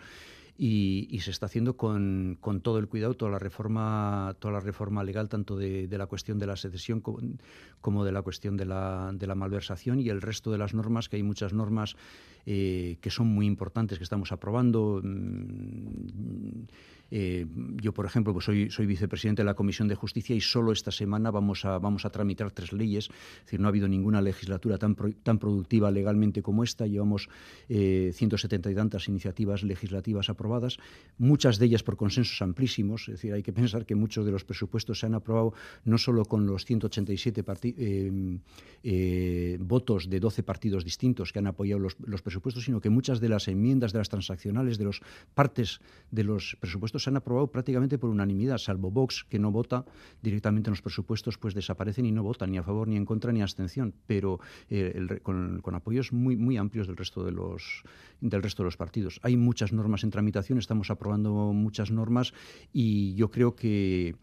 y, 0.58 1.18
se 1.22 1.30
está 1.30 1.46
haciendo 1.46 1.78
con, 1.78 2.36
con, 2.42 2.60
todo 2.60 2.78
el 2.78 2.88
cuidado, 2.88 3.14
toda 3.14 3.30
la 3.30 3.38
reforma, 3.38 4.36
toda 4.38 4.52
la 4.52 4.60
reforma 4.60 5.02
legal, 5.02 5.30
tanto 5.30 5.56
de, 5.56 5.88
la 5.90 6.06
cuestión 6.06 6.38
de 6.38 6.46
la 6.46 6.56
secesión 6.56 7.00
como, 7.00 8.04
de 8.04 8.12
la 8.12 8.20
cuestión 8.20 8.58
de 8.58 8.66
la, 8.66 9.34
malversación 9.34 9.98
y 10.00 10.10
el 10.10 10.20
resto 10.20 10.52
de 10.52 10.58
las 10.58 10.74
normas, 10.74 11.08
que 11.08 11.16
hay 11.16 11.22
muchas 11.22 11.54
normas 11.54 11.96
eh, 12.44 12.98
que 13.00 13.08
son 13.08 13.28
muy 13.28 13.46
importantes 13.46 13.96
que 13.96 14.04
estamos 14.04 14.30
aprobando. 14.30 15.00
Mmm, 15.02 16.66
eh, 17.10 17.46
yo, 17.80 17.92
por 17.92 18.06
ejemplo, 18.06 18.32
pues 18.32 18.44
soy, 18.44 18.86
vicepresidente 18.86 19.42
de 19.42 19.46
la 19.46 19.54
Comisión 19.54 19.88
de 19.88 19.94
Justicia 19.94 20.34
y 20.34 20.40
solo 20.40 20.72
esta 20.72 20.90
semana 20.90 21.30
vamos 21.30 21.64
a, 21.64 21.78
vamos 21.78 22.04
a 22.04 22.10
tramitar 22.10 22.50
tres 22.50 22.72
leyes. 22.72 23.08
Es 23.38 23.44
decir, 23.44 23.60
no 23.60 23.68
ha 23.68 23.70
habido 23.70 23.88
ninguna 23.88 24.20
legislatura 24.20 24.78
tan, 24.78 24.94
tan 24.94 25.38
productiva 25.38 25.90
legalmente 25.90 26.42
como 26.42 26.64
esta. 26.64 26.86
Llevamos 26.86 27.28
eh, 27.68 28.10
170 28.14 28.70
y 28.70 28.74
tantas 28.74 29.08
iniciativas 29.08 29.62
legislativas 29.62 30.28
aprobadas, 30.30 30.78
muchas 31.18 31.58
de 31.58 31.66
ellas 31.66 31.82
por 31.82 31.96
consensos 31.96 32.40
amplísimos. 32.42 33.02
Es 33.02 33.14
decir, 33.14 33.32
hay 33.32 33.42
que 33.42 33.52
pensar 33.52 33.86
que 33.86 33.94
muchos 33.94 34.26
de 34.26 34.32
los 34.32 34.44
presupuestos 34.44 35.00
se 35.00 35.06
han 35.06 35.14
aprobado 35.14 35.54
no 35.84 35.98
solo 35.98 36.24
con 36.24 36.46
los 36.46 36.64
187 36.64 37.44
eh, 37.62 38.38
eh, 38.82 39.58
votos 39.60 40.10
de 40.10 40.20
12 40.20 40.42
partidos 40.42 40.84
distintos 40.84 41.32
que 41.32 41.38
han 41.38 41.46
apoyado 41.46 41.80
los, 41.80 41.96
los 42.00 42.22
presupuestos, 42.22 42.64
sino 42.64 42.80
que 42.80 42.90
muchas 42.90 43.20
de 43.20 43.28
las 43.28 43.48
enmiendas, 43.48 43.92
de 43.92 43.98
las 43.98 44.08
transaccionales, 44.08 44.78
de 44.78 44.84
las 44.84 45.00
partes 45.34 45.80
de 46.10 46.24
los 46.24 46.56
presupuestos 46.60 46.95
se 46.98 47.10
han 47.10 47.16
aprobado 47.16 47.48
prácticamente 47.48 47.98
por 47.98 48.10
unanimidad, 48.10 48.58
salvo 48.58 48.90
Vox, 48.90 49.24
que 49.24 49.38
no 49.38 49.50
vota 49.50 49.84
directamente 50.22 50.68
en 50.68 50.72
los 50.72 50.82
presupuestos, 50.82 51.38
pues 51.38 51.54
desaparecen 51.54 52.06
y 52.06 52.12
no 52.12 52.22
votan 52.22 52.50
ni 52.50 52.58
a 52.58 52.62
favor, 52.62 52.88
ni 52.88 52.96
en 52.96 53.04
contra, 53.04 53.32
ni 53.32 53.42
abstención, 53.42 53.94
pero 54.06 54.40
eh, 54.70 55.20
con, 55.22 55.62
apoyos 55.74 56.12
muy, 56.12 56.36
muy 56.36 56.56
amplios 56.56 56.86
del 56.86 56.96
resto 56.96 57.24
de, 57.24 57.32
los, 57.32 57.82
del 58.20 58.42
resto 58.42 58.62
de 58.62 58.66
los 58.66 58.76
partidos. 58.76 59.20
Hay 59.22 59.36
muchas 59.36 59.72
normas 59.72 60.04
en 60.04 60.10
tramitación, 60.10 60.58
estamos 60.58 60.90
aprobando 60.90 61.52
muchas 61.52 61.90
normas 61.90 62.32
y 62.72 63.14
yo 63.14 63.30
creo 63.30 63.54
que 63.54 64.16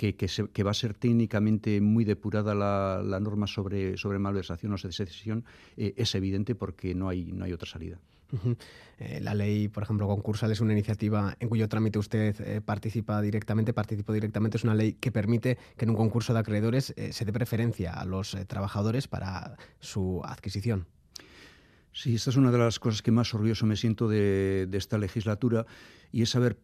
que, 0.00 0.62
va 0.64 0.70
a 0.70 0.74
ser 0.74 0.94
técnicamente 0.94 1.78
muy 1.82 2.04
depurada 2.04 2.54
la, 2.54 3.02
la 3.04 3.20
norma 3.20 3.46
sobre, 3.46 3.98
sobre 3.98 4.18
malversación 4.18 4.72
o 4.72 4.78
secesión 4.78 5.44
eh, 5.76 5.92
es 5.96 6.14
evidente 6.14 6.54
porque 6.54 6.94
no 6.94 7.10
hay, 7.10 7.32
no 7.32 7.44
hay 7.44 7.52
otra 7.52 7.68
salida. 7.68 8.00
Eh, 9.02 9.18
la 9.20 9.32
ley, 9.32 9.68
por 9.68 9.82
ejemplo, 9.82 10.06
concursal 10.06 10.52
es 10.52 10.60
una 10.60 10.74
iniciativa 10.74 11.34
en 11.40 11.48
cuyo 11.48 11.68
trámite 11.68 11.98
usted 11.98 12.38
eh, 12.40 12.60
participa 12.60 13.22
directamente, 13.22 13.72
participó 13.72 14.12
directamente. 14.12 14.58
Es 14.58 14.64
una 14.64 14.74
ley 14.74 14.92
que 14.92 15.10
permite 15.10 15.56
que 15.76 15.86
en 15.86 15.90
un 15.90 15.96
concurso 15.96 16.34
de 16.34 16.40
acreedores 16.40 16.92
eh, 16.96 17.12
se 17.14 17.24
dé 17.24 17.32
preferencia 17.32 17.94
a 17.94 18.04
los 18.04 18.36
trabajadores 18.46 19.08
para 19.08 19.56
su 19.78 20.20
adquisición. 20.24 20.86
Sí, 21.92 22.14
esta 22.14 22.28
es 22.30 22.36
una 22.36 22.52
de 22.52 22.58
las 22.58 22.78
cosas 22.78 23.00
que 23.00 23.10
más 23.10 23.32
orgulloso 23.34 23.66
me 23.66 23.76
siento 23.76 24.06
de, 24.06 24.66
de 24.68 24.78
esta 24.78 24.98
legislatura 24.98 25.64
y 26.12 26.22
es 26.22 26.36
haber 26.36 26.58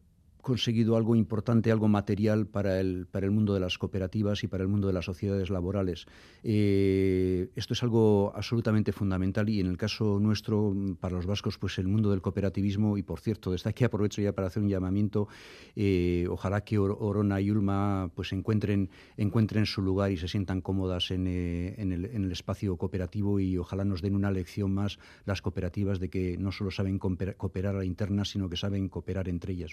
conseguido 0.46 0.96
algo 0.96 1.16
importante, 1.16 1.72
algo 1.72 1.88
material 1.88 2.46
para 2.46 2.78
el, 2.78 3.08
para 3.10 3.26
el 3.26 3.32
mundo 3.32 3.52
de 3.52 3.58
las 3.58 3.78
cooperativas 3.78 4.44
y 4.44 4.46
para 4.46 4.62
el 4.62 4.68
mundo 4.68 4.86
de 4.86 4.92
las 4.92 5.04
sociedades 5.04 5.50
laborales. 5.50 6.06
Eh, 6.44 7.50
esto 7.56 7.74
es 7.74 7.82
algo 7.82 8.32
absolutamente 8.32 8.92
fundamental 8.92 9.48
y 9.48 9.58
en 9.58 9.66
el 9.66 9.76
caso 9.76 10.20
nuestro, 10.20 10.72
para 11.00 11.16
los 11.16 11.26
vascos, 11.26 11.58
pues 11.58 11.80
el 11.80 11.88
mundo 11.88 12.12
del 12.12 12.22
cooperativismo, 12.22 12.96
y 12.96 13.02
por 13.02 13.18
cierto, 13.18 13.50
desde 13.50 13.70
aquí 13.70 13.82
aprovecho 13.82 14.22
ya 14.22 14.32
para 14.32 14.46
hacer 14.46 14.62
un 14.62 14.68
llamamiento, 14.68 15.26
eh, 15.74 16.28
ojalá 16.30 16.60
que 16.60 16.78
Orona 16.78 17.40
y 17.40 17.50
Ulma 17.50 18.12
pues 18.14 18.32
encuentren, 18.32 18.88
encuentren 19.16 19.66
su 19.66 19.82
lugar 19.82 20.12
y 20.12 20.16
se 20.16 20.28
sientan 20.28 20.60
cómodas 20.60 21.10
en, 21.10 21.26
eh, 21.26 21.74
en, 21.76 21.90
el, 21.90 22.30
espacio 22.30 22.76
cooperativo 22.76 23.40
y 23.40 23.58
ojalá 23.58 23.84
nos 23.84 24.00
den 24.00 24.14
una 24.14 24.30
lección 24.30 24.72
más 24.72 25.00
las 25.24 25.42
cooperativas 25.42 25.98
de 25.98 26.08
que 26.08 26.36
no 26.38 26.52
solo 26.52 26.70
saben 26.70 27.00
cooperar 27.00 27.74
a 27.74 27.78
la 27.78 27.84
interna, 27.84 28.24
sino 28.24 28.48
que 28.48 28.56
saben 28.56 28.88
cooperar 28.88 29.28
entre 29.28 29.54
ellas. 29.54 29.72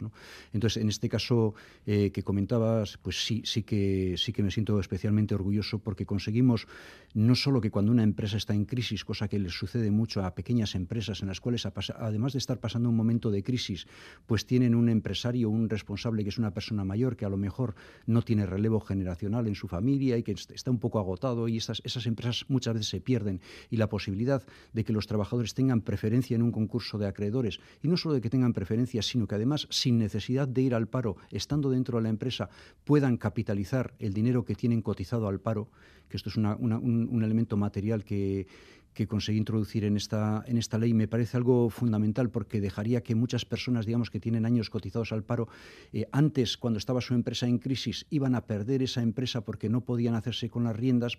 Entonces, 0.51 0.62
en 0.77 0.89
este 0.89 1.09
caso 1.09 1.53
eh, 1.85 2.11
que 2.11 2.23
comentabas, 2.23 2.97
pues 2.97 3.25
sí, 3.25 3.41
sí 3.45 3.63
que, 3.63 4.15
sí 4.17 4.31
que 4.31 4.43
me 4.43 4.51
siento 4.51 4.79
especialmente 4.79 5.35
orgulloso 5.35 5.79
porque 5.79 6.05
conseguimos 6.05 6.67
no 7.13 7.35
solo 7.35 7.61
que 7.61 7.69
cuando 7.69 7.91
una 7.91 8.03
empresa 8.03 8.37
está 8.37 8.53
en 8.53 8.65
crisis, 8.65 9.05
cosa 9.05 9.27
que 9.27 9.39
les 9.39 9.53
sucede 9.53 9.91
mucho 9.91 10.23
a 10.23 10.33
pequeñas 10.33 10.75
empresas 10.75 11.21
en 11.21 11.27
las 11.27 11.41
cuales, 11.41 11.65
además 11.65 12.33
de 12.33 12.39
estar 12.39 12.59
pasando 12.59 12.89
un 12.89 12.95
momento 12.95 13.29
de 13.29 13.43
crisis, 13.43 13.87
pues 14.25 14.45
tienen 14.45 14.73
un 14.73 14.89
empresario, 14.89 15.49
un 15.49 15.69
responsable 15.69 16.23
que 16.23 16.29
es 16.29 16.37
una 16.37 16.53
persona 16.53 16.83
mayor 16.83 17.15
que 17.15 17.25
a 17.25 17.29
lo 17.29 17.37
mejor 17.37 17.75
no 18.05 18.21
tiene 18.21 18.45
relevo 18.45 18.79
generacional 18.79 19.47
en 19.47 19.55
su 19.55 19.67
familia 19.67 20.17
y 20.17 20.23
que 20.23 20.31
está 20.31 20.71
un 20.71 20.79
poco 20.79 20.99
agotado 20.99 21.47
y 21.47 21.57
estas, 21.57 21.81
esas 21.83 22.05
empresas 22.05 22.45
muchas 22.47 22.73
veces 22.73 22.89
se 22.89 23.01
pierden. 23.01 23.41
Y 23.69 23.77
la 23.77 23.89
posibilidad 23.89 24.43
de 24.73 24.83
que 24.83 24.93
los 24.93 25.07
trabajadores 25.07 25.53
tengan 25.53 25.81
preferencia 25.81 26.35
en 26.35 26.41
un 26.41 26.51
concurso 26.51 26.97
de 26.97 27.07
acreedores 27.07 27.59
y 27.81 27.87
no 27.87 27.97
solo 27.97 28.15
de 28.15 28.21
que 28.21 28.29
tengan 28.29 28.53
preferencia, 28.53 29.01
sino 29.01 29.27
que 29.27 29.35
además 29.35 29.67
sin 29.69 29.97
necesidad 29.97 30.47
de 30.53 30.61
ir 30.61 30.75
al 30.75 30.87
paro, 30.87 31.17
estando 31.31 31.69
dentro 31.69 31.97
de 31.97 32.03
la 32.03 32.09
empresa, 32.09 32.49
puedan 32.83 33.17
capitalizar 33.17 33.93
el 33.99 34.13
dinero 34.13 34.45
que 34.45 34.55
tienen 34.55 34.81
cotizado 34.81 35.27
al 35.27 35.39
paro, 35.39 35.69
que 36.09 36.17
esto 36.17 36.29
es 36.29 36.37
un, 36.37 36.45
un, 36.45 37.23
elemento 37.23 37.57
material 37.57 38.03
que, 38.03 38.47
que 38.93 39.07
conseguí 39.07 39.37
introducir 39.37 39.83
en 39.83 39.97
esta, 39.97 40.43
en 40.47 40.57
esta 40.57 40.77
ley 40.77 40.93
me 40.93 41.07
parece 41.07 41.37
algo 41.37 41.69
fundamental 41.69 42.29
porque 42.29 42.61
dejaría 42.61 43.01
que 43.01 43.15
muchas 43.15 43.45
personas, 43.45 43.85
digamos, 43.85 44.09
que 44.09 44.19
tienen 44.19 44.45
años 44.45 44.69
cotizados 44.69 45.11
al 45.11 45.23
paro, 45.23 45.47
eh, 45.91 46.07
antes, 46.11 46.57
cuando 46.57 46.77
estaba 46.77 47.01
su 47.01 47.13
empresa 47.13 47.47
en 47.47 47.57
crisis, 47.57 48.05
iban 48.09 48.35
a 48.35 48.45
perder 48.45 48.83
esa 48.83 49.01
empresa 49.01 49.41
porque 49.41 49.69
no 49.69 49.81
podían 49.81 50.15
hacerse 50.15 50.49
con 50.49 50.63
las 50.63 50.75
riendas 50.75 51.17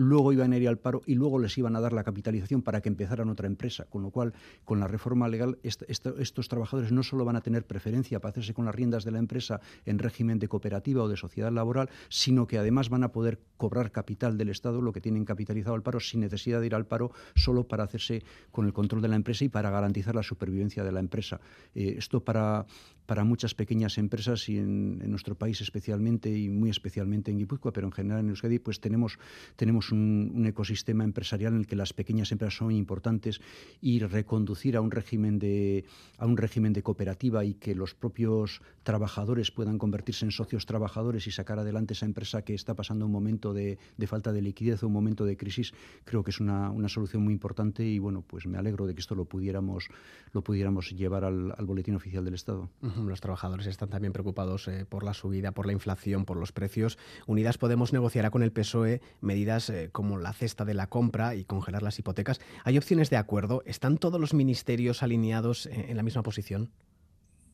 luego 0.00 0.32
iban 0.32 0.54
a 0.54 0.56
ir 0.56 0.66
al 0.66 0.78
paro 0.78 1.02
y 1.04 1.14
luego 1.14 1.38
les 1.38 1.58
iban 1.58 1.76
a 1.76 1.80
dar 1.80 1.92
la 1.92 2.04
capitalización 2.04 2.62
para 2.62 2.80
que 2.80 2.88
empezaran 2.88 3.28
otra 3.28 3.46
empresa. 3.46 3.84
Con 3.84 4.02
lo 4.02 4.10
cual, 4.10 4.32
con 4.64 4.80
la 4.80 4.88
reforma 4.88 5.28
legal, 5.28 5.58
estos 5.62 6.48
trabajadores 6.48 6.90
no 6.90 7.02
solo 7.02 7.26
van 7.26 7.36
a 7.36 7.42
tener 7.42 7.66
preferencia 7.66 8.18
para 8.18 8.30
hacerse 8.30 8.54
con 8.54 8.64
las 8.64 8.74
riendas 8.74 9.04
de 9.04 9.10
la 9.10 9.18
empresa 9.18 9.60
en 9.84 9.98
régimen 9.98 10.38
de 10.38 10.48
cooperativa 10.48 11.02
o 11.02 11.08
de 11.08 11.18
sociedad 11.18 11.52
laboral, 11.52 11.90
sino 12.08 12.46
que 12.46 12.56
además 12.56 12.88
van 12.88 13.04
a 13.04 13.12
poder 13.12 13.40
cobrar 13.58 13.92
capital 13.92 14.38
del 14.38 14.48
Estado, 14.48 14.80
lo 14.80 14.92
que 14.92 15.02
tienen 15.02 15.26
capitalizado 15.26 15.74
al 15.74 15.82
paro, 15.82 16.00
sin 16.00 16.20
necesidad 16.20 16.60
de 16.60 16.66
ir 16.66 16.74
al 16.74 16.86
paro, 16.86 17.12
solo 17.34 17.68
para 17.68 17.84
hacerse 17.84 18.22
con 18.52 18.64
el 18.64 18.72
control 18.72 19.02
de 19.02 19.08
la 19.08 19.16
empresa 19.16 19.44
y 19.44 19.50
para 19.50 19.68
garantizar 19.68 20.14
la 20.14 20.22
supervivencia 20.22 20.82
de 20.82 20.92
la 20.92 21.00
empresa. 21.00 21.40
Eh, 21.74 21.96
esto 21.98 22.24
para, 22.24 22.64
para 23.10 23.24
muchas 23.24 23.56
pequeñas 23.56 23.98
empresas 23.98 24.48
y 24.48 24.58
en, 24.58 25.10
nuestro 25.10 25.34
país 25.34 25.60
especialmente 25.60 26.30
y 26.30 26.48
muy 26.48 26.70
especialmente 26.70 27.32
en 27.32 27.38
Guipúzcoa, 27.38 27.72
pero 27.72 27.88
en 27.88 27.92
general 27.92 28.20
en 28.20 28.28
Euskadi, 28.28 28.60
pues 28.60 28.78
tenemos, 28.78 29.18
tenemos 29.56 29.90
un, 29.90 30.46
ecosistema 30.46 31.02
empresarial 31.02 31.54
en 31.54 31.58
el 31.58 31.66
que 31.66 31.74
las 31.74 31.92
pequeñas 31.92 32.30
empresas 32.30 32.58
son 32.58 32.70
importantes 32.70 33.40
y 33.80 33.98
reconducir 33.98 34.76
a 34.76 34.80
un 34.80 34.92
régimen 34.92 35.40
de, 35.40 35.86
a 36.18 36.26
un 36.26 36.36
régimen 36.36 36.72
de 36.72 36.84
cooperativa 36.84 37.44
y 37.44 37.54
que 37.54 37.74
los 37.74 37.96
propios 37.96 38.62
trabajadores 38.84 39.50
puedan 39.50 39.76
convertirse 39.78 40.24
en 40.24 40.30
socios 40.30 40.64
trabajadores 40.64 41.26
y 41.26 41.32
sacar 41.32 41.58
adelante 41.58 41.94
esa 41.94 42.06
empresa 42.06 42.42
que 42.42 42.54
está 42.54 42.74
pasando 42.76 43.06
un 43.06 43.12
momento 43.12 43.52
de, 43.52 43.78
falta 44.06 44.30
de 44.32 44.40
liquidez 44.40 44.84
o 44.84 44.86
un 44.86 44.92
momento 44.92 45.24
de 45.24 45.36
crisis, 45.36 45.74
creo 46.04 46.22
que 46.22 46.30
es 46.30 46.38
una, 46.38 46.72
solución 46.88 47.24
muy 47.24 47.32
importante 47.32 47.84
y 47.84 47.98
bueno, 47.98 48.22
pues 48.22 48.46
me 48.46 48.56
alegro 48.56 48.86
de 48.86 48.94
que 48.94 49.00
esto 49.00 49.16
lo 49.16 49.24
pudiéramos, 49.24 49.88
lo 50.32 50.44
pudiéramos 50.44 50.90
llevar 50.92 51.24
al, 51.24 51.56
boletín 51.66 51.96
oficial 51.96 52.24
del 52.24 52.34
Estado. 52.34 52.70
Los 53.08 53.20
trabajadores 53.20 53.66
están 53.66 53.88
también 53.88 54.12
preocupados 54.12 54.68
eh, 54.68 54.84
por 54.88 55.04
la 55.04 55.14
subida, 55.14 55.52
por 55.52 55.66
la 55.66 55.72
inflación, 55.72 56.24
por 56.24 56.36
los 56.36 56.52
precios. 56.52 56.98
Unidas 57.26 57.58
Podemos 57.58 57.92
negociará 57.92 58.30
con 58.30 58.42
el 58.42 58.52
PSOE 58.52 59.00
medidas 59.20 59.70
eh, 59.70 59.90
como 59.92 60.18
la 60.18 60.32
cesta 60.32 60.64
de 60.64 60.74
la 60.74 60.88
compra 60.88 61.34
y 61.34 61.44
congelar 61.44 61.82
las 61.82 61.98
hipotecas. 61.98 62.40
¿Hay 62.64 62.78
opciones 62.78 63.10
de 63.10 63.16
acuerdo? 63.16 63.62
¿Están 63.66 63.98
todos 63.98 64.20
los 64.20 64.34
ministerios 64.34 65.02
alineados 65.02 65.66
eh, 65.66 65.86
en 65.88 65.96
la 65.96 66.02
misma 66.02 66.22
posición? 66.22 66.70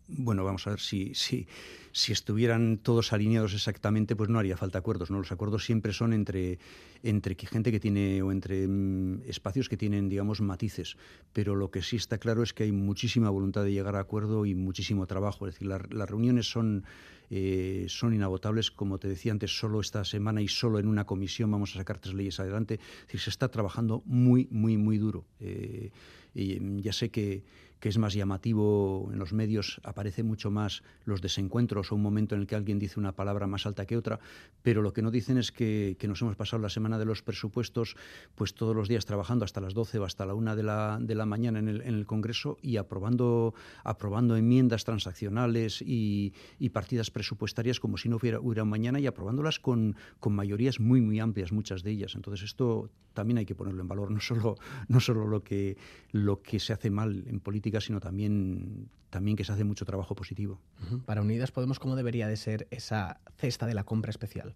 Bueno, 0.08 0.44
vamos 0.44 0.64
a 0.68 0.70
ver 0.70 0.78
si, 0.78 1.14
si, 1.14 1.48
si 1.90 2.12
estuvieran 2.12 2.78
todos 2.78 3.12
alineados 3.12 3.54
exactamente, 3.54 4.14
pues 4.14 4.30
no 4.30 4.38
haría 4.38 4.56
falta 4.56 4.78
acuerdos. 4.78 5.10
¿no? 5.10 5.18
Los 5.18 5.32
acuerdos 5.32 5.64
siempre 5.64 5.92
son 5.92 6.12
entre, 6.12 6.60
entre 7.02 7.34
gente 7.34 7.72
que 7.72 7.80
tiene 7.80 8.22
o 8.22 8.30
entre 8.30 8.68
mm, 8.68 9.22
espacios 9.26 9.68
que 9.68 9.76
tienen, 9.76 10.08
digamos, 10.08 10.40
matices. 10.40 10.96
Pero 11.32 11.56
lo 11.56 11.72
que 11.72 11.82
sí 11.82 11.96
está 11.96 12.18
claro 12.18 12.44
es 12.44 12.52
que 12.52 12.62
hay 12.62 12.72
muchísima 12.72 13.30
voluntad 13.30 13.64
de 13.64 13.72
llegar 13.72 13.96
a 13.96 14.00
acuerdo 14.00 14.46
y 14.46 14.54
muchísimo 14.54 15.08
trabajo. 15.08 15.48
Es 15.48 15.54
decir, 15.54 15.66
las 15.66 16.08
reuniones 16.08 16.48
son, 16.48 16.84
eh, 17.30 17.86
son 17.88 18.14
inagotables. 18.14 18.70
Como 18.70 18.98
te 18.98 19.08
decía 19.08 19.32
antes, 19.32 19.58
solo 19.58 19.80
esta 19.80 20.04
semana 20.04 20.40
y 20.40 20.46
solo 20.46 20.78
en 20.78 20.86
una 20.86 21.04
comisión 21.04 21.50
vamos 21.50 21.74
a 21.74 21.78
sacar 21.78 21.98
tres 21.98 22.14
leyes 22.14 22.38
adelante. 22.38 22.74
Es 22.74 23.06
decir, 23.06 23.20
se 23.22 23.30
está 23.30 23.48
trabajando 23.48 24.04
muy, 24.06 24.46
muy, 24.52 24.76
muy 24.76 24.98
duro. 24.98 25.24
Eh, 25.40 25.90
y 26.32 26.60
mm, 26.60 26.78
ya 26.78 26.92
sé 26.92 27.10
que 27.10 27.42
que 27.80 27.88
es 27.88 27.98
más 27.98 28.14
llamativo 28.14 29.10
en 29.12 29.18
los 29.18 29.32
medios, 29.32 29.80
aparece 29.84 30.22
mucho 30.22 30.50
más 30.50 30.82
los 31.04 31.20
desencuentros 31.20 31.92
o 31.92 31.94
un 31.94 32.02
momento 32.02 32.34
en 32.34 32.40
el 32.42 32.46
que 32.46 32.54
alguien 32.54 32.78
dice 32.78 32.98
una 32.98 33.12
palabra 33.12 33.46
más 33.46 33.66
alta 33.66 33.86
que 33.86 33.96
otra, 33.96 34.18
pero 34.62 34.82
lo 34.82 34.92
que 34.92 35.02
no 35.02 35.10
dicen 35.10 35.38
es 35.38 35.52
que, 35.52 35.96
nos 36.06 36.22
hemos 36.22 36.36
pasado 36.36 36.62
la 36.62 36.68
semana 36.68 36.98
de 36.98 37.04
los 37.04 37.22
presupuestos 37.22 37.96
pues 38.36 38.54
todos 38.54 38.76
los 38.76 38.88
días 38.88 39.04
trabajando 39.06 39.44
hasta 39.44 39.60
las 39.60 39.74
12 39.74 39.98
o 39.98 40.04
hasta 40.04 40.24
la 40.24 40.34
1 40.34 40.54
de 40.54 40.62
la, 40.62 40.98
de 41.00 41.14
la 41.16 41.26
mañana 41.26 41.58
en 41.58 41.68
el, 41.68 41.80
en 41.80 41.94
el 41.94 42.06
Congreso 42.06 42.58
y 42.62 42.76
aprobando, 42.76 43.54
aprobando 43.82 44.36
enmiendas 44.36 44.84
transaccionales 44.84 45.82
y, 45.84 46.32
partidas 46.72 47.10
presupuestarias 47.10 47.80
como 47.80 47.96
si 47.96 48.10
no 48.10 48.16
hubiera, 48.16 48.38
hubiera 48.38 48.64
mañana 48.66 49.00
y 49.00 49.06
aprobándolas 49.06 49.58
con, 49.58 49.96
con 50.20 50.34
mayorías 50.34 50.78
muy, 50.78 51.00
muy 51.00 51.20
amplias, 51.20 51.50
muchas 51.50 51.82
de 51.82 51.90
ellas. 51.90 52.14
Entonces 52.14 52.44
esto 52.44 52.90
también 53.16 53.38
hay 53.38 53.46
que 53.46 53.56
ponerlo 53.56 53.80
en 53.80 53.88
valor, 53.88 54.12
no 54.12 54.20
solo, 54.20 54.56
no 54.88 55.00
solo 55.00 55.26
lo, 55.26 55.42
que, 55.42 55.76
lo 56.12 56.42
que 56.42 56.60
se 56.60 56.72
hace 56.72 56.90
mal 56.90 57.24
en 57.26 57.40
política, 57.40 57.65
sino 57.80 58.00
también, 58.00 58.88
también 59.10 59.36
que 59.36 59.44
se 59.44 59.52
hace 59.52 59.64
mucho 59.64 59.84
trabajo 59.84 60.14
positivo. 60.14 60.60
Para 61.04 61.22
Unidas 61.22 61.52
Podemos, 61.52 61.78
¿cómo 61.78 61.96
debería 61.96 62.28
de 62.28 62.36
ser 62.36 62.66
esa 62.70 63.20
cesta 63.36 63.66
de 63.66 63.74
la 63.74 63.84
compra 63.84 64.10
especial? 64.10 64.54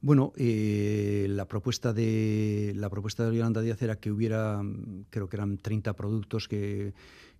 Bueno, 0.00 0.32
eh, 0.36 1.26
la 1.28 1.48
propuesta 1.48 1.92
de 1.92 2.72
la 2.76 2.88
propuesta 2.88 3.28
de 3.28 3.36
Yolanda 3.36 3.60
Díaz 3.60 3.82
era 3.82 3.96
que 3.96 4.12
hubiera, 4.12 4.62
creo 5.10 5.28
que 5.28 5.36
eran 5.36 5.58
30 5.58 5.94
productos 5.94 6.46
que, 6.46 6.94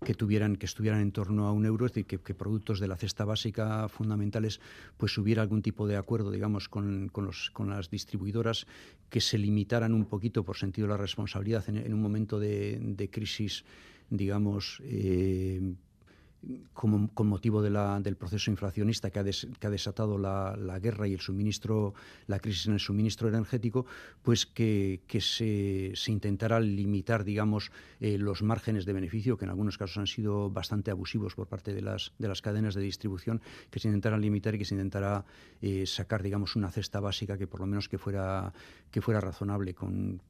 que 0.05 0.14
tuvieran, 0.14 0.57
que 0.57 0.66
estuvieran 0.66 1.01
en 1.01 1.12
torno 1.12 1.47
a 1.47 1.53
un 1.53 1.66
euro, 1.66 1.87
es 1.87 1.93
decir, 1.93 2.07
que, 2.07 2.35
productos 2.35 2.81
de 2.81 2.89
la 2.89 2.97
cesta 2.97 3.25
básica 3.25 3.89
fundamentales, 3.89 4.61
pues 4.97 5.16
hubiera 5.19 5.43
algún 5.43 5.62
tipo 5.62 5.87
de 5.87 5.97
acuerdo, 5.97 6.33
digamos, 6.33 6.69
con, 6.69 7.09
con, 7.11 7.27
los, 7.27 7.51
con 7.51 7.71
las 7.71 7.91
distribuidoras 7.91 8.66
que 9.09 9.21
se 9.21 9.39
limitaran 9.39 9.95
un 9.95 10.07
poquito 10.07 10.45
por 10.45 10.57
sentido 10.57 10.89
de 10.89 10.95
la 10.95 10.99
responsabilidad 10.99 11.64
en, 11.69 11.93
un 11.93 12.03
momento 12.03 12.41
de, 12.41 12.79
de 12.81 13.09
crisis, 13.09 13.64
digamos, 14.11 14.83
eh, 14.85 15.75
como, 16.73 17.13
con 17.15 17.27
motivo 17.27 17.63
del 17.63 18.17
proceso 18.17 18.51
inflacionista 18.51 19.11
que 19.11 19.19
ha, 19.19 19.71
desatado 19.71 20.19
la, 20.19 20.79
guerra 20.81 21.09
y 21.09 21.15
el 21.15 21.21
suministro, 21.21 21.95
la 22.27 22.39
crisis 22.39 22.67
en 22.67 22.75
el 22.75 22.81
suministro 22.81 23.29
energético, 23.29 23.87
pues 24.23 24.47
que, 24.47 25.01
se, 25.21 25.93
se, 25.95 26.13
intentara 26.13 26.61
limitar, 26.61 27.25
digamos, 27.25 27.73
eh, 28.01 28.19
los 28.19 28.43
márgenes 28.43 28.87
de 28.87 28.93
beneficio, 28.93 29.37
que 29.37 29.45
en 29.45 29.51
algunos 29.51 29.79
casos 29.79 29.99
han 29.99 30.07
sido 30.07 30.51
bastante 30.51 30.91
abusivos 30.91 31.35
por 31.35 31.49
parte 31.49 31.75
de 31.75 31.83
las, 31.83 32.13
de 32.19 32.29
las 32.29 32.41
cadenas 32.41 32.75
de 32.75 32.83
distribución, 32.83 33.41
que 33.71 33.81
se 33.81 33.89
intentara 33.89 34.17
limitar 34.17 34.55
y 34.55 34.59
que 34.59 34.65
se 34.65 34.75
intentara 34.75 35.25
eh, 35.61 35.87
sacar, 35.87 36.23
digamos, 36.23 36.57
una 36.57 36.71
cesta 36.71 37.01
básica 37.01 37.37
que 37.37 37.47
por 37.47 37.61
lo 37.61 37.67
menos 37.67 37.89
que 37.89 37.99
fuera, 37.99 38.53
que 38.91 39.01
fuera 39.01 39.21
razonable. 39.21 39.75
Con 39.75 40.21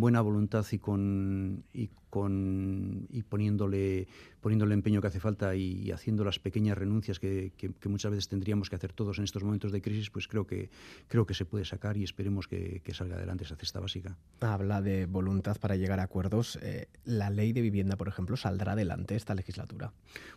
buena 0.00 0.20
voluntad 0.20 0.66
y 0.70 0.78
con 0.78 1.64
con 2.10 3.06
y 3.10 3.22
poniéndole 3.22 4.08
poniendo 4.40 4.64
el 4.64 4.72
empeño 4.72 5.00
que 5.00 5.08
hace 5.08 5.20
falta 5.20 5.54
y, 5.56 5.90
haciendo 5.90 6.24
las 6.24 6.38
pequeñas 6.38 6.78
renuncias 6.78 7.18
que, 7.18 7.52
muchas 7.84 8.10
veces 8.10 8.28
tendríamos 8.28 8.70
que 8.70 8.76
hacer 8.76 8.92
todos 8.92 9.18
en 9.18 9.24
estos 9.24 9.42
momentos 9.42 9.72
de 9.72 9.80
crisis, 9.80 10.10
pues 10.10 10.28
creo 10.28 10.46
que, 10.46 10.70
creo 11.08 11.26
que 11.26 11.34
se 11.34 11.44
puede 11.44 11.64
sacar 11.64 11.96
y 11.96 12.04
esperemos 12.04 12.46
que, 12.46 12.82
salga 12.92 13.16
adelante 13.16 13.44
esa 13.44 13.56
cesta 13.56 13.80
básica. 13.80 14.16
Habla 14.40 14.80
de 14.80 15.06
voluntad 15.06 15.56
para 15.58 15.76
llegar 15.76 16.00
a 16.00 16.04
acuerdos. 16.04 16.58
Eh, 16.62 16.88
¿La 17.04 17.30
ley 17.30 17.52
de 17.52 17.60
vivienda, 17.60 17.96
por 17.96 18.08
ejemplo, 18.08 18.36
saldrá 18.36 18.72
adelante 18.72 19.14
esta 19.14 19.34
legislatura? 19.34 19.92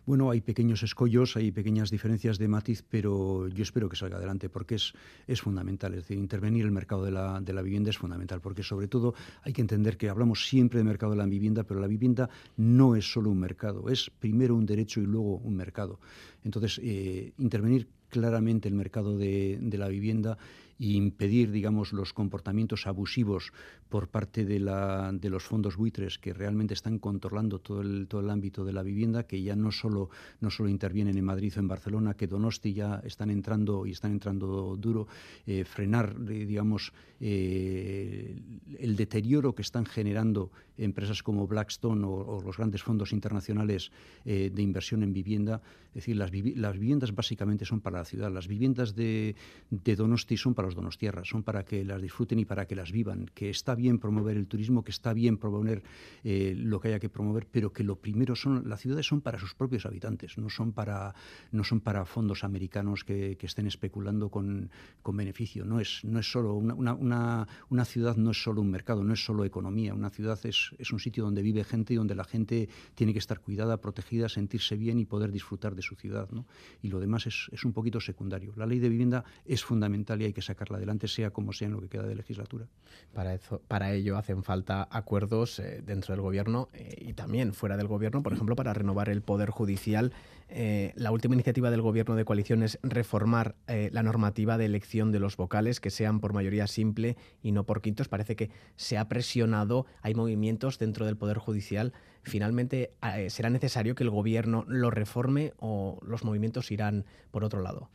Bueno, 0.05 0.29
hay 0.29 0.41
pequeños 0.41 0.83
escollos, 0.83 1.37
hay 1.37 1.51
pequeñas 1.51 1.89
diferencias 1.89 2.37
de 2.37 2.47
matiz, 2.47 2.83
pero 2.87 3.47
yo 3.47 3.63
espero 3.63 3.89
que 3.89 3.95
salga 3.95 4.17
adelante 4.17 4.49
porque 4.49 4.75
es, 4.75 4.93
es 5.27 5.41
fundamental. 5.41 5.93
Es 5.93 6.01
decir, 6.01 6.17
intervenir 6.17 6.65
el 6.65 6.71
mercado 6.71 7.03
de 7.03 7.11
la, 7.11 7.39
de 7.41 7.53
la 7.53 7.61
vivienda 7.61 7.89
es 7.89 7.97
fundamental 7.97 8.41
porque 8.41 8.63
sobre 8.63 8.87
todo 8.87 9.15
hay 9.43 9.53
que 9.53 9.61
entender 9.61 9.97
que 9.97 10.09
hablamos 10.09 10.47
siempre 10.47 10.79
de 10.79 10.83
mercado 10.83 11.13
de 11.13 11.17
la 11.17 11.25
vivienda, 11.25 11.60
pero 11.63 11.79
la 11.79 11.87
vivienda 11.87 12.29
no 12.57 12.95
es 12.95 13.11
solo 13.11 13.29
un 13.29 13.39
mercado, 13.39 13.89
es 13.89 14.09
primero 14.09 14.55
un 14.55 14.65
derecho 14.65 15.01
y 15.01 15.05
luego 15.05 15.37
un 15.37 15.55
mercado. 15.55 15.99
Entonces, 16.43 16.79
eh, 16.83 17.33
intervenir 17.37 17.87
claramente 18.11 18.67
el 18.67 18.75
mercado 18.75 19.17
de, 19.17 19.57
la 19.71 19.87
vivienda 19.87 20.37
e 20.79 20.93
impedir, 20.93 21.51
digamos, 21.51 21.93
los 21.93 22.13
comportamientos 22.13 22.85
abusivos 22.85 23.53
por 23.91 24.07
parte 24.07 24.45
de, 24.45 24.57
la, 24.57 25.11
de, 25.11 25.29
los 25.29 25.43
fondos 25.43 25.75
buitres 25.75 26.17
que 26.17 26.33
realmente 26.33 26.73
están 26.73 26.97
controlando 26.97 27.59
todo 27.59 27.81
el, 27.81 28.07
todo 28.07 28.21
el 28.21 28.29
ámbito 28.29 28.63
de 28.63 28.71
la 28.71 28.83
vivienda, 28.83 29.27
que 29.27 29.43
ya 29.43 29.53
no 29.53 29.69
solo, 29.69 30.09
no 30.39 30.49
solo 30.49 30.69
intervienen 30.69 31.17
en 31.17 31.25
Madrid 31.25 31.51
o 31.57 31.59
en 31.59 31.67
Barcelona, 31.67 32.13
que 32.13 32.25
Donosti 32.25 32.73
ya 32.73 33.01
están 33.03 33.29
entrando 33.29 33.85
y 33.85 33.91
están 33.91 34.13
entrando 34.13 34.77
duro, 34.77 35.07
eh, 35.45 35.65
frenar, 35.65 36.15
eh, 36.29 36.45
digamos, 36.45 36.93
el 37.19 38.95
deterioro 38.95 39.53
que 39.53 39.61
están 39.61 39.85
generando 39.85 40.49
empresas 40.77 41.21
como 41.21 41.45
Blackstone 41.45 42.03
o, 42.03 42.41
los 42.43 42.57
grandes 42.57 42.81
fondos 42.81 43.11
internacionales 43.11 43.91
de 44.25 44.61
inversión 44.63 45.03
en 45.03 45.13
vivienda. 45.13 45.61
Es 45.89 45.95
decir, 45.95 46.15
las, 46.15 46.31
las 46.31 46.79
viviendas 46.79 47.13
básicamente 47.13 47.65
son 47.65 47.81
para 47.81 47.99
la 47.99 48.05
ciudad. 48.05 48.31
Las 48.31 48.47
viviendas 48.47 48.95
de, 48.95 49.35
Donosti 49.69 50.37
son 50.37 50.55
para 50.55 50.67
los 50.67 50.75
donostierras, 50.75 51.27
son 51.27 51.43
para 51.43 51.63
que 51.63 51.83
las 51.83 52.01
disfruten 52.01 52.39
y 52.39 52.45
para 52.45 52.65
que 52.65 52.75
las 52.75 52.91
vivan. 52.91 53.29
Que 53.33 53.49
está 53.49 53.75
bien 53.81 53.99
promover 53.99 54.37
el 54.37 54.47
turismo, 54.47 54.83
que 54.83 54.91
está 54.91 55.13
bien 55.13 55.37
promover 55.37 55.83
eh, 56.23 56.53
lo 56.55 56.79
que 56.79 56.89
haya 56.89 56.99
que 56.99 57.09
promover, 57.09 57.47
pero 57.51 57.73
que 57.73 57.83
lo 57.83 57.97
primero 57.97 58.35
son, 58.35 58.69
las 58.69 58.79
ciudades 58.79 59.05
son 59.05 59.21
para 59.21 59.39
sus 59.39 59.53
propios 59.53 59.85
habitantes, 59.85 60.37
no 60.37 60.49
son 60.49 60.71
para, 60.71 61.13
no 61.51 61.63
son 61.63 61.81
para 61.81 62.05
fondos 62.05 62.43
americanos 62.43 63.03
que, 63.03 63.37
estén 63.41 63.67
especulando 63.67 64.29
con, 64.29 64.69
con, 65.01 65.17
beneficio. 65.17 65.65
No 65.65 65.81
es, 65.81 66.05
no 66.05 66.19
es 66.19 66.31
solo 66.31 66.53
una, 66.53 66.73
una, 66.93 67.47
una, 67.69 67.85
ciudad, 67.85 68.15
no 68.15 68.31
es 68.31 68.41
solo 68.41 68.61
un 68.61 68.71
mercado, 68.71 69.03
no 69.03 69.13
es 69.13 69.25
solo 69.25 69.43
economía. 69.43 69.93
Una 69.93 70.09
ciudad 70.09 70.39
es, 70.45 70.71
es 70.77 70.93
un 70.93 70.99
sitio 70.99 71.25
donde 71.25 71.41
vive 71.41 71.65
gente 71.65 71.93
y 71.93 71.97
donde 71.97 72.15
la 72.15 72.23
gente 72.23 72.69
tiene 72.95 73.11
que 73.11 73.19
estar 73.19 73.41
cuidada, 73.41 73.81
protegida, 73.81 74.29
sentirse 74.29 74.77
bien 74.77 74.99
y 74.99 75.05
poder 75.05 75.31
disfrutar 75.33 75.75
de 75.75 75.81
su 75.81 75.95
ciudad. 75.95 76.29
¿no? 76.31 76.45
Y 76.81 76.87
lo 76.87 77.01
demás 77.01 77.27
es, 77.27 77.49
es 77.51 77.65
un 77.65 77.73
poquito 77.73 77.99
secundario. 77.99 78.53
La 78.55 78.65
ley 78.65 78.79
de 78.79 78.87
vivienda 78.87 79.25
es 79.43 79.65
fundamental 79.65 80.21
y 80.21 80.25
hay 80.25 80.33
que 80.33 80.41
sacar 80.41 80.61
sacarla 80.61 80.77
adelante, 80.77 81.07
sea 81.07 81.31
como 81.31 81.53
sea 81.53 81.67
en 81.67 81.73
lo 81.73 81.81
que 81.81 81.89
queda 81.89 82.03
de 82.03 82.15
legislatura. 82.15 82.67
Para, 83.13 83.33
eso, 83.33 83.61
para 83.71 83.93
ello 83.93 84.17
hacen 84.17 84.43
falta 84.43 84.85
acuerdos 84.91 85.57
eh, 85.59 85.81
dentro 85.81 86.13
del 86.13 86.19
Gobierno 86.19 86.67
eh, 86.73 86.93
y 87.07 87.13
también 87.13 87.53
fuera 87.53 87.77
del 87.77 87.87
Gobierno, 87.87 88.21
por 88.21 88.33
ejemplo, 88.33 88.53
para 88.57 88.73
renovar 88.73 89.07
el 89.07 89.21
Poder 89.21 89.49
Judicial. 89.49 90.11
Eh, 90.49 90.91
la 90.97 91.09
última 91.09 91.35
iniciativa 91.35 91.71
del 91.71 91.81
Gobierno 91.81 92.17
de 92.17 92.25
coalición 92.25 92.63
es 92.63 92.79
reformar 92.83 93.55
la 93.67 94.03
normativa 94.03 94.57
de 94.57 94.65
elección 94.65 95.13
de 95.13 95.19
los 95.19 95.37
vocales, 95.37 95.79
que 95.79 95.89
sean 95.89 96.19
por 96.19 96.33
mayoría 96.33 96.67
simple 96.67 97.15
y 97.41 97.53
no 97.53 97.63
por 97.63 97.81
quintos. 97.81 98.09
Parece 98.09 98.35
que 98.35 98.49
se 98.75 98.97
ha 98.97 99.07
presionado, 99.07 99.85
hay 100.01 100.15
movimientos 100.15 100.77
dentro 100.77 101.05
del 101.05 101.15
Poder 101.15 101.37
Judicial. 101.37 101.93
Finalmente, 102.23 102.91
¿será 103.29 103.49
necesario 103.49 103.95
que 103.95 104.03
el 104.03 104.09
Gobierno 104.09 104.65
lo 104.67 104.91
reforme 104.91 105.53
o 105.59 105.97
los 106.01 106.25
movimientos 106.25 106.71
irán 106.71 107.05
por 107.31 107.45
otro 107.45 107.61
lado? 107.61 107.89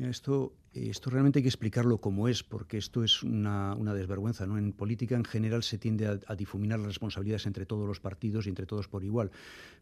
Esto, 0.00 0.52
esto 0.76 1.10
realmente 1.10 1.38
hay 1.38 1.42
que 1.42 1.48
explicarlo 1.48 1.98
como 1.98 2.28
es, 2.28 2.42
porque 2.42 2.78
esto 2.78 3.02
es 3.02 3.22
una, 3.22 3.76
desvergüenza. 3.94 4.46
¿no? 4.46 4.58
En 4.58 4.72
política 4.72 5.16
en 5.16 5.24
general 5.24 5.62
se 5.62 5.78
tiende 5.78 6.06
a, 6.06 6.34
difuminar 6.36 6.78
las 6.78 6.88
responsabilidades 6.88 7.46
entre 7.46 7.66
todos 7.66 7.86
los 7.86 8.00
partidos 8.00 8.46
y 8.46 8.50
entre 8.50 8.66
todos 8.66 8.88
por 8.88 9.04
igual. 9.04 9.30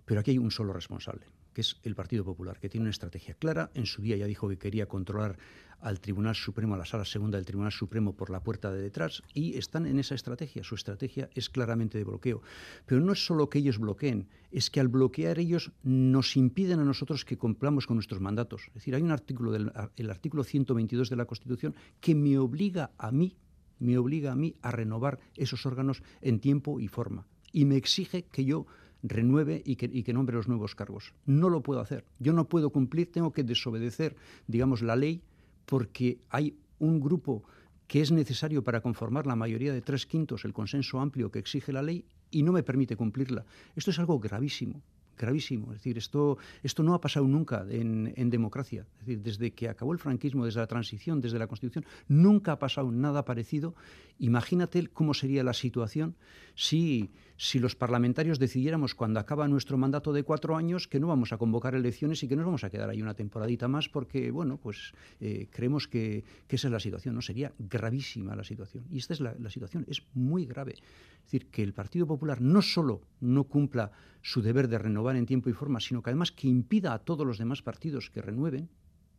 Pero 0.04 0.20
aquí 0.20 0.32
hay 0.32 0.38
un 0.38 0.50
solo 0.50 0.72
responsable, 0.72 1.26
que 1.52 1.62
es 1.62 1.76
el 1.82 1.94
Partido 1.94 2.24
Popular, 2.24 2.58
que 2.60 2.68
tiene 2.68 2.84
una 2.84 2.90
estrategia 2.90 3.34
clara. 3.34 3.70
En 3.74 3.86
su 3.86 4.02
día 4.02 4.16
ya 4.16 4.26
dijo 4.26 4.48
que 4.48 4.58
quería 4.58 4.86
controlar 4.86 5.36
al 5.84 6.00
Tribunal 6.00 6.34
Supremo, 6.34 6.74
a 6.74 6.78
la 6.78 6.86
Sala 6.86 7.04
Segunda 7.04 7.36
del 7.36 7.44
Tribunal 7.44 7.70
Supremo 7.70 8.14
por 8.14 8.30
la 8.30 8.42
puerta 8.42 8.72
de 8.72 8.80
detrás 8.80 9.22
y 9.34 9.58
están 9.58 9.86
en 9.86 9.98
esa 9.98 10.14
estrategia. 10.14 10.64
Su 10.64 10.74
estrategia 10.74 11.28
es 11.34 11.50
claramente 11.50 11.98
de 11.98 12.04
bloqueo. 12.04 12.42
Pero 12.86 13.02
no 13.02 13.12
es 13.12 13.24
solo 13.24 13.50
que 13.50 13.58
ellos 13.58 13.78
bloqueen, 13.78 14.28
es 14.50 14.70
que 14.70 14.80
al 14.80 14.88
bloquear 14.88 15.38
ellos 15.38 15.72
nos 15.82 16.36
impiden 16.36 16.80
a 16.80 16.84
nosotros 16.84 17.24
que 17.24 17.36
cumplamos 17.36 17.86
con 17.86 17.96
nuestros 17.96 18.20
mandatos. 18.20 18.62
Es 18.68 18.74
decir, 18.74 18.94
hay 18.94 19.02
un 19.02 19.10
artículo 19.10 19.52
del 19.52 19.72
el 19.96 20.10
artículo 20.10 20.42
122 20.88 21.10
de 21.10 21.16
la 21.16 21.24
Constitución 21.24 21.74
que 22.00 22.14
me 22.14 22.38
obliga 22.38 22.92
a 22.98 23.10
mí, 23.10 23.36
me 23.78 23.98
obliga 23.98 24.32
a 24.32 24.36
mí 24.36 24.54
a 24.62 24.70
renovar 24.70 25.18
esos 25.36 25.66
órganos 25.66 26.02
en 26.20 26.40
tiempo 26.40 26.80
y 26.80 26.88
forma 26.88 27.26
y 27.54 27.64
me 27.64 27.76
exige 27.76 28.24
que 28.24 28.44
yo 28.44 28.66
renueve 29.02 29.62
y 29.64 29.76
que, 29.76 29.88
y 29.90 30.02
que, 30.02 30.12
nombre 30.12 30.36
los 30.36 30.48
nuevos 30.48 30.74
cargos. 30.74 31.14
No 31.24 31.48
lo 31.48 31.62
puedo 31.62 31.80
hacer. 31.80 32.04
Yo 32.18 32.32
no 32.32 32.48
puedo 32.48 32.70
cumplir, 32.70 33.12
tengo 33.12 33.32
que 33.32 33.44
desobedecer, 33.44 34.16
digamos, 34.48 34.82
la 34.82 34.96
ley 34.96 35.22
porque 35.64 36.18
hay 36.28 36.58
un 36.78 37.00
grupo 37.00 37.44
que 37.86 38.00
es 38.00 38.10
necesario 38.10 38.64
para 38.64 38.80
conformar 38.80 39.26
la 39.26 39.36
mayoría 39.36 39.72
de 39.72 39.82
tres 39.82 40.04
quintos, 40.04 40.44
el 40.44 40.52
consenso 40.52 41.00
amplio 41.00 41.30
que 41.30 41.38
exige 41.38 41.72
la 41.72 41.82
ley, 41.82 42.04
y 42.30 42.42
no 42.42 42.50
me 42.50 42.64
permite 42.64 42.96
cumplirla. 42.96 43.44
Esto 43.76 43.92
es 43.92 43.98
algo 44.00 44.18
gravísimo 44.18 44.82
gravísimo. 45.16 45.72
Es 45.72 45.78
decir, 45.78 45.98
esto, 45.98 46.38
esto 46.62 46.82
no 46.82 46.94
ha 46.94 47.00
pasado 47.00 47.26
nunca 47.26 47.66
en, 47.68 48.12
en, 48.16 48.30
democracia. 48.30 48.86
Es 49.00 49.06
decir, 49.06 49.22
desde 49.22 49.50
que 49.52 49.68
acabó 49.68 49.92
el 49.92 49.98
franquismo, 49.98 50.44
desde 50.44 50.60
la 50.60 50.66
transición, 50.66 51.20
desde 51.20 51.38
la 51.38 51.46
Constitución, 51.46 51.84
nunca 52.08 52.52
ha 52.52 52.58
pasado 52.58 52.90
nada 52.90 53.24
parecido. 53.24 53.74
Imagínate 54.18 54.88
cómo 54.88 55.14
sería 55.14 55.44
la 55.44 55.54
situación 55.54 56.16
si 56.54 57.10
si 57.36 57.58
los 57.58 57.74
parlamentarios 57.74 58.38
decidiéramos 58.38 58.94
cuando 58.94 59.20
acaba 59.20 59.48
nuestro 59.48 59.76
mandato 59.76 60.12
de 60.12 60.22
cuatro 60.22 60.56
años 60.56 60.86
que 60.86 61.00
no 61.00 61.08
vamos 61.08 61.32
a 61.32 61.38
convocar 61.38 61.74
elecciones 61.74 62.22
y 62.22 62.28
que 62.28 62.36
nos 62.36 62.44
vamos 62.44 62.64
a 62.64 62.70
quedar 62.70 62.88
ahí 62.90 63.02
una 63.02 63.14
temporadita 63.14 63.68
más 63.68 63.88
porque, 63.88 64.30
bueno, 64.30 64.58
pues 64.58 64.92
eh, 65.20 65.48
creemos 65.50 65.88
que, 65.88 66.24
esa 66.48 66.68
es 66.68 66.72
la 66.72 66.78
situación, 66.78 67.16
¿no? 67.16 67.22
Sería 67.22 67.52
gravísima 67.58 68.36
la 68.36 68.44
situación. 68.44 68.84
Y 68.90 68.98
esta 68.98 69.12
es 69.14 69.20
la, 69.20 69.34
la 69.38 69.50
situación, 69.50 69.84
es 69.88 70.04
muy 70.14 70.46
grave. 70.46 70.74
Es 70.74 71.24
decir, 71.24 71.48
que 71.50 71.64
el 71.64 71.72
Partido 71.72 72.06
Popular 72.06 72.40
no 72.40 72.62
solo 72.62 73.00
no 73.20 73.44
cumpla 73.44 73.90
su 74.22 74.40
deber 74.40 74.68
de 74.68 74.78
renovar 74.78 75.16
en 75.16 75.26
tiempo 75.26 75.50
y 75.50 75.52
forma, 75.52 75.80
sino 75.80 76.02
que 76.02 76.10
además 76.10 76.30
que 76.30 76.46
impida 76.46 76.94
a 76.94 77.00
todos 77.00 77.26
los 77.26 77.38
demás 77.38 77.62
partidos 77.62 78.10
que 78.10 78.22
renueven 78.22 78.68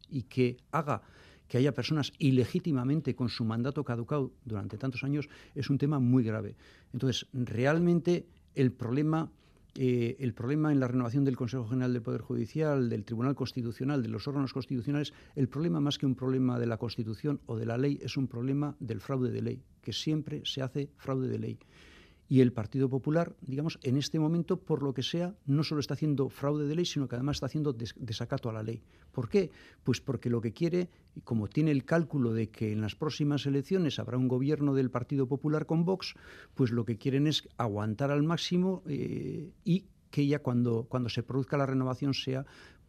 y 0.10 0.24
que 0.24 0.58
haga 0.72 1.02
que 1.48 1.58
haya 1.58 1.74
personas 1.74 2.12
ilegítimamente 2.18 3.16
con 3.16 3.30
su 3.30 3.46
mandato 3.46 3.84
caducado 3.84 4.32
durante 4.46 4.78
tantos 4.78 5.04
años 5.04 5.30
es 5.54 5.70
un 5.70 5.78
tema 5.78 6.00
muy 6.00 6.24
grave. 6.24 6.56
Entonces, 6.94 7.28
realmente 7.34 8.26
el 8.56 8.72
problema, 8.72 9.32
eh, 9.76 10.16
el 10.20 10.34
problema 10.34 10.72
en 10.72 10.80
la 10.80 10.88
renovación 10.88 11.26
del 11.26 11.36
Consejo 11.36 11.68
General 11.68 11.94
del 11.94 12.02
Poder 12.02 12.22
Judicial, 12.22 12.90
del 12.90 13.06
Tribunal 13.06 13.36
Constitucional, 13.36 14.02
de 14.02 14.10
los 14.10 14.28
órganos 14.28 14.54
constitucionales, 14.54 15.14
el 15.36 15.48
problema 15.48 15.80
más 15.80 15.98
que 15.98 16.06
un 16.06 16.16
problema 16.16 16.60
de 16.60 16.68
la 16.68 16.78
Constitución 16.78 17.42
o 17.46 17.58
de 17.58 17.66
la 17.66 17.78
ley 17.78 18.00
es 18.02 18.18
un 18.18 18.28
problema 18.28 18.76
del 18.80 19.02
fraude 19.02 19.32
de 19.32 19.42
ley, 19.42 19.64
que 19.82 19.94
siempre 19.94 20.42
se 20.46 20.62
hace 20.62 20.90
fraude 20.98 21.28
de 21.28 21.40
ley. 21.40 21.60
Y 22.28 22.42
el 22.42 22.54
Partido 22.54 22.90
Popular, 22.90 23.36
digamos, 23.42 23.80
en 23.84 23.98
este 23.98 24.20
momento, 24.20 24.60
por 24.60 24.82
lo 24.82 24.94
que 24.94 25.04
sea, 25.04 25.36
no 25.46 25.64
solo 25.64 25.80
está 25.80 25.94
haciendo 25.94 26.30
fraude 26.30 26.68
de 26.68 26.76
ley, 26.76 26.86
sino 26.86 27.08
que 27.08 27.16
además 27.16 27.38
está 27.38 27.46
haciendo 27.46 27.74
desacato 27.74 28.50
a 28.50 28.54
la 28.54 28.64
ley. 28.64 28.82
¿Por 29.12 29.30
qué? 29.30 29.52
Pues 29.84 30.02
porque 30.02 30.30
lo 30.30 30.42
que 30.42 30.52
quiere, 30.52 30.90
como 31.24 31.48
tiene 31.48 31.72
el 31.72 31.86
cálculo 31.86 32.34
de 32.34 32.50
que 32.50 32.72
en 32.72 32.82
las 32.82 32.96
próximas 32.96 33.46
elecciones 33.46 34.00
habrá 34.00 34.18
un 34.18 34.28
gobierno 34.28 34.74
del 34.74 34.90
Partido 34.90 35.28
Popular 35.28 35.66
con 35.66 35.86
Vox, 35.86 36.16
pues 36.56 36.72
lo 36.72 36.84
que 36.86 36.98
quieren 36.98 37.28
es 37.28 37.48
aguantar 37.58 38.10
al 38.12 38.24
máximo 38.24 38.84
eh, 38.88 39.52
y 39.64 39.86
que 40.10 40.26
ya 40.26 40.40
cuando, 40.40 40.86
cuando 40.88 41.10
se 41.10 41.24
produzca 41.24 41.58
la 41.58 41.66
renovación 41.66 42.14
sea 42.14 42.46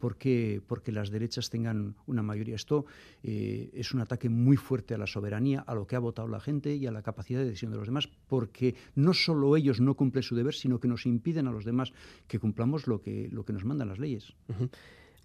porque, 0.06 0.62
porque 0.68 0.92
las 0.92 1.10
derechas 1.10 1.50
tengan 1.50 1.96
una 2.06 2.22
mayoría. 2.22 2.54
Esto 2.54 2.86
eh, 3.24 3.70
es 3.74 3.92
un 3.92 4.00
ataque 4.00 4.28
muy 4.28 4.56
fuerte 4.56 4.94
a 4.94 4.98
la 4.98 5.08
soberanía, 5.08 5.64
a 5.66 5.74
lo 5.74 5.88
que 5.88 5.96
ha 5.96 5.98
votado 5.98 6.28
la 6.28 6.38
gente 6.38 6.76
y 6.76 6.86
a 6.86 6.92
la 6.92 7.02
capacidad 7.02 7.40
de 7.40 7.46
decisión 7.46 7.72
de 7.72 7.78
los 7.78 7.88
demás, 7.88 8.08
porque 8.28 8.76
no 8.94 9.14
solo 9.14 9.56
ellos 9.56 9.80
no 9.80 9.94
cumplen 9.96 10.22
su 10.22 10.36
deber, 10.36 10.54
sino 10.54 10.78
que 10.78 10.86
nos 10.86 11.06
impiden 11.06 11.48
a 11.48 11.50
los 11.50 11.64
demás 11.64 11.92
que 12.28 12.38
cumplamos 12.38 12.86
lo 12.86 13.02
que, 13.02 13.28
lo 13.32 13.44
que 13.44 13.52
nos 13.52 13.64
mandan 13.64 13.88
las 13.88 13.98
leyes. 13.98 14.32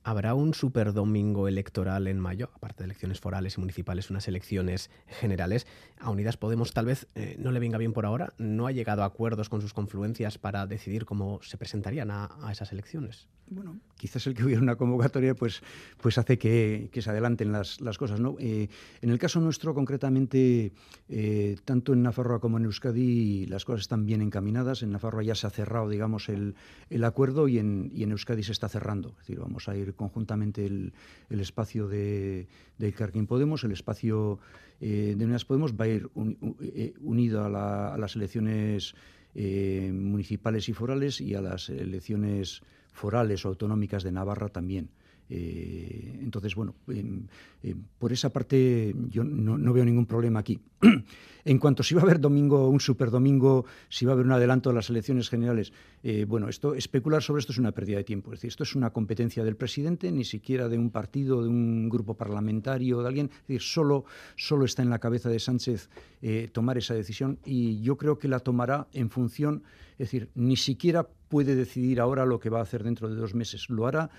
¿Habrá 0.03 0.33
un 0.33 0.55
super 0.55 0.93
domingo 0.93 1.47
electoral 1.47 2.07
en 2.07 2.19
mayo? 2.19 2.49
Aparte 2.55 2.79
de 2.79 2.85
elecciones 2.85 3.19
forales 3.19 3.57
y 3.57 3.59
municipales, 3.59 4.09
unas 4.09 4.27
elecciones 4.27 4.89
generales. 5.07 5.67
A 5.99 6.09
Unidas 6.09 6.37
Podemos 6.37 6.73
tal 6.73 6.87
vez 6.87 7.07
eh, 7.13 7.35
no 7.37 7.51
le 7.51 7.59
venga 7.59 7.77
bien 7.77 7.93
por 7.93 8.07
ahora. 8.07 8.33
No 8.39 8.65
ha 8.65 8.71
llegado 8.71 9.03
a 9.03 9.05
acuerdos 9.05 9.47
con 9.47 9.61
sus 9.61 9.73
confluencias 9.73 10.39
para 10.39 10.65
decidir 10.65 11.05
cómo 11.05 11.39
se 11.43 11.57
presentarían 11.57 12.09
a 12.09 12.49
esas 12.51 12.71
elecciones 12.71 13.27
bueno, 13.51 13.81
quizás 13.97 14.25
el 14.27 14.33
que 14.33 14.45
hubiera 14.45 14.61
una 14.61 14.77
convocatoria 14.77 15.35
pues, 15.35 15.61
pues 16.01 16.17
hace 16.17 16.37
que, 16.37 16.89
se 16.93 17.09
adelanten 17.09 17.51
las, 17.51 17.77
cosas. 17.97 18.19
¿no? 18.19 18.37
Eh, 18.39 18.69
en 19.01 19.09
el 19.09 19.19
caso 19.19 19.41
nuestro, 19.41 19.73
concretamente, 19.73 20.71
eh, 21.09 21.57
tanto 21.65 21.91
en 21.93 22.01
Nafarroa 22.01 22.39
como 22.39 22.57
en 22.57 22.65
Euskadi, 22.65 23.45
las 23.47 23.65
cosas 23.65 23.81
están 23.81 24.05
bien 24.05 24.21
encaminadas. 24.21 24.83
En 24.83 24.91
Nafarroa 24.91 25.23
ya 25.23 25.35
se 25.35 25.47
ha 25.47 25.49
cerrado, 25.49 25.89
digamos, 25.89 26.29
el, 26.29 26.55
acuerdo 27.03 27.49
y 27.49 27.59
en, 27.59 27.91
y 27.93 28.03
en, 28.03 28.11
Euskadi 28.11 28.41
se 28.43 28.53
está 28.53 28.69
cerrando. 28.69 29.09
Es 29.09 29.27
decir, 29.27 29.39
vamos 29.39 29.67
a 29.67 29.75
ir 29.75 29.90
conjuntamente 29.93 30.65
el, 30.65 30.93
espacio 31.29 31.87
de, 31.87 32.47
de 32.77 32.93
Carquín 32.93 33.27
Podemos, 33.27 33.63
el 33.63 33.71
espacio 33.71 34.39
eh, 34.79 35.15
de 35.17 35.25
Unidas 35.25 35.45
Podemos 35.45 35.73
va 35.73 35.85
a 35.85 35.87
ir 35.87 36.09
unido 37.01 37.43
a, 37.43 37.97
las 37.97 38.15
elecciones 38.15 38.95
municipales 39.33 40.67
y 40.67 40.73
forales 40.73 41.21
y 41.21 41.35
a 41.35 41.41
las 41.41 41.69
elecciones 41.69 42.63
forales 42.91 43.45
o 43.45 43.49
autonómicas 43.49 44.03
de 44.03 44.11
Navarra 44.11 44.49
también. 44.49 44.89
Eh, 45.33 46.19
entonces, 46.21 46.55
bueno, 46.55 46.75
em, 46.89 47.25
em, 47.63 47.81
por 47.97 48.11
esa 48.11 48.29
parte 48.31 48.93
yo 49.07 49.23
no, 49.23 49.71
veo 49.71 49.85
ningún 49.85 50.05
problema 50.05 50.41
aquí. 50.41 50.59
en 51.45 51.57
cuanto 51.57 51.83
si 51.83 51.95
va 51.95 52.01
a 52.01 52.03
haber 52.03 52.19
domingo, 52.19 52.67
un 52.67 52.81
superdomingo, 52.81 53.63
si 53.87 54.05
va 54.05 54.11
a 54.11 54.15
haber 54.15 54.25
un 54.25 54.33
adelanto 54.33 54.69
de 54.69 54.75
las 54.75 54.89
elecciones 54.89 55.29
generales, 55.29 55.71
eh, 56.03 56.25
bueno, 56.27 56.49
esto 56.49 56.75
especular 56.75 57.23
sobre 57.23 57.39
esto 57.39 57.53
es 57.53 57.59
una 57.59 57.71
pérdida 57.71 57.95
de 57.95 58.03
tiempo. 58.03 58.33
Es 58.33 58.39
decir, 58.39 58.49
esto 58.49 58.63
es 58.63 58.75
una 58.75 58.89
competencia 58.89 59.45
del 59.45 59.55
presidente, 59.55 60.11
ni 60.11 60.25
siquiera 60.25 60.67
de 60.67 60.77
un 60.77 60.89
partido, 60.89 61.41
de 61.41 61.47
un 61.47 61.87
grupo 61.87 62.15
parlamentario, 62.15 63.01
de 63.01 63.07
alguien. 63.07 63.29
Es 63.31 63.47
decir, 63.47 63.61
solo, 63.61 64.03
solo 64.35 64.65
está 64.65 64.81
en 64.81 64.89
la 64.89 64.99
cabeza 64.99 65.29
de 65.29 65.39
Sánchez 65.39 65.89
eh, 66.21 66.49
tomar 66.51 66.77
esa 66.77 66.93
decisión 66.93 67.39
y 67.45 67.81
yo 67.81 67.95
creo 67.95 68.19
que 68.19 68.27
la 68.27 68.39
tomará 68.39 68.87
en 68.91 69.09
función, 69.09 69.63
es 70.01 70.07
decir, 70.07 70.31
ni 70.33 70.57
siquiera 70.57 71.07
puede 71.29 71.53
decidir 71.53 72.01
ahora 72.01 72.25
lo 72.25 72.39
que 72.39 72.49
va 72.49 72.57
a 72.57 72.63
hacer 72.63 72.83
dentro 72.83 73.07
de 73.07 73.15
dos 73.15 73.35
meses. 73.35 73.69
Lo 73.69 73.85
hará 73.85 74.09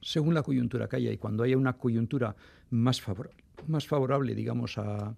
según 0.00 0.32
la 0.32 0.42
coyuntura 0.42 0.88
que 0.88 0.96
haya 0.96 1.12
y 1.12 1.18
cuando 1.18 1.42
haya 1.42 1.58
una 1.58 1.74
coyuntura 1.74 2.34
más, 2.70 3.02
más 3.66 3.86
favorable, 3.86 4.34
digamos, 4.34 4.78
a, 4.78 5.14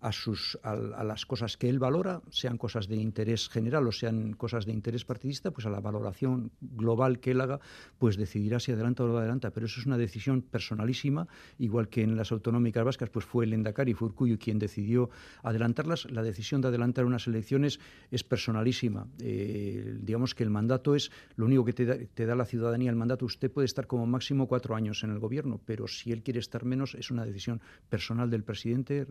a, 0.00 0.12
sus, 0.12 0.58
a, 0.62 0.74
las 0.76 1.26
cosas 1.26 1.56
que 1.56 1.68
él 1.68 1.78
valora, 1.78 2.22
sean 2.30 2.56
cosas 2.56 2.88
de 2.88 2.96
interés 2.96 3.48
general 3.48 3.86
o 3.86 3.92
sean 3.92 4.32
cosas 4.34 4.66
de 4.66 4.72
interés 4.72 5.04
partidista, 5.04 5.50
pues 5.50 5.66
a 5.66 5.70
la 5.70 5.80
valoración 5.80 6.50
global 6.60 7.20
que 7.20 7.32
él 7.32 7.40
haga, 7.40 7.60
pues 7.98 8.16
decidirá 8.16 8.60
si 8.60 8.72
adelanta 8.72 9.04
o 9.04 9.08
no 9.08 9.18
adelanta. 9.18 9.50
Pero 9.50 9.66
eso 9.66 9.80
es 9.80 9.86
una 9.86 9.98
decisión 9.98 10.42
personalísima, 10.42 11.26
igual 11.58 11.88
que 11.88 12.02
en 12.02 12.16
las 12.16 12.32
autonómicas 12.32 12.84
vascas, 12.84 13.10
pues 13.10 13.24
fue 13.24 13.44
el 13.44 13.52
Endacari 13.52 13.92
y 13.92 13.94
fue 13.94 14.08
Urcuyo 14.08 14.38
quien 14.38 14.58
decidió 14.58 15.10
adelantarlas. 15.42 16.10
La 16.10 16.22
decisión 16.22 16.60
de 16.60 16.68
adelantar 16.68 17.04
unas 17.04 17.26
elecciones 17.26 17.80
es 18.10 18.24
personalísima. 18.24 19.06
Eh, 19.20 19.98
digamos 20.00 20.34
que 20.34 20.44
el 20.44 20.50
mandato 20.50 20.94
es 20.94 21.10
lo 21.36 21.46
único 21.46 21.64
que 21.64 21.72
te 21.72 21.84
da, 21.84 21.96
te 22.14 22.26
da 22.26 22.34
la 22.34 22.44
ciudadanía. 22.44 22.90
El 22.90 22.96
mandato, 22.96 23.24
usted 23.24 23.50
puede 23.50 23.66
estar 23.66 23.86
como 23.86 24.06
máximo 24.06 24.46
cuatro 24.46 24.74
años 24.74 25.02
en 25.02 25.10
el 25.10 25.18
gobierno, 25.18 25.60
pero 25.64 25.88
si 25.88 26.12
él 26.12 26.22
quiere 26.22 26.40
estar 26.40 26.64
menos, 26.64 26.94
es 26.94 27.10
una 27.10 27.24
decisión 27.24 27.60
personal 27.88 28.30
del 28.30 28.44
presidente 28.44 29.06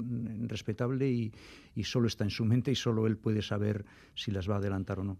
respecto 0.48 0.77
y, 1.76 1.84
solo 1.84 2.08
está 2.08 2.24
en 2.24 2.30
su 2.30 2.46
mente 2.46 2.72
y 2.72 2.76
solo 2.76 3.08
él 3.08 3.18
puede 3.18 3.42
saber 3.42 3.86
si 4.16 4.32
las 4.32 4.50
va 4.50 4.56
a 4.56 4.58
adelantar 4.58 5.00
o 5.00 5.04
no. 5.04 5.18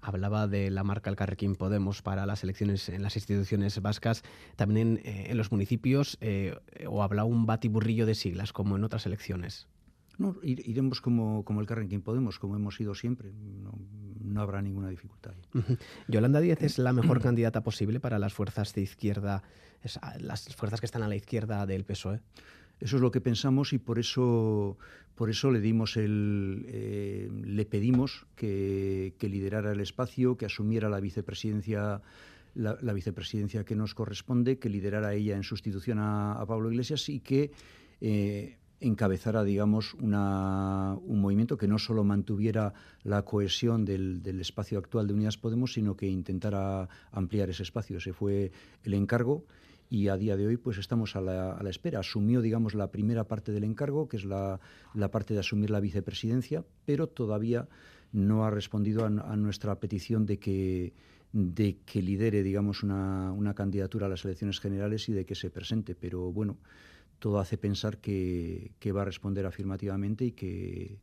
Hablaba 0.00 0.46
de 0.46 0.70
la 0.70 0.84
marca 0.84 1.10
El 1.10 1.16
Carrequín 1.16 1.56
Podemos 1.56 2.02
para 2.02 2.26
las 2.26 2.44
elecciones 2.44 2.88
en 2.88 3.02
las 3.02 3.16
instituciones 3.16 3.80
vascas, 3.80 4.22
también 4.54 5.00
en, 5.04 5.30
eh, 5.30 5.34
los 5.34 5.50
municipios, 5.50 6.16
eh, 6.20 6.54
o 6.86 7.02
habla 7.02 7.24
un 7.24 7.46
batiburrillo 7.46 8.06
de 8.06 8.14
siglas, 8.14 8.52
como 8.52 8.76
en 8.76 8.84
otras 8.84 9.06
elecciones. 9.06 9.68
No, 10.18 10.36
iremos 10.42 11.00
como, 11.00 11.44
como 11.44 11.60
el 11.60 11.66
Carrequín 11.66 12.00
Podemos, 12.00 12.38
como 12.38 12.56
hemos 12.56 12.80
ido 12.80 12.94
siempre. 12.94 13.32
No, 13.32 14.40
habrá 14.40 14.62
ninguna 14.62 14.88
dificultad. 14.88 15.34
Yolanda 16.08 16.40
Díez 16.40 16.62
es 16.62 16.78
la 16.78 16.92
mejor 16.92 17.20
candidata 17.20 17.62
posible 17.62 18.00
para 18.00 18.18
las 18.18 18.32
fuerzas 18.32 18.72
de 18.74 18.82
izquierda, 18.82 19.42
las 20.20 20.54
fuerzas 20.54 20.80
que 20.80 20.86
están 20.86 21.02
a 21.02 21.08
la 21.08 21.16
izquierda 21.16 21.66
del 21.66 21.84
PSOE. 21.84 22.20
Eso 22.80 22.96
es 22.96 23.02
lo 23.02 23.10
que 23.10 23.20
pensamos 23.20 23.72
y 23.72 23.78
por 23.78 23.98
eso, 23.98 24.76
por 25.14 25.30
eso 25.30 25.50
le 25.50 25.60
dimos 25.60 25.96
el, 25.96 26.66
eh, 26.68 27.30
le 27.44 27.64
pedimos 27.64 28.26
que, 28.36 29.14
liderara 29.20 29.72
el 29.72 29.80
espacio, 29.80 30.36
que 30.36 30.44
asumiera 30.44 30.90
la 30.90 31.00
vicepresidencia, 31.00 32.02
la, 32.54 32.92
vicepresidencia 32.92 33.64
que 33.64 33.76
nos 33.76 33.94
corresponde, 33.94 34.58
que 34.58 34.68
liderara 34.68 35.14
ella 35.14 35.36
en 35.36 35.42
sustitución 35.42 35.98
a, 36.00 36.44
Pablo 36.46 36.70
Iglesias 36.70 37.08
y 37.08 37.20
que 37.20 37.50
eh, 38.02 38.58
encabezara, 38.80 39.42
digamos, 39.42 39.94
una, 39.94 40.98
un 41.00 41.22
movimiento 41.22 41.56
que 41.56 41.68
no 41.68 41.78
solo 41.78 42.04
mantuviera 42.04 42.74
la 43.04 43.22
cohesión 43.22 43.86
del, 43.86 44.22
del, 44.22 44.38
espacio 44.38 44.78
actual 44.78 45.06
de 45.06 45.14
Unidas 45.14 45.38
Podemos, 45.38 45.72
sino 45.72 45.96
que 45.96 46.08
intentara 46.08 46.90
ampliar 47.10 47.48
ese 47.48 47.62
espacio. 47.62 47.96
Ese 47.96 48.12
fue 48.12 48.52
el 48.84 48.92
encargo 48.92 49.46
y 49.88 50.08
a 50.08 50.16
día 50.16 50.36
de 50.36 50.46
hoy 50.46 50.56
pues 50.56 50.78
estamos 50.78 51.16
a 51.16 51.20
la, 51.20 51.52
a 51.52 51.68
espera. 51.68 52.00
Asumió, 52.00 52.40
digamos, 52.40 52.74
la 52.74 52.90
primera 52.90 53.24
parte 53.24 53.52
del 53.52 53.64
encargo, 53.64 54.08
que 54.08 54.16
es 54.16 54.24
la, 54.24 54.60
la, 54.94 55.10
parte 55.10 55.34
de 55.34 55.40
asumir 55.40 55.70
la 55.70 55.80
vicepresidencia, 55.80 56.64
pero 56.84 57.08
todavía 57.08 57.68
no 58.12 58.44
ha 58.44 58.50
respondido 58.50 59.04
a, 59.04 59.36
nuestra 59.36 59.78
petición 59.78 60.26
de 60.26 60.38
que 60.38 60.92
de 61.32 61.78
que 61.84 62.00
lidere, 62.00 62.42
digamos, 62.42 62.82
una, 62.82 63.32
una, 63.32 63.52
candidatura 63.52 64.06
a 64.06 64.08
las 64.08 64.24
elecciones 64.24 64.58
generales 64.58 65.08
y 65.08 65.12
de 65.12 65.26
que 65.26 65.34
se 65.34 65.50
presente. 65.50 65.94
Pero 65.94 66.32
bueno, 66.32 66.56
todo 67.18 67.40
hace 67.40 67.58
pensar 67.58 67.98
que, 67.98 68.72
que 68.78 68.92
va 68.92 69.02
a 69.02 69.04
responder 69.04 69.44
afirmativamente 69.44 70.24
y 70.24 70.32
que, 70.32 70.98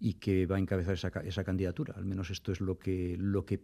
y 0.00 0.14
que 0.14 0.46
va 0.46 0.56
a 0.56 0.58
encabezar 0.58 0.94
esa, 0.94 1.08
esa 1.08 1.44
candidatura. 1.44 1.94
Al 1.96 2.04
menos 2.04 2.30
esto 2.30 2.50
es 2.50 2.60
lo 2.60 2.78
que, 2.78 3.16
lo 3.18 3.44
que 3.44 3.60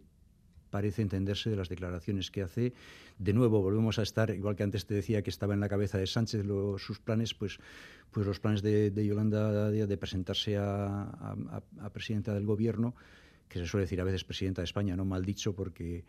parece 0.69 1.01
entenderse 1.01 1.49
de 1.49 1.55
las 1.55 1.69
declaraciones 1.69 2.31
que 2.31 2.41
hace. 2.41 2.73
De 3.17 3.33
nuevo, 3.33 3.61
volvemos 3.61 3.99
a 3.99 4.03
estar, 4.03 4.29
igual 4.29 4.55
que 4.55 4.63
antes 4.63 4.85
te 4.85 4.93
decía 4.93 5.21
que 5.21 5.29
estaba 5.29 5.53
en 5.53 5.59
la 5.59 5.69
cabeza 5.69 5.97
de 5.97 6.07
Sánchez 6.07 6.45
sus 6.77 6.99
planes, 6.99 7.33
pues, 7.33 7.59
pues 8.11 8.25
los 8.25 8.39
planes 8.39 8.61
de, 8.61 8.91
Yolanda 9.05 9.71
de 9.71 9.97
presentarse 9.97 10.57
a, 10.57 11.61
presidenta 11.93 12.33
del 12.33 12.45
gobierno, 12.45 12.95
que 13.47 13.59
se 13.59 13.65
suele 13.65 13.85
decir 13.85 14.01
a 14.01 14.03
veces 14.03 14.23
presidenta 14.23 14.61
de 14.61 14.65
España, 14.65 14.95
no 14.95 15.05
mal 15.05 15.25
dicho, 15.25 15.53
porque 15.55 16.03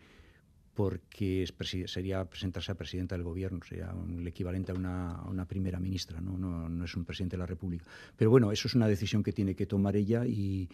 porque 0.74 1.44
sería 1.86 2.24
presentarse 2.24 2.70
a 2.70 2.76
presidenta 2.76 3.16
del 3.16 3.24
gobierno, 3.24 3.58
sería 3.68 3.92
el 4.16 4.24
equivalente 4.28 4.70
a 4.70 4.76
una, 4.76 5.44
primera 5.44 5.80
ministra, 5.80 6.20
¿no? 6.20 6.38
No, 6.38 6.68
no 6.68 6.84
es 6.84 6.94
un 6.94 7.04
presidente 7.04 7.34
de 7.34 7.40
la 7.40 7.46
República. 7.46 7.84
Pero 8.16 8.30
bueno, 8.30 8.52
eso 8.52 8.68
es 8.68 8.76
una 8.76 8.86
decisión 8.86 9.24
que 9.24 9.32
tiene 9.32 9.56
que 9.56 9.66
tomar 9.66 9.96
ella 9.96 10.24
y, 10.24 10.68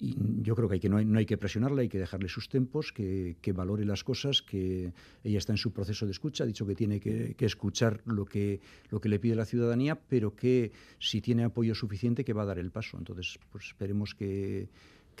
y 0.00 0.16
yo 0.42 0.56
creo 0.56 0.66
que, 0.66 0.74
hay 0.74 0.80
que 0.80 0.88
no, 0.88 0.96
hay, 0.96 1.04
no 1.04 1.18
hay 1.18 1.26
que 1.26 1.36
presionarla, 1.36 1.82
hay 1.82 1.90
que 1.90 1.98
dejarle 1.98 2.30
sus 2.30 2.48
tempos, 2.48 2.90
que, 2.90 3.36
valore 3.54 3.84
las 3.84 4.02
cosas, 4.02 4.40
que 4.40 4.94
ella 5.22 5.38
está 5.38 5.52
en 5.52 5.58
su 5.58 5.74
proceso 5.74 6.06
de 6.06 6.12
escucha, 6.12 6.44
ha 6.44 6.46
dicho 6.46 6.66
que 6.66 6.74
tiene 6.74 7.00
que, 7.00 7.36
escuchar 7.38 8.00
lo 8.06 8.24
que, 8.24 8.60
lo 8.88 8.98
que 9.00 9.10
le 9.10 9.18
pide 9.18 9.34
la 9.34 9.44
ciudadanía, 9.44 10.00
pero 10.00 10.34
que 10.34 10.72
si 10.98 11.20
tiene 11.20 11.44
apoyo 11.44 11.74
suficiente, 11.74 12.24
que 12.24 12.32
va 12.32 12.42
a 12.42 12.46
dar 12.46 12.58
el 12.58 12.70
paso. 12.70 12.96
Entonces, 12.96 13.38
pues 13.52 13.66
esperemos 13.66 14.14
que, 14.14 14.70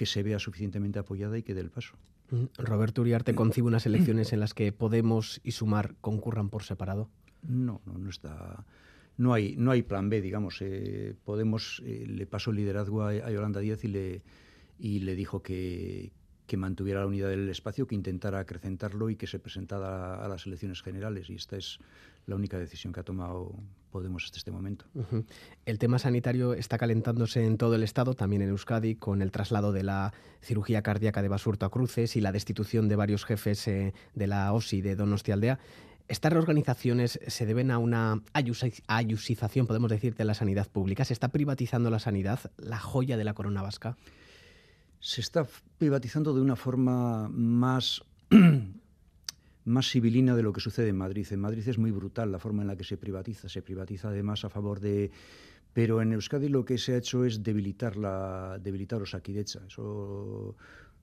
se 0.02 0.22
vea 0.22 0.38
suficientemente 0.38 0.98
apoyada 0.98 1.36
y 1.36 1.42
que 1.42 1.52
dé 1.52 1.60
el 1.60 1.70
paso. 1.70 1.94
Mm, 2.30 2.44
Roberto 2.56 3.02
Uriarte 3.02 3.34
concibe 3.34 3.66
unas 3.66 3.84
elecciones 3.84 4.32
en 4.32 4.40
las 4.40 4.54
que 4.54 4.72
Podemos 4.72 5.42
y 5.44 5.50
Sumar 5.50 5.94
concurran 6.00 6.48
por 6.48 6.62
separado. 6.62 7.10
No, 7.42 7.82
no, 7.84 7.98
no 7.98 8.08
está 8.08 8.64
no 9.18 9.34
hay, 9.34 9.56
no 9.58 9.72
hay 9.72 9.82
plan 9.82 10.08
B, 10.08 10.22
digamos. 10.22 10.62
Eh, 10.62 11.14
Podemos 11.22 11.82
eh, 11.84 12.06
le 12.08 12.26
pasó 12.26 12.50
el 12.50 12.56
liderazgo 12.56 13.02
a, 13.02 13.10
a 13.10 13.30
Yolanda 13.30 13.60
Díaz 13.60 13.84
y 13.84 13.88
le, 13.88 14.22
y 14.80 15.00
le 15.00 15.14
dijo 15.14 15.42
que, 15.42 16.12
que 16.50 16.56
mantuviera 16.56 16.98
la 16.98 17.06
unidad 17.06 17.28
del 17.28 17.48
espacio, 17.48 17.86
que 17.86 17.94
intentara 17.94 18.40
acrecentarlo 18.40 19.08
y 19.08 19.14
que 19.14 19.28
se 19.28 19.38
presentara 19.38 20.16
a, 20.16 20.26
las 20.26 20.46
elecciones 20.46 20.82
generales. 20.82 21.30
Y 21.30 21.34
esta 21.34 21.56
es 21.56 21.78
la 22.26 22.34
única 22.34 22.58
decisión 22.58 22.92
que 22.92 22.98
ha 22.98 23.04
tomado 23.04 23.54
Podemos 23.92 24.24
hasta 24.24 24.38
este 24.38 24.52
momento. 24.52 24.84
El 25.64 25.78
tema 25.80 25.98
sanitario 25.98 26.54
está 26.54 26.78
calentándose 26.78 27.44
en 27.44 27.56
todo 27.56 27.74
el 27.74 27.82
Estado, 27.82 28.14
también 28.14 28.42
en 28.42 28.50
Euskadi, 28.50 28.94
con 28.94 29.20
el 29.20 29.32
traslado 29.32 29.72
de 29.72 29.82
la 29.82 30.12
cirugía 30.40 30.82
cardíaca 30.82 31.22
de 31.22 31.28
Basurto 31.28 31.66
a 31.66 31.70
Cruces 31.70 32.14
y 32.14 32.20
la 32.20 32.30
destitución 32.30 32.88
de 32.88 32.96
varios 32.96 33.24
jefes 33.24 33.66
eh, 33.66 33.92
de 34.14 34.26
la 34.28 34.52
OSI 34.52 34.80
de 34.80 34.94
Donostialdea. 34.94 35.58
¿Estas 36.06 36.32
reorganizaciones 36.32 37.20
se 37.26 37.46
deben 37.46 37.70
a 37.70 37.78
una 37.78 38.22
ayusización, 38.32 39.66
podemos 39.66 39.90
decir, 39.90 40.16
de 40.16 40.24
la 40.24 40.34
sanidad 40.34 40.68
pública? 40.68 41.04
¿Se 41.04 41.12
está 41.12 41.28
privatizando 41.28 41.90
la 41.90 42.00
sanidad, 42.00 42.40
la 42.58 42.78
joya 42.78 43.16
de 43.16 43.24
la 43.24 43.34
corona 43.34 43.62
vasca? 43.62 43.96
Se 45.00 45.22
está 45.22 45.46
privatizando 45.78 46.34
de 46.34 46.42
una 46.42 46.56
forma 46.56 47.28
más, 47.30 48.02
más 49.64 49.90
civilina 49.90 50.36
de 50.36 50.42
lo 50.42 50.52
que 50.52 50.60
sucede 50.60 50.88
en 50.88 50.98
Madrid. 50.98 51.26
En 51.30 51.40
Madrid 51.40 51.66
es 51.66 51.78
muy 51.78 51.90
brutal 51.90 52.30
la 52.30 52.38
forma 52.38 52.62
en 52.62 52.68
la 52.68 52.76
que 52.76 52.84
se 52.84 52.98
privatiza. 52.98 53.48
Se 53.48 53.62
privatiza 53.62 54.08
además 54.08 54.44
a 54.44 54.50
favor 54.50 54.78
de... 54.78 55.10
Pero 55.72 56.02
en 56.02 56.12
Euskadi 56.12 56.48
lo 56.48 56.64
que 56.64 56.78
se 56.78 56.94
ha 56.94 56.96
hecho 56.98 57.24
es 57.24 57.42
debilitar, 57.42 57.96
la, 57.96 58.58
debilitar 58.60 58.98
los 58.98 59.14
Akidecha. 59.14 59.60
Eso 59.66 60.56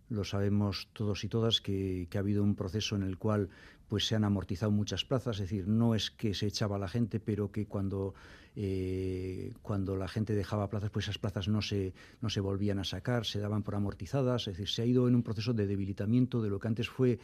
lo 0.09 0.23
sabemos 0.23 0.89
todos 0.93 1.23
y 1.23 1.29
todas, 1.29 1.61
que, 1.61 2.07
ha 2.13 2.19
habido 2.19 2.43
un 2.43 2.55
proceso 2.55 2.95
en 2.95 3.03
el 3.03 3.17
cual 3.17 3.49
pues, 3.87 4.07
se 4.07 4.15
han 4.15 4.23
amortizado 4.23 4.71
muchas 4.71 5.05
plazas. 5.05 5.37
Es 5.37 5.49
decir, 5.49 5.67
no 5.67 5.95
es 5.95 6.11
que 6.11 6.33
se 6.33 6.47
echaba 6.47 6.77
la 6.77 6.87
gente, 6.87 7.19
pero 7.19 7.51
que 7.51 7.65
cuando 7.65 8.13
eh, 8.59 9.53
cuando 9.61 9.95
la 9.95 10.07
gente 10.07 10.33
dejaba 10.33 10.67
plazas, 10.67 10.89
pues 10.89 11.05
esas 11.05 11.19
plazas 11.19 11.47
no 11.47 11.61
se, 11.61 11.93
no 12.21 12.29
se 12.31 12.39
volvían 12.39 12.79
a 12.79 12.83
sacar, 12.83 13.23
se 13.23 13.39
daban 13.39 13.61
por 13.61 13.75
amortizadas, 13.75 14.47
es 14.47 14.57
decir, 14.57 14.67
se 14.67 14.81
ha 14.81 14.85
ido 14.85 15.07
en 15.07 15.13
un 15.13 15.21
proceso 15.21 15.53
de 15.53 15.67
debilitamiento 15.67 16.41
de 16.41 16.49
lo 16.49 16.57
que 16.57 16.67
antes 16.67 16.89
fue 16.89 17.19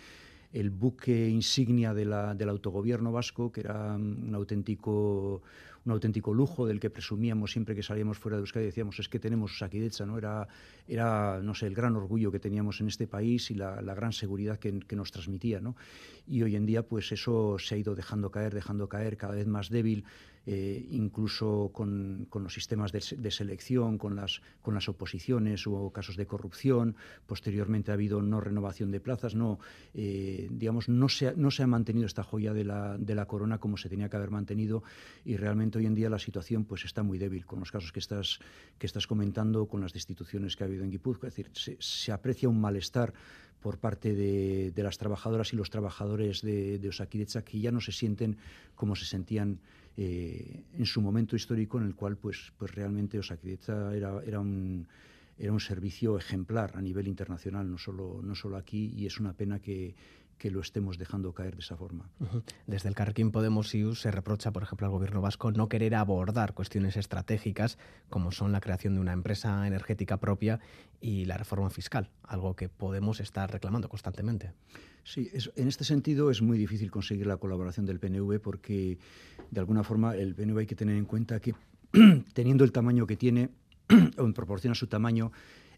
el 0.52 0.70
buque 0.70 1.30
insignia 1.30 1.96
del 1.96 2.50
autogobierno 2.50 3.12
vasco, 3.12 3.52
que 3.52 3.62
era 3.62 3.96
un 3.96 4.32
auténtico, 4.36 5.42
un 5.86 5.92
auténtico 5.92 6.34
lujo 6.34 6.66
del 6.66 6.80
que 6.80 6.90
presumíamos 6.90 7.52
siempre 7.52 7.76
que 7.76 7.84
salíamos 7.84 8.18
fuera 8.18 8.38
de 8.38 8.42
Euskadi, 8.42 8.66
decíamos, 8.66 9.00
es 9.00 9.10
que 9.10 9.20
tenemos 9.20 9.58
Saquidecha, 9.58 10.06
¿no? 10.06 10.18
Era, 10.18 10.48
era, 10.88 11.42
no 11.42 11.54
sé, 11.54 11.68
el 11.68 11.76
gran 11.76 11.96
orgullo 11.96 12.32
que 12.32 12.40
teníamos 12.40 12.80
en 12.82 12.88
este 12.88 13.08
país 13.08 13.52
y 13.52 13.56
la, 13.56 13.82
la 13.82 13.94
gran 13.94 14.14
seguridad 14.14 14.60
que, 14.60 14.80
que, 14.80 14.96
nos 14.96 15.12
transmitía, 15.12 15.60
¿no? 15.60 15.76
Y 16.28 16.42
hoy 16.44 16.56
en 16.56 16.66
día, 16.66 16.84
pues 16.84 17.12
eso 17.12 17.58
se 17.60 17.76
ha 17.76 17.78
ido 17.78 17.96
dejando 17.96 18.32
caer, 18.32 18.54
dejando 18.54 18.88
caer, 18.88 19.18
cada 19.18 19.36
vez 19.36 19.48
más 19.48 19.70
débil, 19.70 20.06
eh, 20.46 20.86
incluso 20.92 21.72
con, 21.74 22.28
los 22.34 22.54
sistemas 22.54 22.92
de, 22.92 23.32
selección, 23.32 23.98
con 23.98 24.16
las, 24.16 24.42
con 24.62 24.74
las 24.74 24.90
oposiciones, 24.90 25.66
hubo 25.66 25.92
casos 25.92 26.18
de 26.18 26.26
corrupción, 26.26 26.96
posteriormente 27.26 27.92
ha 27.92 27.94
habido 27.94 28.22
no 28.22 28.42
renovación 28.42 28.92
de 28.92 29.00
plazas, 29.00 29.36
no, 29.36 29.60
eh, 29.94 30.50
digamos, 30.52 30.90
no 30.90 31.08
se, 31.08 31.30
ha, 31.30 31.34
no 31.36 31.50
se 31.50 31.64
ha 31.64 31.68
mantenido 31.68 32.06
esta 32.06 32.24
joya 32.24 32.54
de 32.54 32.66
la, 32.66 32.98
de 32.98 33.16
la 33.16 33.26
corona 33.26 33.60
como 33.60 33.78
se 33.78 33.88
tenía 33.88 34.10
que 34.10 34.18
haber 34.18 34.32
mantenido 34.32 34.84
y 35.24 35.38
realmente 35.38 35.78
hoy 35.78 35.86
en 35.86 35.96
día 35.96 36.10
la 36.10 36.20
situación 36.20 36.66
pues 36.66 36.84
está 36.84 37.04
muy 37.04 37.18
débil 37.18 37.46
con 37.46 37.60
los 37.60 37.72
casos 37.72 37.92
que 37.92 38.00
estás, 38.00 38.40
que 38.78 38.86
estás 38.86 39.08
comentando, 39.08 39.68
con 39.68 39.80
las 39.80 39.94
destituciones 39.94 40.56
que 40.56 40.64
ha 40.64 40.68
habido 40.68 40.84
en 40.84 40.92
Guipúzcoa, 40.92 41.30
es 41.30 41.36
decir, 41.36 41.52
se, 41.54 41.78
se 41.80 42.12
aprecia 42.12 42.50
un 42.50 42.60
malestar 42.60 43.14
por 43.62 43.78
parte 43.78 44.14
de, 44.14 44.72
de, 44.72 44.84
las 44.84 44.98
trabajadoras 44.98 45.54
y 45.54 45.56
los 45.56 45.70
trabajadores 45.70 46.42
de, 46.42 46.80
de 46.80 46.90
Osakidecha 46.90 47.46
que 47.46 47.62
ya 47.62 47.72
no 47.72 47.80
se 47.80 47.94
sienten 47.94 48.38
como 48.76 48.94
se 48.94 49.06
sentían 49.06 49.62
eh, 49.98 50.64
en 50.74 50.86
su 50.86 51.02
momento 51.02 51.36
histórico 51.36 51.78
en 51.78 51.86
el 51.86 51.96
cual 51.96 52.18
pues, 52.18 52.52
pues 52.58 52.74
realmente 52.74 53.20
Osakidecha 53.20 53.96
era, 53.96 54.22
era 54.26 54.40
un 54.40 54.88
era 55.38 55.52
un 55.52 55.60
servicio 55.60 56.18
ejemplar 56.18 56.72
a 56.76 56.82
nivel 56.82 57.08
internacional, 57.08 57.70
no 57.70 57.78
solo, 57.78 58.22
no 58.22 58.36
solo 58.36 58.56
aquí, 58.56 58.94
y 58.96 59.08
es 59.08 59.20
una 59.20 59.34
pena 59.34 59.60
que, 59.60 59.96
que 60.38 60.52
lo 60.52 60.60
estemos 60.60 60.98
dejando 60.98 61.34
caer 61.34 61.56
de 61.56 61.62
esa 61.62 61.78
forma. 61.78 62.10
Desde 62.68 62.90
el 62.90 62.96
Carquín 62.96 63.32
Podemos 63.32 63.74
IUS 63.74 64.02
se 64.02 64.12
reprocha, 64.12 64.52
por 64.52 64.64
ejemplo, 64.64 64.88
al 64.88 64.92
gobierno 64.92 65.22
vasco 65.22 65.52
no 65.52 65.70
querer 65.70 65.96
abordar 65.96 66.54
cuestiones 66.54 66.98
estratégicas 66.98 67.78
como 68.10 68.32
son 68.32 68.52
la 68.52 68.62
creación 68.62 68.96
de 68.96 69.02
una 69.02 69.14
empresa 69.14 69.66
energética 69.68 70.18
propia 70.18 70.60
y 71.00 71.26
la 71.26 71.38
reforma 71.38 71.70
fiscal, 71.70 72.10
algo 72.24 72.56
que 72.56 72.70
Podemos 72.70 73.20
está 73.20 73.48
reclamando 73.48 73.90
constantemente. 73.90 74.52
Sí, 75.04 75.30
en 75.56 75.68
este 75.68 75.84
sentido 75.84 76.32
es 76.32 76.42
muy 76.42 76.58
difícil 76.58 76.90
conseguir 76.90 77.28
la 77.28 77.38
colaboración 77.38 77.86
del 77.86 78.00
PNV 78.00 78.40
porque, 78.40 78.98
de 79.52 79.60
alguna 79.60 79.84
forma, 79.84 80.16
el 80.16 80.34
PNV 80.34 80.60
hay 80.60 80.66
que 80.66 80.76
tener 80.76 80.96
en 80.96 81.06
cuenta 81.06 81.40
que, 81.42 81.54
teniendo 82.34 82.64
el 82.64 82.72
tamaño 82.72 83.06
que 83.06 83.18
tiene, 83.18 83.50
o 84.18 84.24
en 84.26 84.34
proporción 84.34 84.72
a 84.72 84.76
su 84.76 84.88
tamaño, 84.88 85.32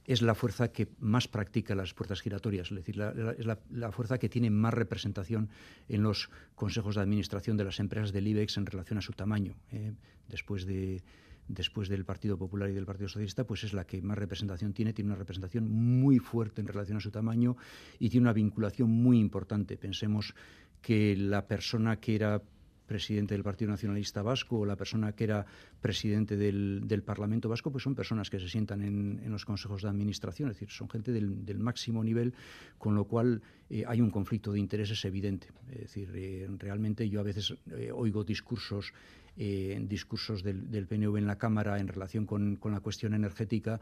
es 0.06 0.22
la 0.22 0.36
fuerza 0.36 0.72
que 0.72 0.88
más 0.99 1.28
practica 1.28 1.76
las 1.76 1.93
puertas 1.93 2.22
giratorias, 2.22 2.72
es 2.72 2.78
decir, 2.78 3.01
es 3.38 3.45
la, 3.45 3.91
fuerza 3.91 4.18
que 4.18 4.30
tiene 4.30 4.49
más 4.49 4.74
representación 4.74 5.49
en 5.89 6.03
los 6.03 6.30
consejos 6.53 6.95
de 6.95 7.01
administración 7.01 7.58
de 7.58 7.64
las 7.64 7.80
empresas 7.80 8.12
del 8.12 8.28
IBEX 8.28 8.58
en 8.58 8.66
relación 8.66 8.99
a 8.99 9.01
su 9.01 9.14
tamaño. 9.14 9.56
¿eh? 9.72 9.93
después 10.30 10.66
de, 10.66 11.03
después 11.47 11.89
del 11.89 12.06
Partido 12.06 12.38
Popular 12.38 12.70
y 12.70 12.74
del 12.74 12.86
Partido 12.86 13.08
Socialista, 13.08 13.45
pues 13.45 13.64
es 13.64 13.74
la 13.74 13.86
que 13.86 14.01
más 14.01 14.18
representación 14.18 14.74
tiene, 14.74 14.93
tiene 14.93 15.10
una 15.10 15.18
representación 15.18 15.70
muy 15.70 16.20
fuerte 16.20 16.62
en 16.62 16.68
relación 16.68 16.97
a 16.97 17.01
su 17.01 17.12
tamaño 17.12 17.58
y 17.99 18.10
tiene 18.10 18.26
una 18.26 18.34
vinculación 18.34 18.89
muy 18.89 19.20
importante. 19.20 19.78
Pensemos 19.78 20.36
que 20.82 21.16
la 21.16 21.47
persona 21.47 21.99
que 21.99 22.16
era 22.16 22.41
presidente 22.86 23.33
del 23.33 23.43
Partido 23.43 23.71
Nacionalista 23.71 24.21
Vasco 24.21 24.59
o 24.59 24.65
la 24.65 24.75
persona 24.75 25.13
que 25.13 25.23
era 25.23 25.45
presidente 25.81 26.38
del, 26.38 27.03
Parlamento 27.05 27.49
Vasco, 27.49 27.71
pues 27.71 27.83
son 27.83 27.95
personas 27.95 28.29
que 28.29 28.39
se 28.39 28.47
sientan 28.47 28.81
en, 28.81 29.31
los 29.31 29.45
consejos 29.45 29.81
de 29.83 29.89
administración, 29.89 30.49
es 30.49 30.55
decir, 30.55 30.69
son 30.69 30.89
gente 30.89 31.11
del, 31.11 31.59
máximo 31.59 32.03
nivel, 32.03 32.33
con 32.77 32.95
lo 32.95 33.05
cual 33.05 33.41
eh, 33.69 33.83
hay 33.88 34.01
un 34.01 34.09
conflicto 34.09 34.51
de 34.51 34.59
intereses 34.59 35.03
evidente. 35.05 35.47
Es 35.71 35.81
decir, 35.81 36.09
eh, 36.15 36.47
realmente 36.57 37.09
yo 37.09 37.19
a 37.19 37.23
veces 37.23 37.55
eh, 37.71 37.91
oigo 37.93 38.23
discursos, 38.23 38.93
discursos 39.36 40.43
del, 40.43 40.71
del, 40.71 40.88
PNV 40.88 41.17
en 41.17 41.27
la 41.27 41.38
Cámara 41.38 41.77
en 41.77 41.89
relación 41.89 42.25
con, 42.25 42.55
con 42.55 42.71
la 42.71 42.79
cuestión 42.79 43.13
energética 43.13 43.81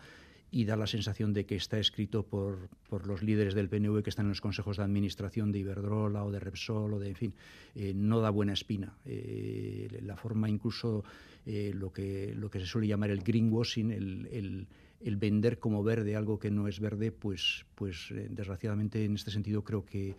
y 0.54 0.66
da 0.66 0.78
la 0.78 0.86
sensación 0.86 1.34
de 1.34 1.48
que 1.48 1.56
está 1.56 1.80
escrito 1.80 2.28
por, 2.28 2.70
por, 2.88 3.08
los 3.08 3.24
líderes 3.24 3.56
del 3.56 3.70
PNV 3.70 4.04
que 4.04 4.12
están 4.12 4.28
en 4.28 4.30
los 4.30 4.40
consejos 4.40 4.78
de 4.78 4.84
administración 4.84 5.52
de 5.52 5.58
Iberdrola 5.58 6.24
o 6.24 6.32
de 6.32 6.40
Repsol 6.40 6.94
o 6.94 7.00
de, 7.00 7.10
en 7.10 7.16
fin, 7.16 7.34
eh, 7.74 7.92
no 7.96 8.22
da 8.22 8.30
buena 8.30 8.54
espina. 8.54 8.96
Eh, 9.04 10.00
la 10.04 10.16
forma 10.16 10.48
incluso, 10.48 11.04
eh, 11.48 11.72
lo, 11.74 11.92
que, 11.92 12.36
lo 12.38 12.52
que 12.52 12.60
se 12.60 12.68
suele 12.68 12.88
llamar 12.88 13.10
el 13.10 13.24
greenwashing, 13.24 13.90
el, 13.90 14.28
el, 14.32 14.68
el, 15.02 15.18
vender 15.18 15.58
como 15.58 15.84
verde 15.84 16.16
algo 16.16 16.38
que 16.38 16.52
no 16.52 16.68
es 16.68 16.80
verde, 16.80 17.12
pues, 17.12 17.66
pues 17.74 18.14
desgraciadamente 18.30 19.04
en 19.04 19.16
este 19.16 19.32
sentido 19.32 19.64
creo 19.64 19.84
que 19.84 20.14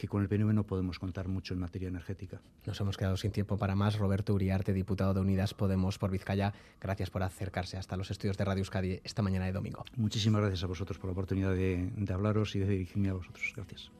que 0.00 0.08
con 0.08 0.22
el 0.22 0.28
PNV 0.28 0.54
no 0.54 0.64
podemos 0.64 0.98
contar 0.98 1.28
mucho 1.28 1.52
en 1.52 1.60
materia 1.60 1.88
energética. 1.88 2.40
Nos 2.64 2.80
hemos 2.80 2.96
quedado 2.96 3.18
sin 3.18 3.32
tiempo 3.32 3.58
para 3.58 3.74
más. 3.74 3.98
Roberto 3.98 4.32
Uriarte, 4.32 4.72
diputado 4.72 5.12
de 5.12 5.20
Unidas 5.20 5.52
Podemos 5.52 5.98
por 5.98 6.10
Vizcaya, 6.10 6.54
gracias 6.80 7.10
por 7.10 7.22
acercarse 7.22 7.76
hasta 7.76 7.98
los 7.98 8.10
estudios 8.10 8.38
de 8.38 8.46
Radio 8.46 8.60
Euskadi 8.60 9.00
esta 9.04 9.20
mañana 9.20 9.44
de 9.44 9.52
domingo. 9.52 9.84
Muchísimas 9.96 10.40
gracias 10.40 10.64
a 10.64 10.68
vosotros 10.68 10.96
por 10.96 11.08
la 11.08 11.12
oportunidad 11.12 11.52
de, 11.52 11.90
de 11.94 12.12
hablaros 12.14 12.56
y 12.56 12.60
de 12.60 12.68
dirigirme 12.68 13.10
a 13.10 13.12
vosotros. 13.12 13.52
Gracias. 13.54 13.90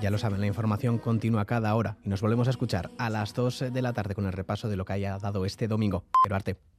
Ya 0.00 0.10
lo 0.10 0.18
saben, 0.18 0.40
la 0.40 0.46
información 0.46 0.98
continúa 0.98 1.44
cada 1.44 1.74
hora 1.74 1.96
y 2.04 2.08
nos 2.08 2.20
volvemos 2.20 2.46
a 2.48 2.50
escuchar 2.50 2.90
a 2.98 3.10
las 3.10 3.34
2 3.34 3.72
de 3.72 3.82
la 3.82 3.92
tarde 3.92 4.14
con 4.14 4.26
el 4.26 4.32
repaso 4.32 4.68
de 4.68 4.76
lo 4.76 4.84
que 4.84 4.94
haya 4.94 5.18
dado 5.18 5.44
este 5.44 5.68
domingo. 5.68 6.04
Pero 6.22 6.36
arte. 6.36 6.73